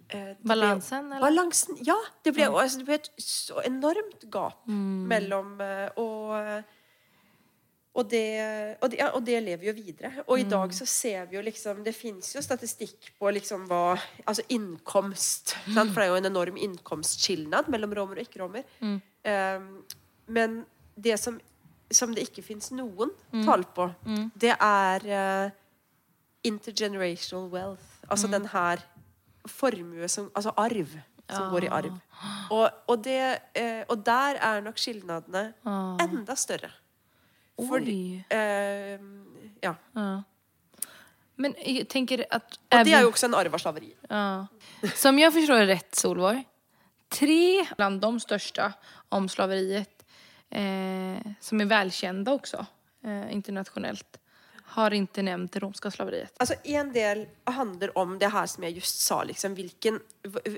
eh, 0.10 0.34
Balansen, 0.44 1.12
eller? 1.14 1.24
Balansen, 1.24 1.78
ja. 1.88 1.96
Det 2.26 2.34
ble, 2.36 2.50
altså, 2.50 2.82
det 2.82 2.88
ble 2.90 2.98
et 3.00 3.12
så 3.24 3.62
enormt 3.64 4.26
gap 4.34 4.66
mellom 4.68 5.56
eh, 5.64 5.88
og, 6.02 6.74
og 7.94 8.10
det, 8.10 8.26
og, 8.82 8.90
det, 8.90 8.98
ja, 8.98 9.08
og 9.14 9.22
det 9.26 9.40
lever 9.46 9.68
jo 9.68 9.74
videre. 9.78 10.12
Og 10.26 10.40
i 10.42 10.46
dag 10.50 10.72
så 10.74 10.86
ser 10.90 11.28
vi 11.30 11.38
jo 11.38 11.44
liksom 11.46 11.84
Det 11.86 11.94
fins 11.94 12.32
jo 12.34 12.42
statistikk 12.42 13.12
på 13.20 13.30
liksom 13.36 13.68
hva 13.70 13.94
Altså 14.26 14.46
innkomst. 14.50 15.54
Sant? 15.68 15.94
For 15.94 16.02
det 16.02 16.08
er 16.08 16.10
jo 16.10 16.22
en 16.24 16.30
enorm 16.32 16.58
innkomstskilnad 16.58 17.70
mellom 17.70 17.94
romer 17.94 18.18
og 18.18 18.26
ikke-romer. 18.26 18.66
Ehm, 19.30 19.70
men 20.26 20.64
det 20.98 21.20
som, 21.22 21.38
som 21.92 22.16
det 22.16 22.26
ikke 22.26 22.46
fins 22.46 22.72
noen 22.74 23.14
tall 23.46 23.66
på, 23.76 23.88
det 24.42 24.56
er 24.58 25.08
uh, 25.14 25.54
intergenerational 26.44 27.50
wealth. 27.54 28.02
Altså 28.10 28.28
den 28.28 28.50
her 28.50 28.82
formue 29.46 30.08
som 30.10 30.32
Altså 30.34 30.54
arv 30.58 30.98
som 31.30 31.50
går 31.54 31.64
i 31.64 31.68
arv. 31.72 31.94
Og, 32.52 32.70
og, 32.88 33.04
det, 33.06 33.38
uh, 33.54 33.84
og 33.88 34.06
der 34.06 34.42
er 34.42 34.62
nok 34.66 34.82
skilnadene 34.82 35.52
enda 36.02 36.36
større. 36.36 36.74
Fordi 37.58 38.24
eh, 38.30 39.00
Ja. 39.62 39.76
Men 41.36 41.56
jag 41.66 41.88
tänker 41.88 42.26
att... 42.30 42.60
Og 42.72 42.86
det 42.86 42.94
er 42.94 43.02
jo 43.02 43.10
også 43.10 43.26
en 43.26 43.36
arv 43.36 43.54
av 43.56 43.62
slaveri. 43.62 43.94
Ja. 44.10 44.48
Som 44.96 45.20
jag 45.20 45.34
förstår 45.34 45.66
rätt, 45.66 45.96
Solvor, 45.96 46.44
tre 47.10 47.66
bland 47.78 48.02
de 48.02 48.20
största 48.20 48.74
om 49.10 49.30
slaveriet, 49.30 50.06
eh, 50.50 51.22
som 51.40 51.62
är 51.62 51.66
välkända 51.66 52.32
också 52.34 52.66
eh, 53.04 53.34
internationellt, 53.34 54.20
har 54.64 54.92
inte 54.94 55.22
nämnt 55.22 55.52
det 55.52 55.60
romska 55.60 55.92
slaveriet. 55.92 56.34
Altså, 56.38 56.56
En 56.64 56.94
del 56.94 57.28
handler 57.44 57.98
om 57.98 58.20
det 58.20 58.30
her 58.30 58.46
som 58.46 58.64
jeg 58.64 58.72
just 58.74 59.00
sa. 59.00 59.24
Liksom, 59.24 59.56
hvilken, 59.56 60.00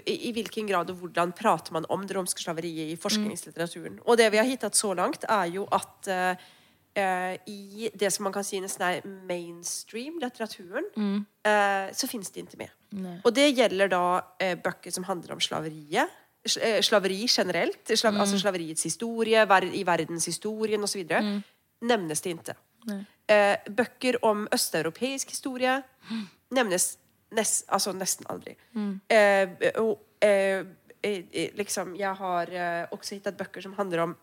I 0.06 0.32
hvilken 0.32 0.68
grad 0.68 0.90
og 0.90 0.96
hvordan 0.96 1.32
prater 1.32 1.74
man 1.74 1.86
om 1.90 2.08
det 2.08 2.16
romske 2.16 2.42
slaveriet 2.42 2.94
i 2.94 2.98
forskningslitteraturen. 2.98 4.00
Og 4.06 4.18
det 4.18 4.30
vi 4.32 4.38
har 4.38 4.46
hittat 4.46 4.76
så 4.76 4.94
langt, 4.94 5.24
er 5.24 5.46
jo 5.46 5.68
at 5.72 6.08
eh, 6.08 6.38
eh, 6.96 7.38
i 7.48 7.90
det 7.94 8.10
som 8.14 8.24
man 8.24 8.34
kan 8.34 8.44
si 8.44 8.60
nesten 8.64 8.82
er 8.88 9.02
mainstream-litteraturen, 9.30 10.86
eh, 11.46 11.94
så 11.94 12.08
finnes 12.08 12.30
det 12.32 12.46
ikke 12.46 12.58
med. 12.58 12.70
Og 13.26 13.34
det 13.36 13.50
gjelder 13.58 13.88
da 13.92 14.04
eh, 14.40 14.56
bøker 14.56 14.92
som 14.92 15.04
handler 15.04 15.34
om 15.34 15.40
slaveriet. 15.42 16.10
eh, 16.62 16.82
Slaveri 16.82 17.26
generelt. 17.28 17.88
Slav, 17.98 18.16
Altså 18.16 18.40
slaveriets 18.40 18.84
historie, 18.84 19.46
ver 19.50 19.64
i 19.64 19.84
verdenshistorien 19.84 20.84
osv. 20.84 21.04
Mm. 21.10 21.44
Nevnes 21.82 22.22
det 22.22 22.36
ikke. 22.38 22.56
Eh, 23.28 23.58
bøker 23.70 24.20
om 24.24 24.48
østeuropeisk 24.54 25.30
historie 25.30 25.84
nevnes 26.52 26.98
nest, 27.32 27.66
altså 27.70 27.92
nesten 27.94 28.26
aldri. 28.30 28.56
Og, 29.80 30.00
eh, 30.22 30.64
eh, 31.04 31.52
liksom, 31.58 31.96
jeg 31.98 32.14
har 32.16 32.46
også 32.92 33.16
hittet 33.16 33.38
bøker 33.38 33.62
som 33.62 33.74
handler 33.74 34.00
om 34.04 34.16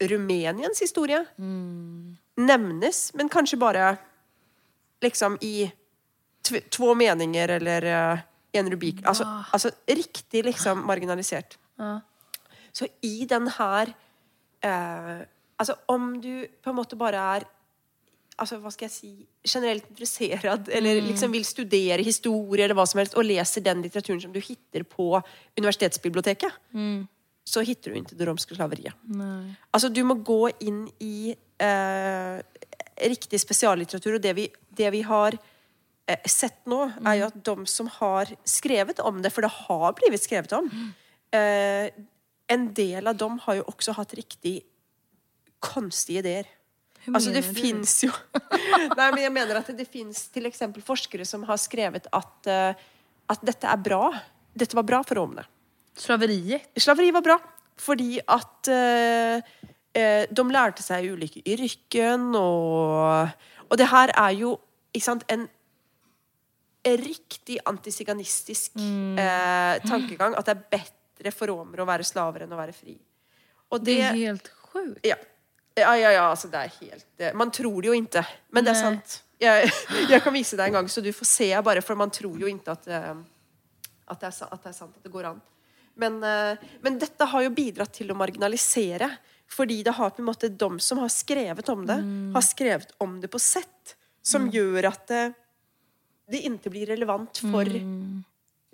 Rumäniens 0.00 0.82
historie. 0.82 1.22
Nevnes, 2.36 3.14
men 3.14 3.28
kanskje 3.32 3.58
bare 3.58 3.96
liksom 5.02 5.38
i 5.40 5.70
to 6.42 6.60
två 6.70 6.94
meninger 6.94 7.48
eller 7.48 7.86
uh, 8.12 8.18
en 8.52 8.70
rubrik. 8.70 9.00
Altså, 9.04 9.24
altså 9.52 9.70
riktig 9.88 10.44
liksom 10.44 10.86
marginalisert. 10.86 11.58
Så 12.72 12.86
i 13.02 13.24
den 13.24 13.48
her 13.48 13.94
uh, 14.64 15.24
Altså 15.56 15.74
om 15.88 16.20
du 16.20 16.46
på 16.62 16.70
en 16.70 16.76
måte 16.76 16.96
bare 17.00 17.16
er 17.36 17.44
altså, 18.36 18.58
hva 18.60 18.70
skal 18.72 18.90
jeg 18.90 18.92
si, 18.92 19.10
generelt 19.48 19.86
interessert 19.88 20.68
eller 20.68 21.00
liksom 21.00 21.32
vil 21.32 21.46
studere 21.48 22.04
historie 22.04 22.66
eller 22.66 22.76
hva 22.76 22.84
som 22.88 23.00
helst, 23.00 23.16
og 23.16 23.24
leser 23.24 23.64
den 23.64 23.80
litteraturen 23.84 24.20
som 24.20 24.34
du 24.34 24.40
hitter 24.44 24.84
på 24.84 25.14
universitetsbiblioteket, 25.56 26.58
så 27.46 27.62
hitter 27.62 27.92
du 27.92 28.00
ikke 28.00 28.18
det 28.18 28.26
romske 28.26 28.56
slaveriet. 28.56 28.96
Altså, 29.70 29.90
du 29.92 30.02
må 30.06 30.18
gå 30.26 30.48
inn 30.66 30.84
i 31.02 31.30
eh, 31.62 32.40
riktig 33.06 33.40
spesiallitteratur, 33.42 34.16
og 34.18 34.24
det 34.24 34.34
vi, 34.38 34.48
det 34.76 34.90
vi 34.94 35.04
har 35.06 35.36
eh, 35.38 36.26
sett 36.26 36.64
nå, 36.66 36.80
er 37.04 37.20
jo 37.20 37.28
at 37.28 37.38
de 37.46 37.70
som 37.70 37.90
har 38.00 38.34
skrevet 38.48 39.00
om 39.04 39.22
det, 39.22 39.30
for 39.34 39.46
det 39.46 39.52
har 39.54 39.94
blitt 39.98 40.26
skrevet 40.26 40.56
om, 40.58 40.70
eh, 41.36 41.94
en 42.50 42.68
del 42.74 43.06
av 43.06 43.18
dem 43.18 43.38
har 43.46 43.60
jo 43.60 43.66
også 43.70 43.94
hatt 43.96 44.14
riktig 44.18 44.60
konstige 45.62 46.22
ideer. 46.22 46.50
Altså, 47.06 47.30
det 47.30 47.44
fins 47.46 48.00
jo 48.02 48.10
Nei, 48.98 49.10
men 49.14 49.20
jeg 49.22 49.30
mener 49.30 49.60
at 49.60 49.68
det, 49.70 49.84
det 49.84 49.86
fins 49.86 50.24
f.eks. 50.34 50.64
forskere 50.82 51.26
som 51.28 51.44
har 51.46 51.58
skrevet 51.62 52.08
at, 52.10 52.48
eh, 52.50 52.86
at 53.30 53.44
dette 53.46 53.70
er 53.70 53.82
bra. 53.82 54.08
Dette 54.56 54.78
var 54.78 54.86
bra 54.88 55.02
for 55.06 55.20
romene. 55.20 55.46
Slaveriet? 55.96 56.70
Slaveri 56.76 57.12
var 57.14 57.24
bra 57.24 57.36
fordi 57.76 58.16
at 58.24 58.70
eh, 58.72 59.42
eh, 59.92 60.22
de 60.32 60.44
lærte 60.48 60.80
seg 60.80 61.10
ulike 61.12 61.42
yrken, 61.44 62.30
og, 62.38 63.28
og 63.68 63.76
det 63.76 63.88
her 63.90 64.14
er 64.16 64.32
jo 64.38 64.54
ikke 64.96 65.04
sant, 65.04 65.26
en, 65.28 65.44
riktig 66.86 67.58
antisiganistisk 67.66 68.78
eh, 68.78 69.76
tankegang. 69.84 70.36
At 70.38 70.46
det 70.46 70.54
er 70.54 70.86
bedre 70.86 71.32
for 71.34 71.50
romere 71.50 71.82
å 71.82 71.88
være 71.88 72.06
slaver 72.06 72.44
enn 72.46 72.54
å 72.54 72.60
være 72.60 72.72
fri. 72.76 72.94
Og 73.74 73.82
Det 73.82 73.96
er 74.00 74.14
helt 74.14 74.52
sjukt. 74.72 75.00
ja. 75.04 75.18
Ja, 75.76 75.90
ja, 75.92 76.08
ja, 76.14 76.22
altså 76.30 76.48
det 76.48 76.56
er 76.56 76.70
helt 76.80 77.20
eh, 77.20 77.34
Man 77.36 77.50
tror 77.52 77.82
det 77.84 77.90
jo 77.90 77.96
ikke, 77.98 78.22
men 78.56 78.64
det 78.64 78.72
er 78.72 78.78
Nei. 78.78 78.84
sant. 78.86 79.16
Jeg, 79.42 79.72
jeg 80.14 80.22
kan 80.24 80.32
vise 80.32 80.56
deg 80.56 80.70
en 80.70 80.78
gang, 80.78 80.86
så 80.88 81.02
du 81.04 81.10
får 81.12 81.28
se 81.28 81.50
bare, 81.66 81.82
for 81.84 82.00
man 82.00 82.08
tror 82.14 82.38
jo 82.40 82.48
ikke 82.48 82.72
at, 82.72 82.86
eh, 82.88 83.10
at, 84.06 84.22
det, 84.22 84.30
er, 84.30 84.38
at 84.48 84.62
det 84.62 84.70
er 84.70 84.78
sant, 84.78 84.94
at 84.96 85.04
det 85.04 85.12
går 85.12 85.28
an. 85.34 85.42
Men, 85.96 86.18
eh, 86.24 86.68
men 86.84 86.98
dette 87.00 87.28
har 87.32 87.46
jo 87.46 87.54
bidratt 87.56 87.94
til 87.96 88.12
å 88.12 88.18
marginalisere. 88.18 89.10
Fordi 89.46 89.82
det 89.86 89.94
har 89.94 90.10
på 90.10 90.22
en 90.22 90.26
måte 90.26 90.50
de 90.50 90.68
som 90.82 90.98
har 90.98 91.10
skrevet 91.12 91.68
om 91.70 91.84
det, 91.86 91.96
har 92.34 92.42
skrevet 92.42 92.92
om 92.98 93.20
det 93.22 93.30
på 93.30 93.38
sett 93.38 93.94
som 94.26 94.48
gjør 94.50 94.88
at 94.90 95.04
det, 95.06 95.20
det 96.26 96.40
ikke 96.48 96.72
blir 96.74 96.90
relevant 96.90 97.38
for 97.46 97.70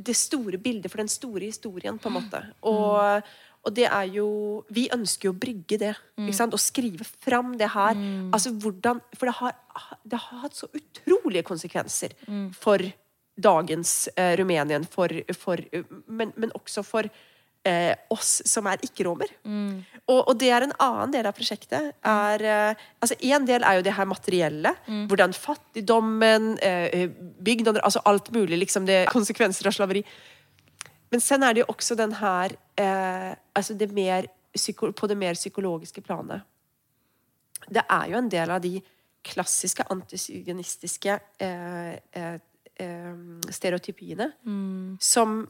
det 0.02 0.14
store 0.16 0.56
bildet, 0.56 0.90
for 0.90 1.02
den 1.02 1.12
store 1.12 1.44
historien, 1.44 1.98
på 2.00 2.08
en 2.08 2.16
måte. 2.16 2.40
Og, 2.64 3.28
og 3.62 3.74
det 3.76 3.84
er 3.84 4.08
jo 4.16 4.28
Vi 4.72 4.88
ønsker 4.96 5.28
jo 5.28 5.34
å 5.34 5.38
brygge 5.38 5.78
det. 5.78 5.92
Ikke 6.24 6.38
sant? 6.40 6.56
Og 6.56 6.62
skrive 6.62 7.04
fram 7.04 7.52
det 7.60 7.68
her. 7.74 8.00
Altså 8.32 8.54
hvordan 8.56 9.04
For 9.12 9.28
det 9.28 9.36
har, 9.42 9.60
det 10.02 10.22
har 10.24 10.42
hatt 10.46 10.56
så 10.56 10.70
utrolige 10.72 11.44
konsekvenser 11.46 12.16
for 12.56 12.82
dagens 13.36 14.08
eh, 14.16 14.36
Rumenien, 14.36 14.84
for, 14.88 15.12
for, 15.38 15.60
men, 16.06 16.32
men 16.36 16.52
også 16.58 16.84
for 16.84 17.08
eh, 17.64 17.94
oss 18.12 18.40
som 18.48 18.66
er 18.70 18.82
ikke-romer. 18.84 19.30
Og, 20.02 20.18
og 20.18 20.34
det 20.40 20.50
er 20.52 20.66
en 20.66 20.74
annen 20.82 21.14
del 21.14 21.28
av 21.28 21.36
prosjektet. 21.36 21.92
Er, 22.04 22.44
eh, 22.44 22.84
altså 23.00 23.16
En 23.22 23.46
del 23.48 23.64
er 23.64 23.78
jo 23.78 23.86
det 23.86 23.96
her 23.96 24.08
materielle. 24.08 24.74
Hvordan 25.10 25.34
fattigdommen, 25.36 26.56
eh, 26.62 27.08
bygdene 27.40 27.82
Altså 27.82 28.02
alt 28.04 28.32
mulig. 28.32 28.58
liksom 28.58 28.86
det 28.86 29.06
Konsekvenser 29.12 29.66
av 29.66 29.72
slaveri. 29.72 30.04
Men 31.10 31.20
sen 31.20 31.42
er 31.42 31.54
det 31.54 31.60
jo 31.60 31.72
også 31.72 31.96
den 31.96 32.12
her 32.12 32.56
eh, 32.76 33.34
altså 33.54 33.74
det 33.74 33.92
mer, 33.92 34.26
På 34.96 35.06
det 35.06 35.16
mer 35.16 35.34
psykologiske 35.34 36.00
planet. 36.00 36.42
Det 37.70 37.84
er 37.88 38.08
jo 38.10 38.18
en 38.18 38.28
del 38.28 38.50
av 38.50 38.60
de 38.60 38.82
klassiske 39.22 39.84
antisyganistiske 39.88 41.20
eh, 41.38 42.40
eh, 42.80 43.14
stereotypiene 43.50 44.30
som, 45.00 45.42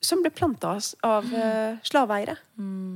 som 0.00 0.22
ble 0.22 0.32
planta 0.34 0.76
av 1.06 1.32
eh, 1.34 1.78
slaveeiere. 1.86 2.36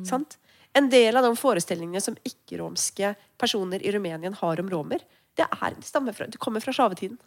Sant? 0.08 0.38
En 0.72 0.86
del 0.90 1.16
av 1.18 1.26
de 1.26 1.32
forestillingene 1.36 2.02
som 2.02 2.18
ikke-romske 2.22 3.14
personer 3.40 3.82
i 3.82 3.90
Rumænien 3.94 4.36
har 4.38 4.60
om 4.62 4.70
romer, 4.70 5.02
det, 5.38 5.46
er, 5.46 5.74
det, 5.74 6.14
fra, 6.14 6.28
det 6.30 6.38
kommer 6.38 6.62
fra 6.62 6.74
slavetiden. 6.74 7.18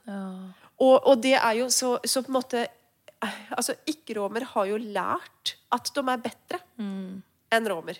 Og, 0.80 0.96
og 1.04 1.20
det 1.24 1.36
er 1.36 1.60
jo 1.60 1.68
så, 1.74 1.98
så 2.06 2.24
på 2.24 2.32
en 2.32 2.40
måte 2.40 2.64
eh, 2.64 3.36
Altså, 3.56 3.76
ikke-romer 3.88 4.48
har 4.54 4.72
jo 4.72 4.80
lært 4.82 5.56
at 5.74 5.92
de 5.96 6.02
er 6.02 6.24
bedre 6.24 6.60
enn 7.54 7.70
romer. 7.70 8.00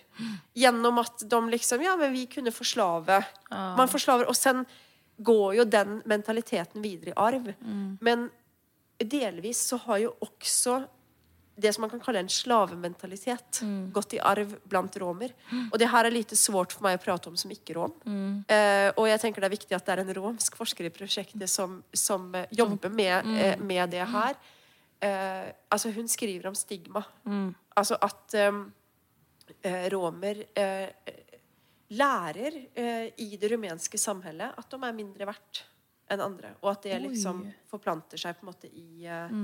Gjennom 0.58 0.98
at 1.02 1.24
de 1.30 1.40
liksom 1.52 1.82
Ja, 1.84 1.94
men 2.00 2.12
vi 2.12 2.26
kunne 2.30 2.52
forslave 2.54 3.20
Man 3.50 3.90
forslaver 3.90 4.26
Og 4.30 4.36
sen 4.36 4.64
går 5.16 5.54
jo 5.60 5.64
den 5.64 6.02
mentaliteten 6.04 6.82
videre 6.82 7.10
i 7.10 7.16
arv. 7.16 7.52
Men 8.00 8.30
delvis 8.98 9.60
så 9.68 9.76
har 9.86 9.98
jo 9.98 10.14
også 10.20 10.84
det 11.56 11.70
som 11.72 11.84
man 11.84 11.90
kan 11.90 12.00
kalle 12.02 12.18
en 12.18 12.28
slavementalitet 12.28 13.60
gått 13.94 14.14
i 14.16 14.18
arv 14.18 14.56
blant 14.66 14.96
romer. 14.98 15.30
Og 15.70 15.78
det 15.78 15.86
her 15.86 16.04
er 16.04 16.10
lite 16.10 16.34
svårt 16.34 16.72
for 16.74 16.82
meg 16.82 16.96
å 16.98 17.02
prate 17.04 17.28
om 17.30 17.36
som 17.38 17.50
ikke-rom. 17.54 17.92
Eh, 18.48 18.90
og 18.98 19.06
jeg 19.06 19.20
tenker 19.22 19.40
det 19.40 19.46
er 19.46 19.54
viktig 19.54 19.76
at 19.76 19.86
det 19.86 19.92
er 19.94 20.02
en 20.02 20.14
romsk 20.18 20.56
forsker 20.58 20.88
i 20.88 20.90
prosjektet 20.90 21.46
som, 21.50 21.76
som 21.94 22.26
eh, 22.34 22.48
jobber 22.50 22.90
med, 22.90 23.30
eh, 23.38 23.54
med 23.62 23.90
det 23.94 24.02
her. 24.02 24.34
Eh, 25.00 25.52
altså 25.70 25.92
hun 25.94 26.08
skriver 26.08 26.48
om 26.50 26.54
stigma. 26.58 27.04
Altså 27.76 27.98
at 28.02 28.34
eh, 28.34 28.58
eh, 29.62 29.86
romer 29.94 30.42
eh, 30.58 30.88
lærer 31.96 32.56
eh, 32.74 33.06
i 33.22 33.36
det 33.40 33.50
rumenske 33.52 33.98
samfunnet 34.00 34.56
at 34.60 34.70
de 34.70 34.80
er 34.84 34.96
mindre 34.96 35.28
verdt 35.30 35.64
enn 36.12 36.20
andre. 36.20 36.54
Og 36.62 36.72
at 36.74 36.82
det 36.84 36.98
liksom 37.06 37.44
forplanter 37.70 38.20
seg 38.20 38.36
på 38.36 38.44
en 38.44 38.50
måte 38.52 38.68
i 38.68 39.06
eh, 39.08 39.36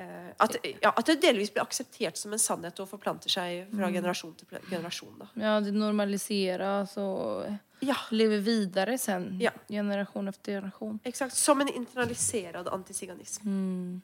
eh, 0.00 0.30
at, 0.40 0.56
ja, 0.64 0.92
at 0.96 1.06
det 1.10 1.18
delvis 1.22 1.52
blir 1.52 1.64
akseptert 1.66 2.16
som 2.16 2.32
en 2.32 2.40
sannhet 2.40 2.80
og 2.80 2.88
forplanter 2.88 3.32
seg 3.32 3.66
fra 3.74 3.90
generasjon 3.92 4.36
til 4.40 4.60
generasjon. 4.70 5.18
Da. 5.20 5.28
Ja, 5.42 5.58
det 5.64 5.74
normaliseres 5.76 6.96
og 7.02 7.50
Ja, 7.80 7.96
lever 8.12 8.42
videre 8.44 8.98
sen, 9.00 9.38
Ja. 9.40 9.52
Generasjon 9.68 10.28
efter 10.28 10.58
generasjon. 10.58 11.00
exakt. 11.04 11.34
Som 11.36 11.60
en 11.60 11.68
internaliserad 11.68 12.68
antisiganism. 12.68 14.00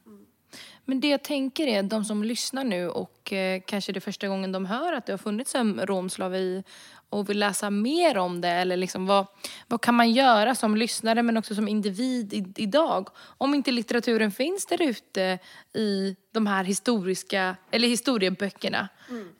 Men 0.84 1.00
det 1.00 1.08
jag 1.08 1.24
tänker 1.24 1.66
är, 1.66 1.82
de 1.82 2.04
som 2.04 2.24
lyssnar 2.24 2.64
nu 2.64 2.88
och 2.88 3.32
eh, 3.32 3.60
kanske 3.66 3.92
det 3.92 3.98
är 3.98 4.00
första 4.00 4.28
gången 4.28 4.52
de 4.52 4.66
hör 4.66 4.92
att 4.92 5.06
det 5.06 5.12
har 5.12 5.18
funnits 5.18 5.54
en 5.54 5.86
romslavi 5.86 6.62
och 7.08 7.30
vill 7.30 7.38
läsa 7.38 7.70
mer 7.70 8.18
om 8.18 8.40
det, 8.40 8.48
eller 8.48 8.76
liksom 8.76 9.06
vad, 9.06 9.26
vad 9.66 9.80
kan 9.80 9.94
man 9.94 10.12
göra 10.12 10.54
som 10.54 10.76
lyssnare 10.76 11.22
men 11.22 11.36
också 11.36 11.54
som 11.54 11.68
individ 11.68 12.34
i, 12.34 12.44
idag? 12.56 13.08
Om 13.18 13.54
inte 13.54 13.70
litteraturen 13.70 14.30
finns 14.30 14.66
där 14.66 14.82
ute 14.82 15.38
i 15.74 16.16
de 16.32 16.46
här 16.46 16.64
historiska, 16.64 17.56
eller 17.70 17.88
historieböckerna. 17.88 18.88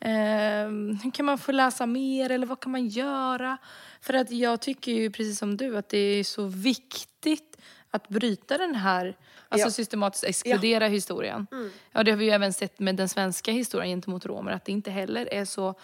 Eh, 0.01 0.69
hur 1.03 1.11
kan 1.11 1.27
man 1.27 1.39
få 1.39 1.53
läsa 1.53 1.87
mer 1.87 2.31
eller 2.31 2.47
vad 2.47 2.61
kan 2.61 2.73
man 2.73 2.89
göra? 2.89 3.59
För 4.01 4.15
att 4.15 4.31
jag 4.31 4.61
tycker 4.61 4.93
ju 4.93 5.11
precis 5.11 5.39
som 5.39 5.57
du 5.57 5.77
att 5.77 5.89
det 5.89 5.99
är 5.99 6.25
så 6.25 6.47
viktigt 6.47 7.57
att 7.91 8.09
bryta 8.09 8.59
den 8.59 8.75
här, 8.75 9.17
alltså 9.49 9.67
Ja. 9.67 9.71
systematiskt 9.71 10.25
exkludera 10.25 10.87
historien. 10.87 11.47
Ja, 11.93 12.03
det 12.03 12.11
har 12.11 12.19
vi 12.19 12.25
ju 12.25 12.31
även 12.31 12.53
sett 12.53 12.79
med 12.79 12.97
den 12.97 13.09
svenska 13.09 13.53
historien 13.53 13.91
gentemot 13.91 14.27
romer, 14.27 14.53
att 14.53 14.65
det 14.65 14.73
inte 14.73 14.91
heller 14.91 15.29
är 15.33 15.45
så 15.45 15.75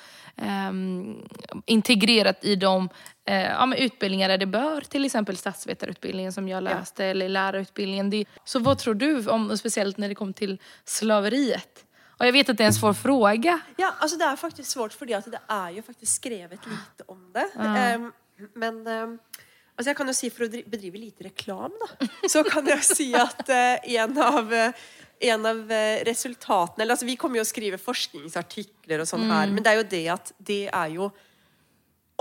um, 0.68 1.28
integrerat 1.66 2.44
i 2.44 2.56
de 2.56 2.88
uh, 3.30 3.34
ja, 3.34 3.74
utbildningar 3.76 4.28
där 4.28 4.38
det 4.38 4.46
bör, 4.46 4.80
till 4.80 5.04
exempel 5.04 5.36
statsvetarutbildningen 5.36 6.32
som 6.32 6.48
jag 6.48 6.62
läste, 6.62 7.04
eller 7.04 7.28
lärarutbildningen. 7.28 8.10
Det, 8.10 8.24
så 8.44 8.58
vad 8.58 8.78
tror 8.78 8.94
du, 8.94 9.28
om, 9.28 9.58
speciellt 9.58 9.98
när 9.98 10.08
det 10.08 10.14
kommer 10.14 10.32
till 10.32 10.58
slaveriet? 10.84 11.84
Och 12.18 12.26
jag 12.26 12.32
vet 12.32 12.48
att 12.48 12.56
det 12.56 12.62
är 12.64 12.66
en 12.66 12.74
svår 12.74 12.92
fråga. 12.92 13.60
Ja, 13.76 13.94
altså 14.00 14.16
det 14.16 14.24
er 14.24 14.36
faktisk 14.36 14.70
svårt, 14.70 14.92
fordi 14.92 15.12
at 15.14 15.24
det 15.24 15.40
er 15.48 15.70
jo 15.70 15.82
faktisk 15.82 16.12
skrevet 16.12 16.66
lite 16.66 17.04
om 17.08 17.32
det. 17.32 17.48
Em, 17.58 18.12
men 18.54 18.86
em, 18.86 19.18
altså 19.82 19.92
jeg 19.92 19.98
kan 19.98 20.10
jo 20.10 20.16
si, 20.16 20.30
for 20.32 20.46
å 20.46 20.50
bedrive 20.70 21.00
lite 21.02 21.26
reklam, 21.28 21.74
da, 21.82 22.08
så 22.30 22.44
kan 22.46 22.66
jeg 22.70 22.86
si 22.86 23.10
at 23.18 23.42
uh, 23.50 23.92
en 23.98 24.22
av 24.22 24.54
uh, 24.54 24.84
en 25.22 25.46
av 25.46 25.72
eh, 25.72 26.04
resultatene 26.04 26.82
eller 26.82 26.96
altså 26.96 27.06
Vi 27.06 27.14
kommer 27.20 27.38
jo 27.38 27.44
å 27.44 27.46
skrive 27.46 27.78
forskningsartikler 27.78 29.04
og 29.04 29.06
sånn 29.06 29.28
her, 29.30 29.52
men 29.52 29.62
det 29.62 29.70
er 29.70 29.78
jo 29.78 29.84
det 29.92 30.06
at 30.16 30.32
det 30.42 30.64
er 30.66 30.96
jo 30.96 31.12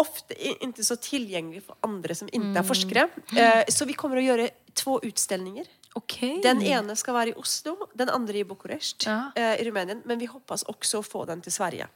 ofte 0.01 0.37
ikke 0.37 0.85
så 0.85 0.97
tilgjengelig 1.01 1.63
for 1.65 1.77
andre 1.85 2.15
som 2.17 2.29
ikke 2.31 2.55
er 2.57 2.65
forskere. 2.65 3.03
Uh, 3.35 3.61
så 3.69 3.85
vi 3.85 3.97
kommer 3.97 4.21
å 4.21 4.23
gjøre 4.23 4.47
to 4.77 4.95
utstillinger. 5.05 5.67
Okay. 5.97 6.39
Den 6.41 6.63
ene 6.63 6.95
skal 6.97 7.17
være 7.17 7.33
i 7.33 7.37
Oslo, 7.37 7.75
den 7.99 8.09
andre 8.09 8.41
i 8.41 8.45
Bucuresti 8.47 9.09
Ja. 9.09 9.19
uh, 9.35 9.55
i 9.59 9.67
Rumänien. 9.67 10.01
Men 10.05 10.21
vi 10.21 10.29
hoppas 10.31 10.63
også 10.71 11.01
å 11.01 11.05
få 11.05 11.25
den 11.29 11.43
til 11.45 11.53
Sverige. 11.53 11.89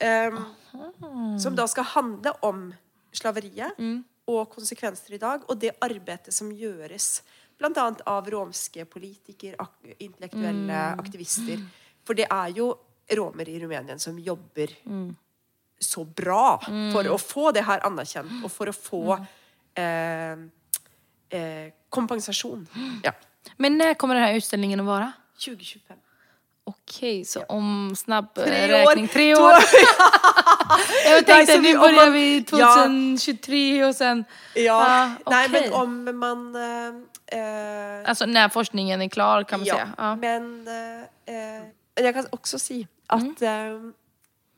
Um, 0.00 0.40
som 1.38 1.56
da 1.58 1.66
skal 1.70 1.86
handle 1.92 2.32
om 2.46 2.68
slaveriet 3.14 3.78
og 4.30 4.48
konsekvenser 4.52 5.16
i 5.16 5.20
dag, 5.20 5.44
og 5.48 5.58
det 5.60 5.74
arbeidet 5.84 6.34
som 6.34 6.52
gjøres 6.52 7.22
bl.a. 7.58 7.86
av 8.10 8.30
romske 8.32 8.86
politikere, 8.90 9.58
ak 9.60 9.94
intellektuelle 9.98 10.80
aktivister. 10.98 11.60
For 12.04 12.16
det 12.18 12.26
er 12.32 12.54
jo 12.56 12.70
romer 13.14 13.48
i 13.48 13.58
Rumänien 13.60 14.00
som 14.00 14.18
jobber 14.18 14.72
så 15.78 16.04
bra 16.04 16.58
for 16.64 17.10
å 17.10 17.18
få 17.20 17.50
det 17.52 17.64
her 17.66 17.84
anerkjent, 17.86 18.40
og 18.44 18.52
for 18.52 18.70
å 18.70 18.74
få 18.76 19.02
eh, 19.76 20.44
eh, 21.28 21.68
kompensasjon. 21.92 22.64
Ja. 23.04 23.12
Men 23.60 23.78
når 23.78 23.98
kommer 24.00 24.18
denne 24.18 24.40
utstillingen 24.40 24.80
å 24.80 24.88
vare? 24.88 25.12
2025. 25.38 26.03
Okej, 26.66 27.24
så 27.24 27.42
om 27.48 27.94
snabb 27.96 28.34
Tre 28.34 28.68
räkning, 28.68 29.04
år. 29.04 29.08
tre 29.12 29.34
år. 29.46 29.52
jag 31.06 31.26
tänkte 31.26 31.54
så 31.54 31.60
nu 31.60 31.78
börjar 31.78 32.04
man- 32.04 32.12
vi 32.12 32.44
Ja. 32.52 32.74
2023 32.74 33.84
och 33.84 33.94
sen... 33.94 34.24
Ja, 34.54 34.72
Ah, 35.24 35.30
Nei, 35.30 35.46
okej. 35.48 35.60
men 35.62 35.72
om 35.72 36.18
man 36.18 36.56
Uh, 37.34 38.08
Alltså 38.08 38.26
när 38.26 38.48
forskningen 38.48 39.02
är 39.02 39.08
klar 39.08 39.42
kan 39.44 39.60
man 39.60 39.66
ja, 39.66 39.74
säga. 39.74 39.88
Ja. 39.98 40.16
Men 40.16 40.68
uh, 40.68 42.04
jeg 42.04 42.14
kan 42.14 42.26
også 42.32 42.58
si 42.58 42.86
at 43.08 43.42
eh, 43.42 43.80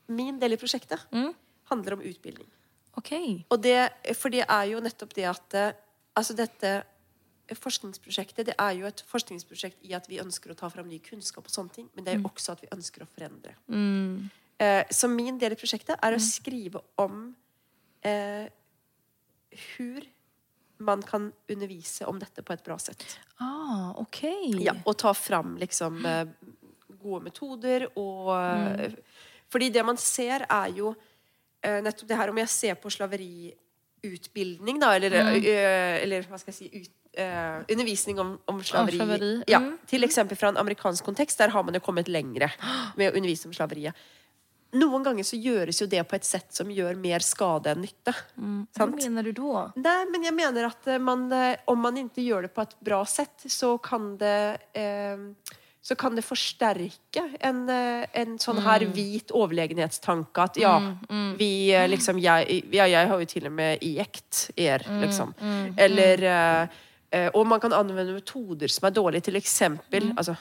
min 0.08 0.40
del 0.40 0.52
i 0.52 0.56
prosjektet 0.56 1.00
Mm. 1.12 1.32
handler 1.70 1.92
om 1.92 2.00
utbildning. 2.02 2.48
Okej. 2.96 3.46
Og 3.48 3.62
det, 3.62 3.88
for 4.20 4.28
det 4.28 4.44
er 4.48 4.62
jo 4.64 4.80
nettopp 4.80 5.14
det 5.14 5.24
at 5.24 5.54
eh, 5.54 5.72
Altså 6.16 6.34
dette 6.34 6.82
forskningsprosjektet 7.54 8.48
det 8.50 8.56
er 8.58 8.72
jo 8.78 8.88
et 8.88 9.02
forskningsprosjekt 9.06 9.84
i 9.86 9.94
at 9.94 10.08
vi 10.10 10.18
ønsker 10.22 10.50
å 10.50 10.58
ta 10.58 10.70
fram 10.72 10.88
ny 10.90 10.98
kunnskap, 11.04 11.46
og 11.46 11.52
sånne 11.52 11.74
ting, 11.76 11.86
men 11.94 12.06
det 12.06 12.14
er 12.14 12.20
jo 12.20 12.30
også 12.32 12.56
at 12.56 12.64
vi 12.64 12.72
ønsker 12.74 13.04
å 13.04 13.08
forandre. 13.12 13.54
Mm. 13.70 14.26
Eh, 14.58 14.82
så 14.90 15.08
min 15.12 15.38
del 15.38 15.54
i 15.54 15.60
prosjektet 15.60 16.00
er 16.02 16.16
å 16.16 16.22
skrive 16.22 16.82
om 17.02 17.28
eh, 18.02 18.48
hvor 19.54 20.08
man 20.86 21.02
kan 21.06 21.30
undervise 21.48 22.08
om 22.08 22.18
dette 22.20 22.42
på 22.44 22.52
et 22.52 22.64
bra 22.64 22.76
sett. 22.80 23.04
Ah, 23.40 23.92
ok. 24.00 24.22
Ja, 24.60 24.74
og 24.84 24.98
ta 25.00 25.14
fram 25.16 25.54
liksom 25.60 26.02
eh, 26.04 26.26
gode 27.00 27.22
metoder 27.28 27.88
og 27.94 28.34
mm. 28.34 28.98
Fordi 29.46 29.68
det 29.70 29.82
man 29.86 29.96
ser, 29.96 30.42
er 30.50 30.72
jo 30.74 30.88
eh, 31.62 31.78
nettopp 31.84 32.08
det 32.10 32.16
her 32.18 32.32
Om 32.32 32.40
jeg 32.42 32.50
ser 32.50 32.78
på 32.82 32.90
slaveriutbildning, 34.06 34.80
da, 34.80 34.94
eller, 34.96 35.12
eh, 35.12 36.02
eller 36.02 36.22
hva 36.22 36.38
skal 36.38 36.52
jeg 36.52 36.58
si 36.58 36.82
ut, 36.82 36.90
eh, 37.16 37.62
Undervisning 37.72 38.18
om, 38.18 38.38
om 38.46 38.62
slaveri. 38.62 38.96
slaveri, 38.96 39.44
Ja, 39.46 39.60
mm. 39.60 39.78
til 39.86 40.04
eksempel 40.04 40.36
fra 40.36 40.48
en 40.48 40.56
amerikansk 40.56 41.04
kontekst. 41.04 41.38
Der 41.38 41.48
har 41.48 41.62
man 41.62 41.74
jo 41.74 41.80
kommet 41.80 42.08
lengre 42.08 42.50
med 42.96 43.12
å 43.12 43.16
undervise 43.16 43.46
om 43.46 43.52
slaveriet. 43.52 43.94
Noen 44.76 45.02
ganger 45.02 45.24
så 45.24 45.38
gjøres 45.38 45.80
jo 45.80 45.86
det 45.86 46.02
på 46.08 46.16
et 46.16 46.24
sett 46.24 46.52
som 46.52 46.68
gjør 46.68 46.96
mer 46.98 47.20
skade 47.20 47.70
enn 47.70 47.84
nytte. 47.84 48.12
Mm. 48.36 48.66
Sant? 48.76 48.96
mener 48.96 49.22
du 49.22 49.32
da? 49.32 49.70
Nei, 49.76 50.04
men 50.10 50.26
jeg 50.26 50.34
mener 50.34 50.66
at 50.68 50.86
eh, 50.86 50.98
man, 50.98 51.30
eh, 51.32 51.56
om 51.66 51.80
man 51.80 51.96
ikke 51.96 52.24
gjør 52.24 52.48
det 52.48 52.54
på 52.54 52.62
et 52.66 52.74
bra 52.80 53.04
sett, 53.04 53.46
så 53.46 53.76
kan 53.78 54.16
det 54.20 54.58
eh, 54.74 55.16
så 55.86 55.94
kan 55.94 56.16
det 56.18 56.24
forsterke 56.26 57.22
en, 57.46 57.60
eh, 57.70 58.06
en 58.18 58.32
sånn 58.42 58.58
her 58.64 58.82
hvit 58.90 59.30
overlegenhetstanke 59.30 60.46
at 60.48 60.58
ja, 60.58 60.72
vi 61.38 61.70
eh, 61.70 61.86
liksom 61.86 62.18
jeg, 62.18 62.64
ja, 62.74 62.88
jeg 62.90 63.06
har 63.12 63.22
jo 63.22 63.28
til 63.30 63.46
og 63.46 63.54
med 63.54 63.84
iekt 63.86 64.48
er, 64.58 64.82
liksom. 65.04 65.30
Eller 65.78 66.26
eh, 66.26 67.30
Og 67.38 67.46
man 67.46 67.62
kan 67.62 67.72
anvende 67.72 68.16
metoder 68.16 68.68
som 68.68 68.88
er 68.88 68.96
dårlige, 68.96 69.28
til 69.28 69.38
eksempel 69.38 70.10
Altså 70.16 70.34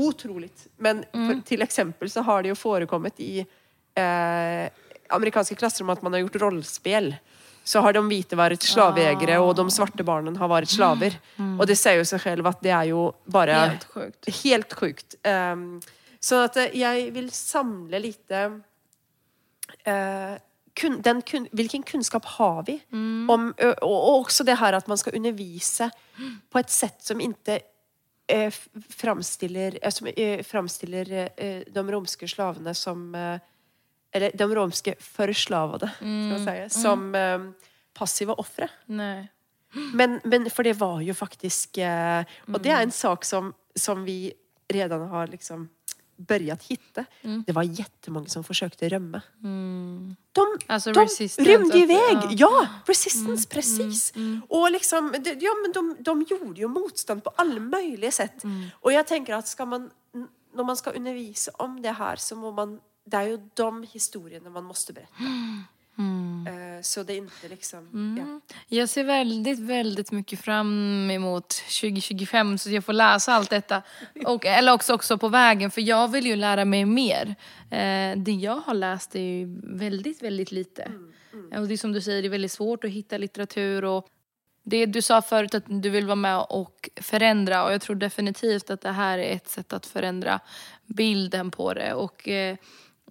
utrolig, 0.00 0.50
men 0.78 1.00
for, 1.10 1.40
til 1.48 1.64
eksempel 1.64 2.12
så 2.12 2.22
har 2.22 2.44
det 2.44 2.52
jo 2.52 2.60
forekommet 2.60 3.18
i 3.24 3.40
eh, 3.40 4.66
amerikanske 5.10 5.56
klasserom 5.58 5.90
at 5.90 6.04
man 6.04 6.14
har 6.14 6.22
gjort 6.22 6.38
rollespill. 6.44 7.14
Så 7.70 7.82
har 7.84 7.94
de 7.94 8.02
hvite 8.02 8.38
vært 8.38 8.66
slavejegere, 8.66 9.38
og 9.38 9.54
de 9.58 9.64
svarte 9.70 10.06
barna 10.06 10.32
har 10.40 10.50
vært 10.50 10.72
slaver. 10.72 11.14
Og 11.38 11.62
det 11.70 11.76
sier 11.78 12.00
jo 12.00 12.06
seg 12.08 12.22
selv 12.24 12.50
at 12.50 12.62
det 12.64 12.74
er 12.74 12.90
jo 12.90 13.06
bare 13.30 13.58
Helt 13.60 13.88
sjukt. 13.94 14.30
Helt 14.40 14.76
sjukt. 14.80 15.18
Um, 15.22 15.66
så 16.20 16.44
at 16.48 16.58
eh, 16.60 16.74
jeg 16.76 17.12
vil 17.14 17.30
samle 17.32 18.00
lite 18.02 18.40
uh, 19.86 20.34
kun, 20.80 20.98
den 21.04 21.22
kun, 21.22 21.46
Hvilken 21.56 21.86
kunnskap 21.86 22.26
har 22.36 22.64
vi? 22.66 22.76
Om, 22.92 23.52
og, 23.54 23.74
og 23.86 24.20
også 24.20 24.44
det 24.44 24.58
her 24.60 24.76
at 24.76 24.88
man 24.90 25.00
skal 25.00 25.16
undervise 25.16 25.90
på 26.50 26.60
et 26.60 26.72
sett 26.74 27.00
som 27.06 27.22
ikke 27.22 27.60
eh, 28.30 28.52
framstiller, 28.96 29.78
eh, 29.82 29.90
som, 29.90 30.06
eh, 30.16 30.42
framstiller 30.42 31.12
eh, 31.36 31.62
de 31.66 31.86
romske 31.92 32.28
slavene 32.28 32.74
som 32.74 33.14
eh, 33.14 33.38
Eller 34.12 34.30
de 34.34 34.54
romske 34.54 34.94
forslavede, 35.00 35.90
skal 35.98 36.30
man 36.30 36.46
si, 36.70 36.80
som 36.80 37.14
eh, 37.14 37.40
passive 37.94 38.34
ofre. 38.38 38.68
Men, 39.94 40.20
men 40.24 40.50
for 40.50 40.62
det 40.66 40.72
var 40.80 41.00
jo 41.00 41.14
faktisk 41.14 41.78
eh, 41.78 42.24
Og 42.50 42.58
det 42.62 42.72
er 42.74 42.82
en 42.82 42.90
sak 42.90 43.24
som, 43.24 43.52
som 43.76 44.04
vi 44.04 44.32
redan 44.72 45.08
har 45.08 45.26
liksom 45.30 45.68
börjat 46.16 46.62
hitta. 46.62 47.04
Det 47.46 47.52
var 47.52 47.62
jättemånga 47.62 48.26
som 48.26 48.44
försökte 48.44 48.88
römma. 48.88 49.22
De, 50.32 50.46
Alltså 50.66 50.92
de 50.92 51.00
rymde 51.38 51.78
iväg! 51.78 52.16
ja. 52.30 52.30
Ja, 52.30 52.66
resistance, 52.86 53.48
precis. 53.48 54.12
Och 54.48 54.70
liksom, 54.70 55.14
ja, 55.40 55.50
men 55.62 55.72
de, 55.72 55.96
de 56.00 56.22
gjorde 56.22 56.60
ju 56.60 56.68
motstånd 56.68 57.24
på 57.24 57.30
alla 57.36 57.60
möjliga 57.60 58.10
sätt. 58.12 58.42
Och 58.72 58.92
jag 58.92 59.06
tänker 59.06 59.34
att 59.34 59.48
ska 59.48 59.64
man, 59.66 59.90
när 60.54 60.64
man 60.64 60.76
ska 60.76 60.90
undervisa 60.90 61.50
om 61.54 61.82
det 61.82 61.92
här 61.92 62.16
så 62.16 62.36
må 62.36 62.50
man, 62.52 62.80
det 63.04 63.16
er 63.16 63.30
jo 63.32 63.40
de 63.54 63.82
historiene 63.92 64.50
man 64.50 64.64
måste 64.64 64.92
berätta. 64.92 65.14
Eh, 66.48 66.82
så 66.82 67.02
det 67.02 67.12
är 67.12 67.16
inte 67.16 67.48
liksom, 67.48 68.16
ja. 68.18 68.54
Jag 68.68 68.88
ser 68.88 69.04
väldigt, 69.04 69.58
väldigt 69.58 70.12
mycket 70.12 70.40
fram 70.40 71.10
emot 71.10 71.48
2025 71.48 72.58
så 72.58 72.70
jag 72.70 72.84
får 72.84 72.92
läsa 72.92 73.32
allt 73.32 73.50
detta. 73.50 73.82
Och, 74.24 74.46
eller 74.46 74.72
också, 74.72 74.94
också 74.94 75.18
på 75.18 75.28
vägen, 75.28 75.70
för 75.70 75.80
jag 75.80 76.08
vill 76.08 76.26
ju 76.26 76.36
lära 76.36 76.64
mig 76.64 76.84
mer. 76.84 77.34
Eh, 77.70 78.18
det 78.18 78.32
jag 78.32 78.56
har 78.56 78.74
läst 78.74 79.14
är 79.14 79.20
ju 79.20 79.60
väldigt, 79.62 80.22
väldigt 80.22 80.52
lite. 80.52 80.92
Och 81.32 81.68
det 81.68 81.74
är 81.74 81.76
som 81.76 81.92
du 81.92 82.00
säger, 82.00 82.22
det 82.22 82.28
är 82.28 82.30
väldigt 82.30 82.52
svårt 82.52 82.84
att 82.84 82.90
hitta 82.90 83.18
litteratur. 83.18 83.84
Och 83.84 84.06
det 84.62 84.86
du 84.86 85.02
sa 85.02 85.22
förut 85.22 85.54
att 85.54 85.64
du 85.66 85.90
vill 85.90 86.06
vara 86.06 86.16
med 86.16 86.46
och 86.48 86.90
förändra 86.96 87.64
och 87.64 87.72
jag 87.72 87.80
tror 87.80 87.96
definitivt 87.96 88.70
att 88.70 88.80
det 88.80 88.92
här 88.92 89.18
är 89.18 89.36
ett 89.36 89.48
sätt 89.48 89.72
att 89.72 89.86
förändra 89.86 90.40
bilden 90.86 91.50
på 91.50 91.74
det. 91.74 91.94
Och, 91.94 92.28
eh, 92.28 92.56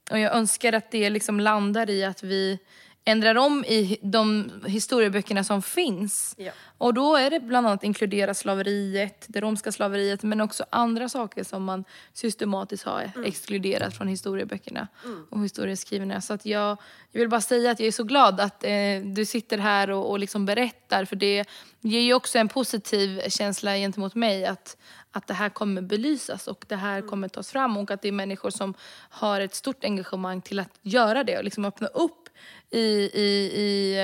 och 0.10 0.20
jag 0.20 0.36
önskar 0.36 0.74
att 0.74 0.92
det 0.92 1.10
liksom 1.10 1.40
landar 1.40 1.90
i 1.90 2.04
att 2.04 2.24
vi 2.24 2.60
ändrar 3.06 3.36
om 3.36 3.66
i 3.66 3.98
de 4.02 4.52
historieböckerna 4.66 5.44
som 5.44 5.62
finns. 5.62 6.36
Ja. 6.38 6.52
Och 6.78 6.94
då 6.94 7.16
är 7.16 7.30
det 7.30 7.40
bland 7.40 7.68
annat 7.68 7.84
inkludera 7.84 8.34
slaveriet, 8.34 9.26
det 9.28 9.42
romska 9.42 9.72
slaveriet, 9.72 10.24
men 10.24 10.42
också 10.42 10.66
andra 10.70 11.10
saker 11.10 11.44
som 11.44 11.64
man 11.64 11.84
systematiskt 12.14 12.84
har 12.84 13.12
exkluderat 13.26 13.98
från 13.98 14.08
historieböckerna 14.08 14.88
och 15.30 15.44
historieskrivarna. 15.44 16.22
Så 16.22 16.34
att 16.34 16.46
jag, 16.46 16.78
jag 17.12 17.20
vill 17.20 17.30
bara 17.30 17.42
säga 17.42 17.72
att 17.72 17.80
jag 17.80 17.88
är 17.88 17.92
så 17.92 18.04
glad 18.04 18.40
att 18.40 18.64
eh, 18.64 19.02
du 19.04 19.26
sitter 19.26 19.58
här 19.58 19.90
och, 19.90 20.10
och 20.10 20.20
liksom 20.20 20.46
berättar, 20.46 21.06
för 21.06 21.16
det 21.16 21.46
ger 21.82 22.02
ju 22.02 22.14
också 22.14 22.38
en 22.38 22.48
positiv 22.48 23.22
känsla 23.30 23.76
gentemot 23.76 24.16
mig 24.16 24.46
att, 24.46 24.78
att 25.12 25.28
det 25.28 25.34
här 25.34 25.50
kommer 25.50 25.82
belysas 25.82 26.48
och 26.48 26.66
det 26.68 26.76
här 26.76 27.02
kommer 27.02 27.28
tas 27.28 27.52
fram 27.52 27.78
och 27.78 27.92
att 27.92 28.02
det 28.02 28.08
är 28.08 28.12
människor 28.12 28.50
som 28.50 28.74
har 29.10 29.42
ett 29.42 29.56
stort 29.56 29.84
engagemang 29.84 30.42
till 30.42 30.60
att 30.60 30.80
göra 30.82 31.24
det 31.24 31.38
och 31.38 31.44
liksom 31.44 31.66
öppna 31.66 31.88
upp 31.88 32.30
i, 32.72 32.80
i, 33.14 33.52
i, 33.56 33.98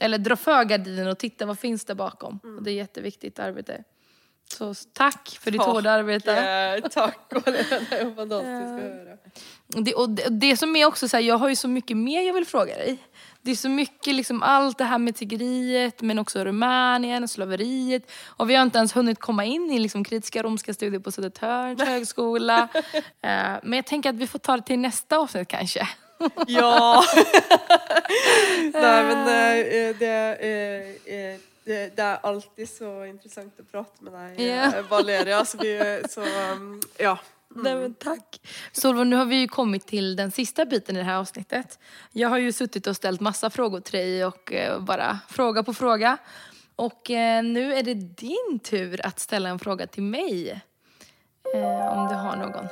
eller 0.00 0.18
dra 0.18 0.36
för 0.36 0.64
gardinen 0.64 1.08
och 1.08 1.18
titta 1.18 1.46
vad 1.46 1.58
finns 1.58 1.84
där 1.84 1.94
bakom. 1.94 2.40
Och 2.56 2.62
det 2.62 2.70
är 2.70 2.74
jätteviktigt 2.74 3.38
arbete. 3.38 3.84
Så 4.52 4.74
tack 4.92 5.38
för 5.40 5.50
ditt 5.50 5.62
hårda 5.62 5.90
arbete. 5.90 6.32
Eh, 6.32 6.88
tack 6.88 7.18
Malena, 7.30 7.66
det 7.90 7.96
är 7.96 8.14
fantastiskt 8.14 8.62
att 8.62 8.80
höra. 8.80 9.16
Det, 9.66 9.94
och 9.94 10.10
det, 10.10 10.28
det 10.28 10.56
som 10.56 10.76
är 10.76 10.86
också 10.86 11.08
så 11.08 11.16
här, 11.16 11.24
jag 11.24 11.38
har 11.38 11.48
ju 11.48 11.56
så 11.56 11.68
mycket 11.68 11.96
mer 11.96 12.22
jag 12.26 12.34
vill 12.34 12.46
fråga 12.46 12.74
dig. 12.74 12.98
Det 13.44 13.50
är 13.50 13.54
så 13.54 13.68
mycket, 13.68 14.14
liksom 14.14 14.42
allt 14.42 14.78
det 14.78 14.84
här 14.84 14.98
med 14.98 15.16
tiggeriet, 15.16 16.02
men 16.02 16.18
också 16.18 16.44
Rumänien, 16.44 17.28
slaveriet. 17.28 18.10
Och 18.26 18.50
vi 18.50 18.54
har 18.54 18.62
inte 18.62 18.78
ens 18.78 18.96
hunnit 18.96 19.20
komma 19.20 19.44
in 19.44 19.70
i 19.70 19.78
liksom 19.78 20.04
kritiska 20.04 20.42
romska 20.42 20.74
studier 20.74 21.00
på 21.00 21.10
Södertörns 21.12 21.82
högskola. 21.88 22.68
Eh, 23.22 23.54
men 23.62 23.72
jag 23.72 23.86
tänker 23.86 24.10
att 24.10 24.16
vi 24.16 24.26
får 24.26 24.38
ta 24.38 24.56
det 24.56 24.62
till 24.62 24.78
nästa 24.78 25.16
avsnitt 25.18 25.48
kanske. 25.48 25.88
Ja! 26.46 27.04
Nej 28.72 29.04
men 29.04 29.18
eh, 29.20 29.96
det, 29.98 30.36
eh, 30.40 31.14
eh, 31.14 31.38
det, 31.64 31.96
det 31.96 32.02
är 32.02 32.18
alltid 32.22 32.68
så 32.68 33.04
intressant 33.04 33.60
att 33.60 33.72
prata 33.72 33.90
med 34.00 34.12
dig 34.12 34.46
Ja. 34.48 34.64
eh, 34.76 34.84
Valeria. 34.88 35.44
Så 35.44 35.58
vi, 35.58 36.02
så, 36.10 36.20
um, 36.20 36.80
ja. 36.98 37.18
Nej, 37.54 37.76
men 37.76 37.94
tack. 37.94 38.40
Solveig, 38.72 39.06
nu 39.06 39.16
har 39.16 39.24
vi 39.24 39.36
ju 39.36 39.48
kommit 39.48 39.86
till 39.86 40.16
den 40.16 40.30
sista 40.30 40.64
biten 40.64 40.96
i 40.96 40.98
det 40.98 41.04
här 41.04 41.16
avsnittet. 41.16 41.78
Jag 42.12 42.28
har 42.28 42.38
ju 42.38 42.52
suttit 42.52 42.86
och 42.86 42.96
ställt 42.96 43.20
massa 43.20 43.50
frågor 43.50 43.80
till 43.80 43.92
dig 43.92 44.24
och 44.24 44.52
eh, 44.52 44.80
bara 44.80 45.18
fråga 45.28 45.62
på 45.62 45.74
fråga. 45.74 46.18
Och 46.76 47.10
eh, 47.10 47.44
nu 47.44 47.74
är 47.74 47.82
det 47.82 47.94
din 47.94 48.60
tur 48.62 49.06
att 49.06 49.20
ställa 49.20 49.48
en 49.48 49.58
fråga 49.58 49.86
till 49.86 50.02
mig. 50.02 50.62
Eh, 51.54 51.98
om 51.98 52.08
du 52.08 52.14
har 52.14 52.36
någon. 52.36 52.68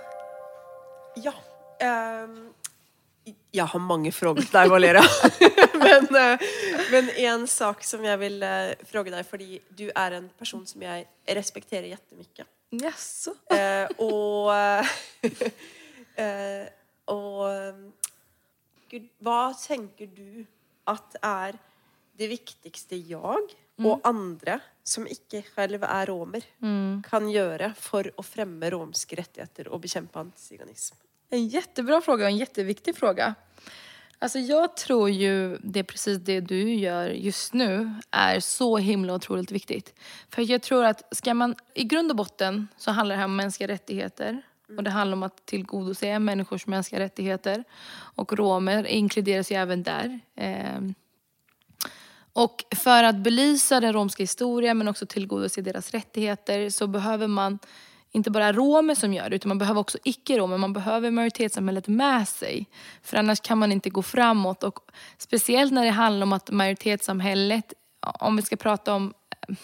Ja. 1.16 1.33
Um, 2.24 2.53
jag 3.51 3.64
har 3.64 3.81
många 3.81 4.12
frågor 4.12 4.41
till 4.41 4.51
dig 4.51 4.68
Valeria. 4.68 5.03
men, 5.74 6.39
men 6.91 7.11
en 7.11 7.49
sak 7.49 7.85
som 7.85 8.05
jag 8.05 8.18
vill 8.18 8.43
eh, 8.43 8.49
fråga 8.87 9.11
dig, 9.11 9.24
för 9.24 9.39
du 9.68 9.91
är 9.95 10.12
en 10.12 10.28
person 10.28 10.66
som 10.66 10.83
jag 10.83 11.05
respekterar 11.26 11.87
jättemycket. 11.87 12.47
Jaså? 12.71 13.35
Eh, 13.51 13.89
og 13.99 14.55
eh, 16.16 16.66
och 17.11 17.47
um, 17.47 17.93
Gud, 18.91 19.09
hva 19.23 19.51
tenker 19.59 20.07
du 20.14 20.45
at 20.91 21.16
er 21.23 21.59
det 22.18 22.29
viktigste 22.31 22.99
jeg 22.99 23.55
og 23.81 24.03
andre 24.05 24.59
som 24.85 25.07
ikke 25.09 25.43
selv 25.47 25.85
er 25.87 26.11
romer 26.11 26.45
kan 27.07 27.29
gjøre 27.31 27.71
for 27.79 28.11
å 28.18 28.25
fremme 28.27 28.71
romske 28.75 29.18
rettigheter 29.18 29.71
og 29.71 29.83
bekjempe 29.87 30.18
antiziganism? 30.21 30.99
En 31.31 31.49
jättebra 31.49 32.01
fråga 32.01 32.25
och 32.25 32.31
en 32.31 32.37
jätteviktig 32.37 32.97
fråga. 32.97 33.35
Alltså 34.23 34.39
jag 34.39 34.77
tror 34.77 35.11
ju 35.11 35.59
det 35.62 35.85
precis 35.85 36.18
det 36.18 36.41
du 36.41 36.75
gör 36.75 37.09
just 37.09 37.53
nu 37.53 37.95
är 38.11 38.41
så 38.41 38.77
himla 38.77 39.14
otroligt 39.14 39.51
viktigt. 39.51 39.95
För 40.29 40.51
jag 40.51 40.62
tror 40.62 40.85
att 40.85 41.16
ska 41.16 41.35
man, 41.35 41.55
i 41.75 41.85
grund 41.85 42.11
och 42.11 42.16
botten 42.16 42.68
så 42.77 42.91
handlar 42.91 43.14
det 43.14 43.18
här 43.18 43.25
om 43.25 43.37
mänskliga 43.37 43.68
rättigheter. 43.68 44.43
Och 44.77 44.83
det 44.83 44.91
handlar 44.91 45.16
om 45.16 45.23
att 45.23 45.47
tillgodose 45.47 46.18
människors 46.18 46.66
mänskliga 46.66 47.01
rättigheter. 47.01 47.64
Och 48.14 48.33
romer 48.33 48.87
inkluderas 48.87 49.53
ju 49.53 49.57
även 49.57 49.83
där. 49.83 50.21
Ehm, 50.37 50.95
och 52.33 52.64
för 52.77 53.05
att 53.05 53.16
belysa 53.16 53.81
den 53.81 53.93
romska 53.93 54.23
historien 54.23 54.79
men 54.79 54.89
också 54.89 55.07
tillgodose 55.07 55.62
deras 55.62 55.91
rättigheter 55.91 56.71
så 56.71 56.87
behöver 56.87 57.27
man 57.27 57.59
inte 58.13 58.31
bara 58.31 58.53
romer 58.53 58.95
som 58.95 59.15
gör 59.15 59.31
det 59.31 59.37
utan 59.37 59.49
man 59.49 59.59
behöver 59.59 59.81
också 59.81 59.99
icke-romer. 60.05 60.59
Man 60.59 60.73
behöver 60.73 61.11
majoritetssamhället 61.11 61.89
med 61.89 62.29
sig. 62.29 62.67
För 63.03 63.17
annars 63.17 63.41
kan 63.41 63.59
man 63.59 63.73
inte 63.73 63.91
gå 63.91 64.03
framåt. 64.03 64.63
Och 64.65 64.81
speciellt 65.19 65.73
när 65.73 65.85
det 65.85 65.91
handlar 65.91 66.27
om 66.27 66.33
att 66.33 66.51
majoritetssamhället, 66.51 67.73
om 68.01 68.37
vi 68.37 68.43
ska 68.43 68.57
prata 68.57 68.95
om 68.95 69.15
eh, 69.49 69.55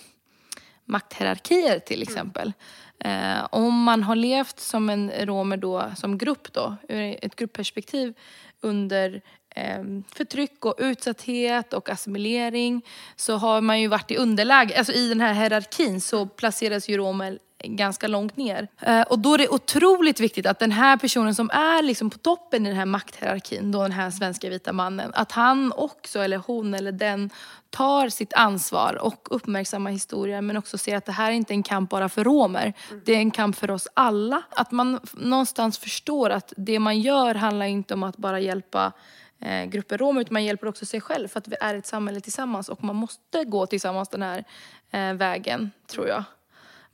makthierarkier 0.84 1.78
till 1.78 2.02
exempel. 2.02 2.52
Eh, 2.98 3.46
om 3.50 3.82
man 3.82 4.02
har 4.02 4.16
levt 4.16 4.60
som 4.60 4.90
en 4.90 5.10
romer 5.10 5.56
då, 5.56 5.90
som 5.96 6.18
grupp 6.18 6.52
då, 6.52 6.76
ur 6.88 7.18
ett 7.22 7.36
gruppperspektiv 7.36 8.14
under 8.60 9.22
eh, 9.50 9.84
förtryck 10.14 10.64
och 10.64 10.74
utsatthet 10.78 11.72
och 11.72 11.90
assimilering 11.90 12.82
så 13.16 13.36
har 13.36 13.60
man 13.60 13.80
ju 13.80 13.88
varit 13.88 14.10
i 14.10 14.16
underläge. 14.16 14.78
Alltså 14.78 14.92
i 14.92 15.08
den 15.08 15.20
här 15.20 16.00
så 16.00 16.26
placeras 16.26 16.88
ju 16.88 16.96
romer 16.96 17.38
ganska 17.68 18.08
långt 18.08 18.36
ner. 18.36 18.68
Eh, 18.80 19.02
och 19.02 19.18
då 19.18 19.34
är 19.34 19.38
det 19.38 19.48
otroligt 19.48 20.20
viktigt 20.20 20.46
att 20.46 20.58
den 20.58 20.72
här 20.72 20.96
personen 20.96 21.34
som 21.34 21.50
är 21.50 21.82
liksom 21.82 22.10
på 22.10 22.18
toppen 22.18 22.66
i 22.66 22.68
den 22.68 22.78
här 22.78 22.86
makthierarkin, 22.86 23.72
då 23.72 23.82
den 23.82 23.92
här 23.92 24.10
svenska 24.10 24.50
vita 24.50 24.72
mannen, 24.72 25.10
att 25.14 25.32
han 25.32 25.72
också, 25.72 26.20
eller 26.20 26.36
hon 26.36 26.74
eller 26.74 26.92
den, 26.92 27.30
tar 27.70 28.08
sitt 28.08 28.32
ansvar 28.32 28.98
och 29.02 29.28
uppmärksammar 29.30 29.90
historien 29.90 30.46
men 30.46 30.56
också 30.56 30.78
ser 30.78 30.96
att 30.96 31.04
det 31.04 31.12
här 31.12 31.30
är 31.30 31.34
inte 31.34 31.52
en 31.52 31.62
kamp 31.62 31.90
bara 31.90 32.08
för 32.08 32.24
romer. 32.24 32.72
Det 33.04 33.12
är 33.12 33.18
en 33.18 33.30
kamp 33.30 33.56
för 33.56 33.70
oss 33.70 33.88
alla. 33.94 34.42
Att 34.50 34.70
man 34.70 35.00
någonstans 35.12 35.78
förstår 35.78 36.30
att 36.30 36.52
det 36.56 36.78
man 36.78 37.00
gör 37.00 37.34
handlar 37.34 37.66
inte 37.66 37.94
om 37.94 38.02
att 38.02 38.16
bara 38.16 38.40
hjälpa 38.40 38.92
eh, 39.40 39.64
grupper 39.64 39.98
romer 39.98 40.20
utan 40.20 40.32
man 40.32 40.44
hjälper 40.44 40.66
också 40.66 40.86
sig 40.86 41.00
själv 41.00 41.28
för 41.28 41.38
att 41.38 41.48
vi 41.48 41.56
är 41.60 41.74
ett 41.74 41.86
samhälle 41.86 42.20
tillsammans 42.20 42.68
och 42.68 42.84
man 42.84 42.96
måste 42.96 43.44
gå 43.44 43.66
tillsammans 43.66 44.08
den 44.08 44.22
här 44.22 44.44
eh, 44.90 45.12
vägen, 45.12 45.70
tror 45.86 46.08
jag. 46.08 46.24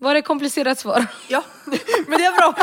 Var 0.02 0.14
det 0.14 0.18
ett 0.18 0.24
komplicerat 0.26 0.78
svar? 0.78 1.06
Ja, 1.28 1.44
men 2.06 2.18
det 2.18 2.24
är 2.24 2.36
bra. 2.36 2.54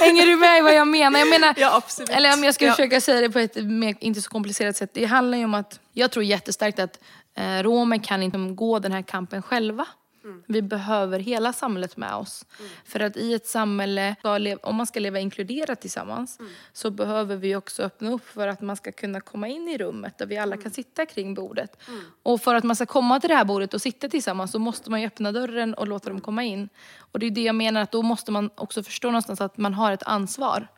Hänger 0.04 0.26
du 0.26 0.36
med 0.36 0.58
i 0.58 0.60
vad 0.60 0.74
jag 0.74 0.88
menar? 0.88 1.18
Jag 1.18 1.28
menar 1.28 1.54
Ja, 1.56 1.76
absolut. 1.76 2.10
eller 2.10 2.34
om 2.34 2.44
jag 2.44 2.54
ska 2.54 2.64
Ja. 2.64 2.70
försöka 2.72 3.00
säga 3.00 3.20
det 3.20 3.30
på 3.30 3.38
ett 3.38 3.56
mer, 3.64 3.94
inte 4.00 4.20
så 4.22 4.30
komplicerat 4.30 4.76
sätt. 4.76 4.90
Det 4.94 5.04
handlar 5.04 5.38
ju 5.38 5.44
om 5.44 5.54
att, 5.54 5.80
jag 5.92 6.10
tror 6.10 6.24
jättestarkt 6.24 6.78
att 6.78 6.98
eh, 7.36 7.62
romer 7.62 7.98
kan 8.04 8.22
inte 8.22 8.38
gå 8.38 8.78
den 8.78 8.92
här 8.92 9.02
kampen 9.02 9.42
själva. 9.42 9.86
Mm. 10.26 10.42
Vi 10.46 10.62
behöver 10.62 11.18
hela 11.18 11.52
samhället 11.52 11.96
med 11.96 12.14
oss. 12.14 12.44
För 12.84 13.00
att 13.00 13.16
i 13.16 13.34
ett 13.34 13.46
samhälle, 13.46 14.16
om 14.62 14.76
man 14.76 14.86
ska 14.86 15.00
leva 15.00 15.18
inkluderat 15.20 15.80
tillsammans, 15.80 16.38
Mm. 16.40 16.52
så 16.72 16.90
behöver 16.90 17.36
vi 17.36 17.56
också 17.56 17.82
öppna 17.82 18.10
upp 18.10 18.26
för 18.26 18.48
att 18.48 18.60
man 18.60 18.76
ska 18.76 18.92
kunna 18.92 19.20
komma 19.20 19.48
in 19.48 19.68
i 19.68 19.78
rummet 19.78 20.18
där 20.18 20.26
vi 20.26 20.38
alla 20.38 20.54
Mm. 20.54 20.62
kan 20.62 20.72
sitta 20.72 21.06
kring 21.06 21.34
bordet. 21.34 21.76
Och 22.22 22.40
för 22.40 22.54
att 22.54 22.64
man 22.64 22.76
ska 22.76 22.86
komma 22.86 23.20
till 23.20 23.28
det 23.28 23.36
här 23.36 23.44
bordet 23.44 23.74
och 23.74 23.82
sitta 23.82 24.08
tillsammans 24.08 24.52
så 24.52 24.58
måste 24.58 24.90
man 24.90 25.00
ju 25.00 25.06
öppna 25.06 25.32
dörren 25.32 25.74
och 25.74 25.88
låta 25.88 26.08
dem 26.08 26.20
komma 26.20 26.44
in. 26.44 26.68
Och 26.98 27.18
det 27.18 27.26
är 27.26 27.30
det 27.30 27.42
jag 27.42 27.54
menar 27.54 27.80
att 27.80 27.92
då 27.92 28.02
måste 28.02 28.32
man 28.32 28.50
också 28.54 28.82
förstå 28.82 29.08
någonstans 29.08 29.40
att 29.40 29.58
man 29.58 29.74
har 29.74 29.92
ett 29.92 30.02
ansvar 30.02 30.68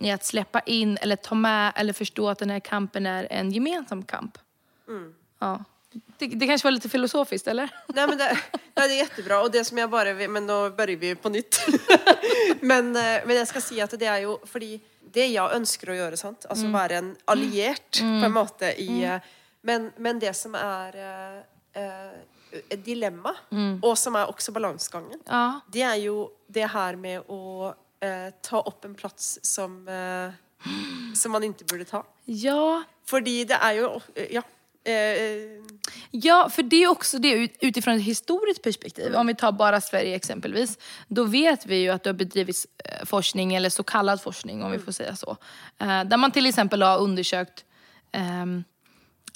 i 0.00 0.10
att 0.10 0.24
släppa 0.24 0.60
in 0.60 0.96
eller 1.02 1.16
ta 1.16 1.34
med 1.34 1.72
eller 1.76 1.92
förstå 1.92 2.28
att 2.28 2.38
den 2.38 2.50
här 2.50 2.60
kampen 2.60 3.06
är 3.06 3.26
en 3.30 3.50
gemensam 3.52 4.02
kamp. 4.02 4.38
Ja. 5.38 5.64
Det, 5.90 6.26
det 6.26 6.46
kanske 6.46 6.66
var 6.66 6.74
litt 6.76 6.86
filosofisk, 6.90 7.46
eller? 7.50 7.70
Nei, 7.96 8.06
men 8.06 8.18
det, 8.18 8.28
nei, 8.76 8.84
det 8.86 8.94
er 8.94 8.96
jättebra. 8.98 9.40
Och 9.42 9.50
det 9.50 9.64
som 9.64 9.78
jag 9.78 9.90
bara 9.90 10.12
vil, 10.12 10.30
men 10.30 10.46
nå 10.46 10.70
börjar 10.70 10.96
vi 10.96 11.14
på 11.14 11.28
nytt. 11.28 11.60
men, 12.60 12.96
eh, 12.96 13.20
men 13.26 13.36
jeg 13.36 13.48
skal 13.48 13.62
si 13.62 13.80
at 13.82 13.94
det 13.98 14.06
er 14.06 14.24
jo 14.26 14.38
fordi 14.46 14.76
det 15.10 15.26
jeg 15.32 15.56
ønsker 15.56 15.90
å 15.90 15.96
gjøre, 15.96 16.18
sant, 16.20 16.46
Altså 16.46 16.68
mm. 16.68 16.74
være 16.74 16.98
en 17.00 17.14
allierat 17.24 17.98
på 17.98 18.26
en 18.26 18.34
måte 18.34 18.70
i, 18.78 19.00
mm. 19.02 19.32
men, 19.66 19.88
men 19.98 20.20
det 20.22 20.30
som 20.38 20.54
er 20.54 21.00
eh, 21.00 21.40
et 21.80 22.40
ett 22.68 22.84
dilemma, 22.84 23.32
og 23.82 23.92
som 23.98 24.16
er 24.18 24.30
også 24.30 24.52
balansegangen, 24.52 25.20
Ja. 25.26 25.60
det 25.70 25.82
er 25.86 25.98
jo 26.02 26.30
det 26.48 26.66
her 26.72 26.96
med 26.96 27.28
å 27.30 27.74
eh, 28.02 28.30
ta 28.42 28.58
opp 28.58 28.84
en 28.84 28.94
plass 28.94 29.38
som, 29.42 29.88
eh, 29.88 30.32
som 31.14 31.32
man 31.32 31.46
ikke 31.46 31.68
burde 31.70 31.84
ta. 31.84 32.02
Ja. 32.26 32.82
Fordi 33.06 33.44
det 33.44 33.58
er 33.60 33.72
jo 33.78 34.00
eh, 34.14 34.32
ja, 34.34 34.42
eh, 34.42 34.59
ja, 36.10 36.48
för 36.50 36.62
det 36.62 36.82
är 36.82 36.86
också 36.88 37.18
det 37.18 37.30
ut- 37.30 37.56
utifrån 37.60 37.94
ett 37.94 38.02
historiskt 38.02 38.62
perspektiv. 38.62 39.14
Om 39.14 39.26
vi 39.26 39.34
tar 39.34 39.52
bara 39.52 39.80
Sverige 39.80 40.16
exempelvis. 40.16 40.78
Då 41.08 41.24
vet 41.24 41.66
vi 41.66 41.76
ju 41.76 41.88
att 41.90 42.02
det 42.04 42.10
har 42.10 42.14
bedrivits 42.14 42.66
eh, 42.84 43.04
forskning, 43.06 43.54
eller 43.54 43.68
så 43.70 43.82
kallad 43.82 44.20
forskning 44.22 44.62
om 44.62 44.70
vi 44.72 44.78
får 44.78 44.92
säga 44.92 45.16
så. 45.16 45.36
Eh, 45.78 46.04
Där 46.04 46.16
man 46.16 46.30
till 46.30 46.46
exempel 46.46 46.82
har 46.82 46.98
undersökt 46.98 47.64
ehm, 48.12 48.64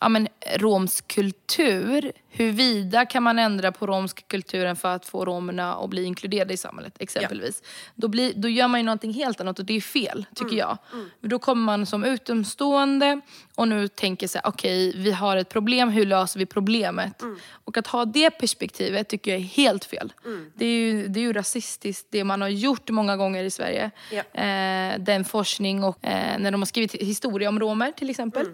ja, 0.04 0.08
men, 0.08 0.28
romsk 0.56 1.08
kultur. 1.08 2.12
Huruvida 2.28 3.06
kan 3.06 3.22
man 3.22 3.38
ändra 3.38 3.72
på 3.72 3.86
romsk 3.86 4.28
kulturen 4.28 4.76
för 4.76 4.88
att 4.88 5.06
få 5.06 5.24
romerna 5.24 5.74
att 5.74 5.90
bli 5.90 6.04
inkluderade 6.04 6.54
i 6.54 6.56
samhället 6.56 6.94
exempelvis. 6.98 7.62
Då, 7.94 8.08
blir, 8.08 8.32
då 8.36 8.48
gör 8.48 8.68
man 8.68 8.80
ju 8.80 8.84
någonting 8.84 9.12
helt 9.12 9.40
annat 9.40 9.58
och 9.58 9.64
det 9.64 9.76
är 9.76 9.80
fel 9.80 10.26
tycker 10.34 10.56
jag. 10.56 10.78
Mm. 10.92 11.10
Då 11.20 11.38
kommer 11.38 11.62
man 11.62 11.86
som 11.86 12.04
utomstående 12.04 13.20
och 13.54 13.68
nu 13.68 13.88
tänker 13.88 14.28
så 14.28 14.38
här, 14.38 14.48
okej 14.48 14.92
vi 14.96 15.12
har 15.12 15.36
ett 15.36 15.48
problem, 15.48 15.88
hur 15.88 16.06
löser 16.06 16.38
vi 16.38 16.46
problemet? 16.46 17.22
Och 17.50 17.76
att 17.76 17.86
ha 17.86 18.04
det 18.04 18.30
perspektivet 18.30 19.08
tycker 19.08 19.30
jag 19.30 19.40
är 19.40 19.44
helt 19.44 19.84
fel. 19.84 20.12
Det, 20.54 20.66
är 20.66 20.78
ju, 20.78 21.08
det 21.08 21.20
är 21.20 21.22
ju 21.22 21.32
rasistiskt 21.32 22.06
det 22.10 22.24
man 22.24 22.40
har 22.40 22.48
gjort 22.48 22.90
många 22.90 23.16
gånger 23.16 23.44
i 23.44 23.50
Sverige. 23.50 23.90
Ja. 24.10 24.42
Eh, 24.42 24.98
den 24.98 25.24
forskning 25.24 25.84
och 25.84 26.04
eh, 26.04 26.38
när 26.38 26.50
de 26.50 26.60
har 26.60 26.66
skrivit 26.66 26.94
historia 26.94 27.48
om 27.48 27.60
romer 27.60 27.92
till 27.92 28.10
exempel. 28.10 28.46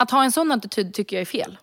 Att 0.00 0.10
ha 0.10 0.24
en 0.24 0.32
sån 0.32 0.52
attityd 0.52 0.94
tycker 0.94 1.16
jag 1.16 1.20
är 1.20 1.26
fel. 1.26 1.58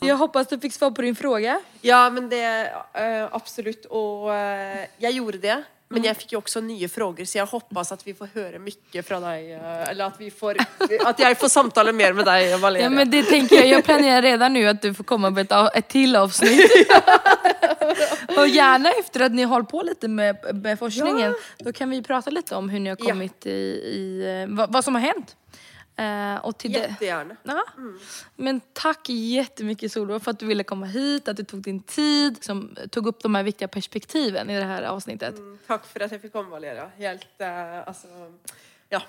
Jag 0.00 0.16
hoppas 0.16 0.46
du 0.48 0.58
fick 0.60 0.72
svar 0.72 0.90
på 0.90 1.02
din 1.02 1.16
fråga. 1.16 1.60
Ja, 1.80 2.10
men 2.10 2.28
det 2.28 2.70
eh, 2.94 3.28
absolut. 3.32 3.84
Och 3.86 4.34
eh, 4.34 4.86
jag 4.98 5.12
gjorde 5.12 5.38
det. 5.38 5.62
Men 5.94 6.02
jeg 6.08 6.16
fikk 6.16 6.32
jo 6.32 6.38
også 6.40 6.60
nye 6.64 6.88
frågor, 6.88 7.24
så 7.28 7.36
jeg 7.38 7.46
hoppas 7.46 7.92
at 7.92 8.00
vi 8.06 8.14
får 8.16 8.30
høre 8.34 8.58
mye 8.58 9.02
fra 9.04 9.18
deg. 9.22 9.50
eh, 9.54 9.90
Eller 9.90 10.06
at, 10.08 10.16
vi 10.18 10.30
får, 10.32 10.56
at 11.10 11.20
jeg 11.22 11.36
får 11.38 11.48
samtale 11.52 11.92
mer 11.92 12.12
med 12.16 12.24
deg, 12.26 12.54
Valeria. 12.58 12.86
Ja 12.88 12.90
men 12.90 13.10
det 13.12 13.22
tänker 13.28 13.56
jag, 13.56 13.68
jag 13.68 13.84
planerar 13.84 14.22
redan 14.22 14.52
nu 14.52 14.64
att 14.68 14.82
du 14.82 14.94
får 14.94 15.04
komma 15.04 15.30
med 15.30 15.42
ett, 15.44 15.52
a- 15.52 15.70
ett 15.74 15.88
till 15.88 16.16
avsnitt. 16.16 16.70
och 18.38 18.48
gärna 18.48 18.90
efter 18.90 19.20
att 19.20 19.32
ni 19.32 19.42
har 19.42 19.50
hållit 19.50 19.68
på 19.68 19.82
lite 19.82 20.08
med, 20.08 20.36
med 20.62 20.78
forskningen, 20.78 21.34
då 21.58 21.72
kan 21.72 21.90
vi 21.90 22.02
prata 22.02 22.30
lite 22.30 22.54
om 22.56 22.68
hur 22.68 22.80
ni 22.80 22.90
har 22.90 22.98
Ja. 23.00 23.50
i, 23.50 23.54
i 23.98 24.46
vad, 24.48 24.72
vad 24.72 24.84
som 24.84 24.94
har 24.94 25.02
hänt. 25.02 25.36
Eh, 25.96 26.36
och 26.36 26.58
till 26.58 26.72
det. 26.72 26.78
Jättegjerne. 26.78 27.36
mm. 27.76 27.98
Men 28.36 28.60
tack 28.72 29.08
jättemycket 29.08 29.92
Solveig 29.92 30.22
för 30.22 30.30
att 30.30 30.38
du 30.38 30.46
ville 30.46 30.64
komma 30.64 30.86
hit, 30.86 31.28
att 31.28 31.36
du 31.36 31.44
tog 31.44 31.62
din 31.62 31.82
tid, 31.82 32.44
som 32.44 32.76
tog 32.90 33.06
upp 33.06 33.22
de 33.22 33.34
här 33.34 33.42
viktiga 33.42 33.68
perspektiven 33.68 34.50
i 34.50 34.58
det 34.58 34.64
här 34.64 34.82
avsnittet. 34.82 35.34
Takk 35.66 35.86
for 35.86 36.02
at 36.02 36.12
jeg 36.12 36.20
fick 36.20 36.32
komma 36.32 36.50
Valeria. 36.50 36.90
Helt 36.96 37.40
uh, 37.40 37.88
alltså, 37.88 38.08
Ja. 38.88 39.02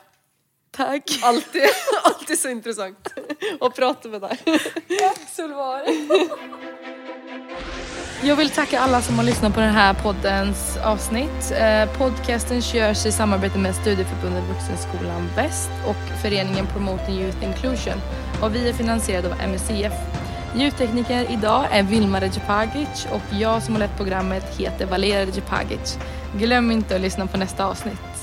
Tack. 0.71 1.19
Alltid, 1.23 1.63
alltid 2.03 2.39
så 2.39 2.49
interessant 2.49 3.13
å 3.59 3.69
prate 3.75 4.09
med 4.09 4.21
deg. 4.21 4.39
Solveig. 5.31 6.09
Jag 8.23 8.35
vill 8.35 8.49
tacka 8.49 8.79
alla 8.79 9.01
som 9.01 9.15
har 9.15 9.23
lyssnat 9.23 9.53
på 9.53 9.59
den 9.59 9.73
här 9.73 9.93
poddens 9.93 10.77
avsnitt. 10.77 11.53
Eh, 11.59 11.97
podcasten 11.97 12.59
görs 12.59 13.05
i 13.05 13.11
samarbete 13.11 13.57
med 13.57 13.75
Studieförbundet 13.75 14.43
Vuxenskolan 14.43 15.29
Väst 15.35 15.69
och 15.87 16.19
föreningen 16.21 16.67
Promoting 16.67 17.15
Youth 17.15 17.43
Inclusion. 17.43 18.01
Och 18.41 18.55
vi 18.55 18.69
är 18.69 18.73
finansierade 18.73 19.27
av 19.27 19.49
MUCF. 19.49 19.93
Ljudtekniker 20.55 21.31
idag 21.31 21.65
är 21.71 21.83
Vilma 21.83 22.21
Recepagic 22.21 23.07
och 23.11 23.35
jag 23.39 23.63
som 23.63 23.73
har 23.73 23.79
lett 23.79 23.97
programmet 23.97 24.57
heter 24.57 24.85
Valeria 24.85 25.25
Recepagic. 25.25 25.97
Glöm 26.37 26.71
inte 26.71 26.95
att 26.95 27.01
lyssna 27.01 27.27
på 27.27 27.37
nästa 27.37 27.65
avsnitt. 27.65 28.14